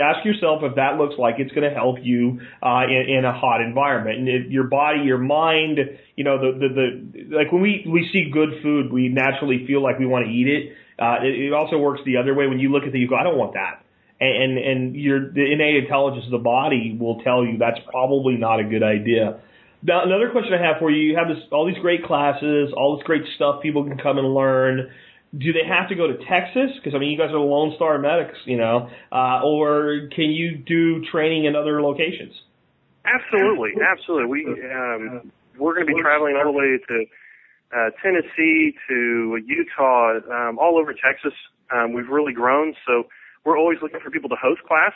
ask 0.00 0.24
yourself 0.24 0.62
if 0.62 0.74
that 0.76 0.98
looks 0.98 1.14
like 1.18 1.36
it's 1.38 1.52
going 1.52 1.68
to 1.68 1.74
help 1.74 1.96
you 2.02 2.40
uh, 2.62 2.82
in, 2.90 3.18
in 3.18 3.24
a 3.24 3.32
hot 3.32 3.60
environment. 3.60 4.18
And 4.18 4.28
it, 4.28 4.50
your 4.50 4.64
body, 4.64 5.00
your 5.04 5.18
mind, 5.18 5.78
you 6.16 6.24
know, 6.24 6.38
the, 6.38 6.58
the 6.58 6.68
the 6.74 7.36
like 7.36 7.52
when 7.52 7.62
we 7.62 7.86
we 7.88 8.08
see 8.12 8.30
good 8.32 8.62
food, 8.62 8.92
we 8.92 9.08
naturally 9.08 9.64
feel 9.66 9.82
like 9.82 9.98
we 9.98 10.06
want 10.06 10.26
to 10.26 10.32
eat 10.32 10.48
it. 10.48 10.72
Uh, 10.98 11.22
it, 11.22 11.48
it 11.48 11.52
also 11.52 11.78
works 11.78 12.00
the 12.04 12.16
other 12.16 12.34
way. 12.34 12.46
When 12.46 12.58
you 12.58 12.70
look 12.70 12.82
at 12.82 12.94
it, 12.94 12.98
you 12.98 13.08
go, 13.08 13.16
I 13.16 13.22
don't 13.22 13.38
want 13.38 13.54
that. 13.54 13.84
And 14.20 14.58
and 14.58 14.96
your 14.96 15.30
the 15.32 15.52
innate 15.52 15.84
intelligence 15.84 16.26
of 16.26 16.32
the 16.32 16.44
body 16.44 16.96
will 16.98 17.22
tell 17.22 17.44
you 17.44 17.56
that's 17.58 17.78
probably 17.90 18.34
not 18.36 18.60
a 18.60 18.64
good 18.64 18.82
idea. 18.82 19.40
Now, 19.82 20.04
another 20.04 20.30
question 20.30 20.52
I 20.52 20.62
have 20.64 20.76
for 20.78 20.90
you: 20.90 21.00
You 21.10 21.16
have 21.16 21.28
this 21.28 21.42
all 21.50 21.66
these 21.66 21.80
great 21.80 22.04
classes, 22.04 22.72
all 22.76 22.96
this 22.96 23.04
great 23.06 23.22
stuff 23.36 23.62
people 23.62 23.84
can 23.84 23.98
come 23.98 24.18
and 24.18 24.34
learn 24.34 24.90
do 25.36 25.52
they 25.52 25.66
have 25.66 25.88
to 25.88 25.94
go 25.94 26.08
to 26.08 26.16
Texas? 26.28 26.74
Because 26.76 26.94
I 26.94 26.98
mean, 26.98 27.10
you 27.10 27.18
guys 27.18 27.30
are 27.30 27.38
Lone 27.38 27.72
Star 27.76 27.98
Medics, 27.98 28.38
you 28.46 28.56
know, 28.56 28.90
uh, 29.12 29.40
or 29.44 30.08
can 30.14 30.30
you 30.30 30.56
do 30.56 31.04
training 31.10 31.44
in 31.44 31.54
other 31.54 31.82
locations? 31.82 32.34
Absolutely, 33.04 33.70
absolutely. 33.80 34.26
We 34.26 34.46
um, 34.46 35.32
we're 35.58 35.74
going 35.74 35.86
to 35.86 35.94
be 35.94 36.00
traveling 36.02 36.36
all 36.36 36.52
the 36.52 36.58
way 36.58 36.78
to 36.88 37.04
uh, 37.72 37.90
Tennessee 38.02 38.74
to 38.88 39.38
Utah, 39.46 40.18
um, 40.30 40.58
all 40.58 40.78
over 40.78 40.92
Texas. 40.92 41.32
Um, 41.70 41.92
we've 41.92 42.08
really 42.08 42.32
grown, 42.32 42.74
so 42.86 43.04
we're 43.44 43.58
always 43.58 43.78
looking 43.82 44.00
for 44.00 44.10
people 44.10 44.28
to 44.30 44.36
host 44.36 44.62
class. 44.66 44.92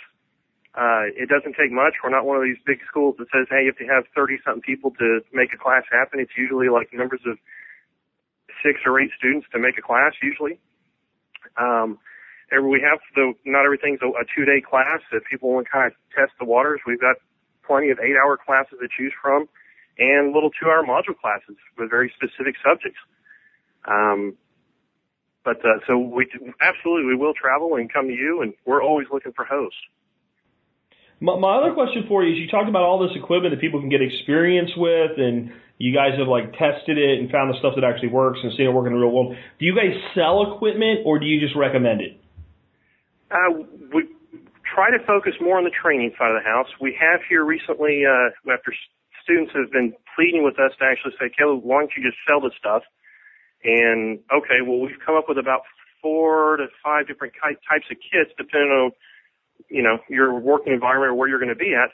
Uh, 0.74 1.06
it 1.14 1.28
doesn't 1.30 1.54
take 1.54 1.70
much. 1.70 1.94
We're 2.02 2.10
not 2.10 2.26
one 2.26 2.36
of 2.36 2.42
these 2.42 2.58
big 2.66 2.82
schools 2.88 3.14
that 3.18 3.30
says, 3.30 3.46
hey, 3.48 3.62
you 3.62 3.70
have 3.70 3.78
to 3.78 3.86
have 3.86 4.04
30 4.14 4.42
something 4.44 4.62
people 4.62 4.90
to 4.98 5.20
make 5.32 5.54
a 5.54 5.58
class 5.58 5.84
happen. 5.90 6.18
It's 6.18 6.34
usually 6.36 6.68
like 6.68 6.90
numbers 6.92 7.22
of 7.26 7.38
six 8.58 8.80
or 8.84 8.98
eight 8.98 9.10
students 9.16 9.46
to 9.52 9.58
make 9.58 9.78
a 9.78 9.82
class 9.82 10.12
usually. 10.20 10.58
Um, 11.56 11.98
we 12.50 12.80
have 12.82 12.98
the 13.14 13.34
not 13.44 13.64
everything's 13.64 14.00
a, 14.02 14.08
a 14.08 14.24
two 14.34 14.44
day 14.44 14.60
class. 14.60 15.00
If 15.12 15.24
people 15.30 15.52
want 15.52 15.66
to 15.66 15.72
kind 15.72 15.86
of 15.86 15.94
test 16.14 16.32
the 16.38 16.44
waters, 16.44 16.80
we've 16.86 17.00
got 17.00 17.16
plenty 17.66 17.90
of 17.90 17.98
eight 17.98 18.14
hour 18.14 18.36
classes 18.36 18.78
to 18.80 18.88
choose 18.88 19.12
from, 19.20 19.48
and 19.98 20.32
little 20.32 20.50
two 20.50 20.68
hour 20.68 20.84
module 20.84 21.18
classes 21.18 21.56
with 21.78 21.90
very 21.90 22.12
specific 22.14 22.54
subjects. 22.62 22.98
Um, 23.86 24.34
but 25.44 25.58
uh, 25.64 25.82
so 25.86 25.98
we 25.98 26.26
absolutely 26.60 27.06
we 27.06 27.16
will 27.16 27.34
travel 27.34 27.74
and 27.76 27.92
come 27.92 28.06
to 28.06 28.14
you, 28.14 28.42
and 28.42 28.54
we're 28.64 28.82
always 28.82 29.06
looking 29.12 29.32
for 29.32 29.44
hosts. 29.44 29.78
My, 31.20 31.38
my 31.38 31.56
other 31.56 31.72
question 31.74 32.04
for 32.08 32.24
you 32.24 32.32
is: 32.32 32.38
you 32.38 32.48
talked 32.48 32.68
about 32.68 32.82
all 32.82 32.98
this 32.98 33.16
equipment 33.16 33.54
that 33.54 33.60
people 33.60 33.80
can 33.80 33.88
get 33.88 34.02
experience 34.02 34.70
with, 34.76 35.18
and 35.18 35.52
you 35.78 35.94
guys 35.94 36.18
have 36.18 36.28
like 36.28 36.52
tested 36.54 36.98
it 36.98 37.18
and 37.18 37.30
found 37.30 37.52
the 37.52 37.58
stuff 37.58 37.74
that 37.74 37.84
actually 37.84 38.08
works 38.08 38.38
and 38.42 38.52
seen 38.56 38.66
it 38.66 38.72
work 38.72 38.86
in 38.86 38.92
the 38.92 38.98
real 38.98 39.10
world. 39.10 39.34
Do 39.58 39.64
you 39.66 39.74
guys 39.74 39.94
sell 40.14 40.54
equipment 40.54 41.02
or 41.04 41.18
do 41.18 41.26
you 41.26 41.40
just 41.40 41.56
recommend 41.56 42.00
it? 42.00 42.20
Uh, 43.30 43.66
we 43.92 44.06
try 44.62 44.90
to 44.90 45.02
focus 45.04 45.34
more 45.40 45.58
on 45.58 45.64
the 45.64 45.74
training 45.74 46.12
side 46.18 46.30
of 46.30 46.38
the 46.38 46.46
house. 46.46 46.70
We 46.80 46.96
have 47.00 47.20
here 47.28 47.44
recently, 47.44 48.02
uh, 48.06 48.30
after 48.52 48.72
students 49.22 49.50
have 49.54 49.72
been 49.72 49.94
pleading 50.14 50.44
with 50.44 50.60
us 50.60 50.70
to 50.78 50.84
actually 50.84 51.18
say, 51.18 51.32
Caleb, 51.36 51.64
why 51.64 51.80
don't 51.80 51.90
you 51.96 52.04
just 52.04 52.18
sell 52.28 52.40
the 52.40 52.52
stuff? 52.58 52.82
And 53.64 54.20
okay, 54.30 54.62
well, 54.62 54.78
we've 54.78 55.00
come 55.04 55.16
up 55.16 55.24
with 55.26 55.38
about 55.38 55.62
four 56.02 56.58
to 56.58 56.66
five 56.84 57.08
different 57.08 57.32
types 57.40 57.86
of 57.90 57.96
kits, 57.96 58.30
depending 58.36 58.70
on, 58.70 58.92
you 59.70 59.82
know, 59.82 59.98
your 60.08 60.38
working 60.38 60.72
environment 60.72 61.12
or 61.12 61.14
where 61.14 61.28
you're 61.28 61.38
going 61.38 61.52
to 61.52 61.58
be 61.58 61.74
at, 61.74 61.90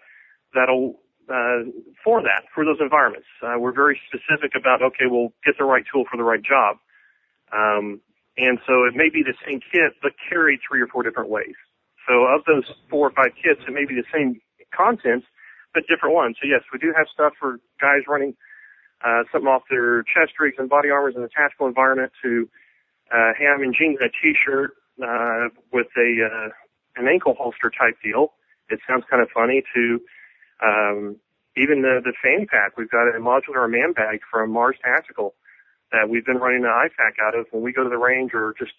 that'll 0.54 1.00
uh, 1.30 1.62
for 2.02 2.20
that, 2.22 2.42
for 2.54 2.64
those 2.64 2.78
environments. 2.80 3.28
Uh, 3.42 3.54
we're 3.58 3.72
very 3.72 4.00
specific 4.10 4.52
about, 4.58 4.82
okay, 4.82 5.06
we'll 5.06 5.32
get 5.46 5.54
the 5.58 5.64
right 5.64 5.84
tool 5.92 6.04
for 6.10 6.16
the 6.16 6.24
right 6.24 6.42
job. 6.42 6.76
Um, 7.54 8.00
and 8.36 8.58
so 8.66 8.84
it 8.84 8.94
may 8.96 9.10
be 9.10 9.22
the 9.22 9.34
same 9.46 9.60
kit, 9.60 9.94
but 10.02 10.12
carried 10.28 10.58
three 10.66 10.80
or 10.80 10.88
four 10.88 11.02
different 11.02 11.30
ways. 11.30 11.54
So 12.08 12.26
of 12.26 12.42
those 12.46 12.64
four 12.88 13.08
or 13.08 13.12
five 13.12 13.30
kits, 13.38 13.62
it 13.66 13.70
may 13.72 13.84
be 13.84 13.94
the 13.94 14.08
same 14.12 14.40
contents, 14.74 15.26
but 15.74 15.84
different 15.86 16.14
ones. 16.14 16.36
So 16.42 16.48
yes, 16.48 16.62
we 16.72 16.78
do 16.78 16.92
have 16.96 17.06
stuff 17.12 17.34
for 17.38 17.60
guys 17.80 18.02
running 18.08 18.34
uh, 19.04 19.22
something 19.32 19.48
off 19.48 19.62
their 19.70 20.02
chest 20.02 20.34
rigs 20.38 20.56
and 20.58 20.68
body 20.68 20.90
armors 20.90 21.14
in 21.16 21.22
a 21.22 21.28
tactical 21.28 21.66
environment 21.66 22.12
to 22.22 22.48
uh, 23.12 23.32
ham 23.38 23.62
and 23.62 23.74
jeans 23.74 23.98
and 24.00 24.10
a 24.10 24.12
t-shirt 24.22 24.74
uh, 25.02 25.48
with 25.72 25.88
a 25.96 26.10
uh, 26.26 26.48
an 26.96 27.08
ankle 27.08 27.34
holster 27.38 27.70
type 27.70 27.96
deal. 28.02 28.32
It 28.68 28.80
sounds 28.88 29.04
kind 29.10 29.22
of 29.22 29.28
funny 29.34 29.62
to 29.74 30.00
um, 30.62 31.16
even 31.56 31.82
the, 31.82 32.00
the 32.02 32.12
fan 32.22 32.46
pack, 32.46 32.76
we've 32.76 32.90
got 32.90 33.08
a 33.08 33.18
modular 33.18 33.68
man 33.68 33.92
bag 33.92 34.20
from 34.30 34.52
Mars 34.52 34.76
Tactical 34.82 35.34
that 35.92 36.08
we've 36.08 36.24
been 36.24 36.38
running 36.38 36.64
an 36.64 36.70
IFAK 36.70 37.18
out 37.22 37.34
of 37.34 37.46
when 37.50 37.62
we 37.62 37.72
go 37.72 37.82
to 37.82 37.90
the 37.90 37.98
range 37.98 38.32
or 38.34 38.54
just 38.58 38.72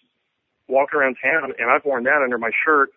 walk 0.68 0.94
around 0.94 1.16
town. 1.22 1.52
And 1.58 1.70
I've 1.70 1.84
worn 1.84 2.04
that 2.04 2.22
under 2.24 2.38
my 2.38 2.50
shirt, 2.64 2.90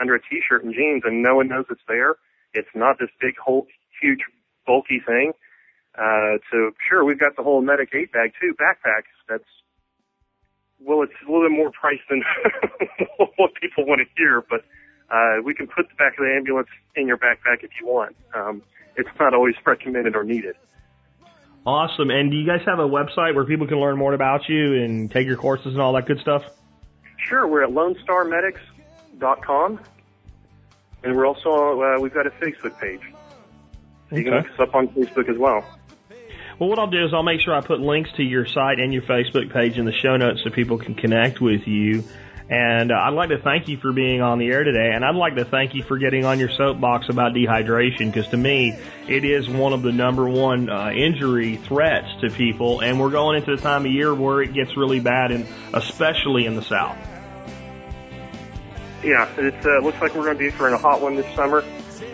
under 0.00 0.14
a 0.14 0.20
t-shirt 0.20 0.64
and 0.64 0.72
jeans, 0.72 1.02
and 1.04 1.22
no 1.22 1.36
one 1.36 1.48
knows 1.48 1.66
it's 1.68 1.82
there. 1.86 2.16
It's 2.54 2.68
not 2.74 2.98
this 2.98 3.10
big, 3.20 3.36
whole, 3.36 3.66
huge, 4.00 4.20
bulky 4.66 5.00
thing. 5.04 5.32
Uh, 5.96 6.38
so 6.50 6.70
sure, 6.88 7.04
we've 7.04 7.18
got 7.18 7.36
the 7.36 7.42
whole 7.42 7.60
medic 7.60 7.90
eight 7.92 8.12
bag 8.12 8.32
too, 8.40 8.54
backpacks. 8.54 9.12
That's 9.28 9.44
well, 10.80 11.02
it's 11.02 11.12
a 11.26 11.30
little 11.30 11.48
bit 11.48 11.56
more 11.56 11.70
price 11.70 12.00
than 12.08 12.22
what 13.36 13.54
people 13.60 13.86
want 13.86 14.00
to 14.00 14.06
hear, 14.16 14.42
but 14.48 14.64
uh, 15.10 15.42
we 15.42 15.54
can 15.54 15.66
put 15.66 15.88
the 15.88 15.94
back 15.94 16.12
of 16.18 16.24
the 16.24 16.34
ambulance 16.36 16.68
in 16.94 17.08
your 17.08 17.18
backpack 17.18 17.62
if 17.62 17.70
you 17.80 17.86
want. 17.86 18.14
Um, 18.34 18.62
it's 18.96 19.08
not 19.18 19.34
always 19.34 19.54
recommended 19.64 20.16
or 20.16 20.24
needed. 20.24 20.56
Awesome. 21.66 22.10
And 22.10 22.30
do 22.30 22.36
you 22.36 22.46
guys 22.46 22.60
have 22.66 22.78
a 22.78 22.88
website 22.88 23.34
where 23.34 23.44
people 23.44 23.66
can 23.66 23.78
learn 23.78 23.98
more 23.98 24.14
about 24.14 24.48
you 24.48 24.82
and 24.82 25.10
take 25.10 25.26
your 25.26 25.36
courses 25.36 25.72
and 25.72 25.80
all 25.80 25.92
that 25.94 26.06
good 26.06 26.20
stuff? 26.20 26.44
Sure. 27.18 27.46
We're 27.46 27.64
at 27.64 27.70
LoneStarMedics.com. 27.70 29.80
And 31.04 31.16
we're 31.16 31.26
also, 31.26 31.80
uh, 31.80 32.00
we've 32.00 32.14
got 32.14 32.26
a 32.26 32.30
Facebook 32.30 32.78
page. 32.80 33.02
So 34.10 34.16
you 34.16 34.24
can 34.24 34.34
look 34.34 34.50
us 34.50 34.58
up 34.58 34.74
on 34.74 34.88
Facebook 34.88 35.28
as 35.28 35.36
well. 35.36 35.64
Well, 36.58 36.68
what 36.68 36.78
I'll 36.80 36.90
do 36.90 37.04
is 37.04 37.14
I'll 37.14 37.22
make 37.22 37.40
sure 37.40 37.54
I 37.54 37.60
put 37.60 37.80
links 37.80 38.10
to 38.16 38.22
your 38.22 38.44
site 38.44 38.80
and 38.80 38.92
your 38.92 39.02
Facebook 39.02 39.52
page 39.52 39.78
in 39.78 39.84
the 39.84 39.92
show 39.92 40.16
notes 40.16 40.40
so 40.42 40.50
people 40.50 40.78
can 40.78 40.94
connect 40.94 41.40
with 41.40 41.68
you. 41.68 42.02
And 42.50 42.90
uh, 42.90 42.94
I'd 42.96 43.12
like 43.12 43.28
to 43.28 43.38
thank 43.38 43.68
you 43.68 43.76
for 43.76 43.92
being 43.92 44.22
on 44.22 44.38
the 44.38 44.46
air 44.46 44.64
today. 44.64 44.90
And 44.92 45.04
I'd 45.04 45.14
like 45.14 45.36
to 45.36 45.44
thank 45.44 45.74
you 45.74 45.84
for 45.84 45.98
getting 45.98 46.24
on 46.24 46.40
your 46.40 46.48
soapbox 46.48 47.10
about 47.10 47.34
dehydration 47.34 48.06
because 48.06 48.26
to 48.28 48.36
me, 48.36 48.76
it 49.06 49.24
is 49.24 49.48
one 49.48 49.72
of 49.72 49.82
the 49.82 49.92
number 49.92 50.28
one 50.28 50.68
uh, 50.70 50.90
injury 50.90 51.56
threats 51.56 52.08
to 52.22 52.30
people. 52.30 52.80
And 52.80 52.98
we're 52.98 53.10
going 53.10 53.36
into 53.36 53.54
the 53.54 53.62
time 53.62 53.84
of 53.84 53.92
year 53.92 54.12
where 54.14 54.42
it 54.42 54.54
gets 54.54 54.76
really 54.76 54.98
bad, 54.98 55.30
and 55.30 55.46
especially 55.74 56.46
in 56.46 56.56
the 56.56 56.62
South. 56.62 56.96
Yeah, 59.04 59.28
it 59.36 59.54
uh, 59.64 59.84
looks 59.84 60.00
like 60.00 60.14
we're 60.14 60.24
going 60.24 60.38
to 60.38 60.44
be 60.44 60.50
for 60.50 60.68
a 60.68 60.78
hot 60.78 61.00
one 61.02 61.14
this 61.14 61.36
summer. 61.36 61.62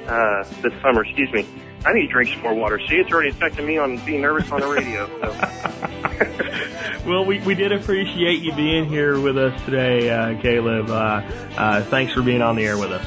Uh, 0.06 0.44
this 0.60 0.72
summer, 0.82 1.04
excuse 1.04 1.32
me. 1.32 1.46
I 1.86 1.92
need 1.92 2.06
to 2.06 2.12
drink 2.12 2.30
some 2.30 2.42
more 2.42 2.54
water. 2.54 2.80
See, 2.88 2.96
it's 2.96 3.12
already 3.12 3.30
affecting 3.30 3.66
me 3.66 3.76
on 3.78 3.98
being 4.04 4.22
nervous 4.22 4.50
on 4.50 4.60
the 4.60 4.68
radio. 4.68 5.06
So. 5.20 7.06
well, 7.06 7.24
we, 7.24 7.40
we 7.40 7.54
did 7.54 7.72
appreciate 7.72 8.40
you 8.40 8.54
being 8.54 8.86
here 8.86 9.20
with 9.20 9.36
us 9.36 9.60
today, 9.64 10.08
uh, 10.08 10.40
Caleb. 10.40 10.88
Uh, 10.88 11.22
uh, 11.56 11.82
thanks 11.84 12.14
for 12.14 12.22
being 12.22 12.40
on 12.40 12.56
the 12.56 12.64
air 12.64 12.78
with 12.78 12.90
us. 12.90 13.06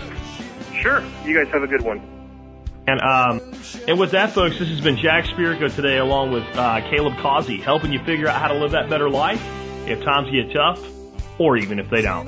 Sure. 0.82 1.04
You 1.26 1.44
guys 1.44 1.52
have 1.54 1.64
a 1.64 1.68
good 1.68 1.82
one. 1.82 2.02
And 2.88 3.02
um, 3.02 3.42
and 3.88 4.00
with 4.00 4.12
that, 4.12 4.32
folks, 4.32 4.60
this 4.60 4.70
has 4.70 4.80
been 4.80 4.96
Jack 4.96 5.26
Spirko 5.26 5.74
today, 5.76 5.98
along 5.98 6.32
with 6.32 6.46
uh, 6.56 6.80
Caleb 6.90 7.18
Causey, 7.18 7.58
helping 7.58 7.92
you 7.92 8.00
figure 8.00 8.30
out 8.30 8.40
how 8.40 8.48
to 8.48 8.54
live 8.54 8.72
that 8.72 8.90
better 8.90 9.10
life 9.10 9.44
if 9.88 10.02
times 10.04 10.32
get 10.32 10.54
tough, 10.54 10.82
or 11.38 11.58
even 11.58 11.80
if 11.80 11.90
they 11.90 12.02
don't. 12.02 12.28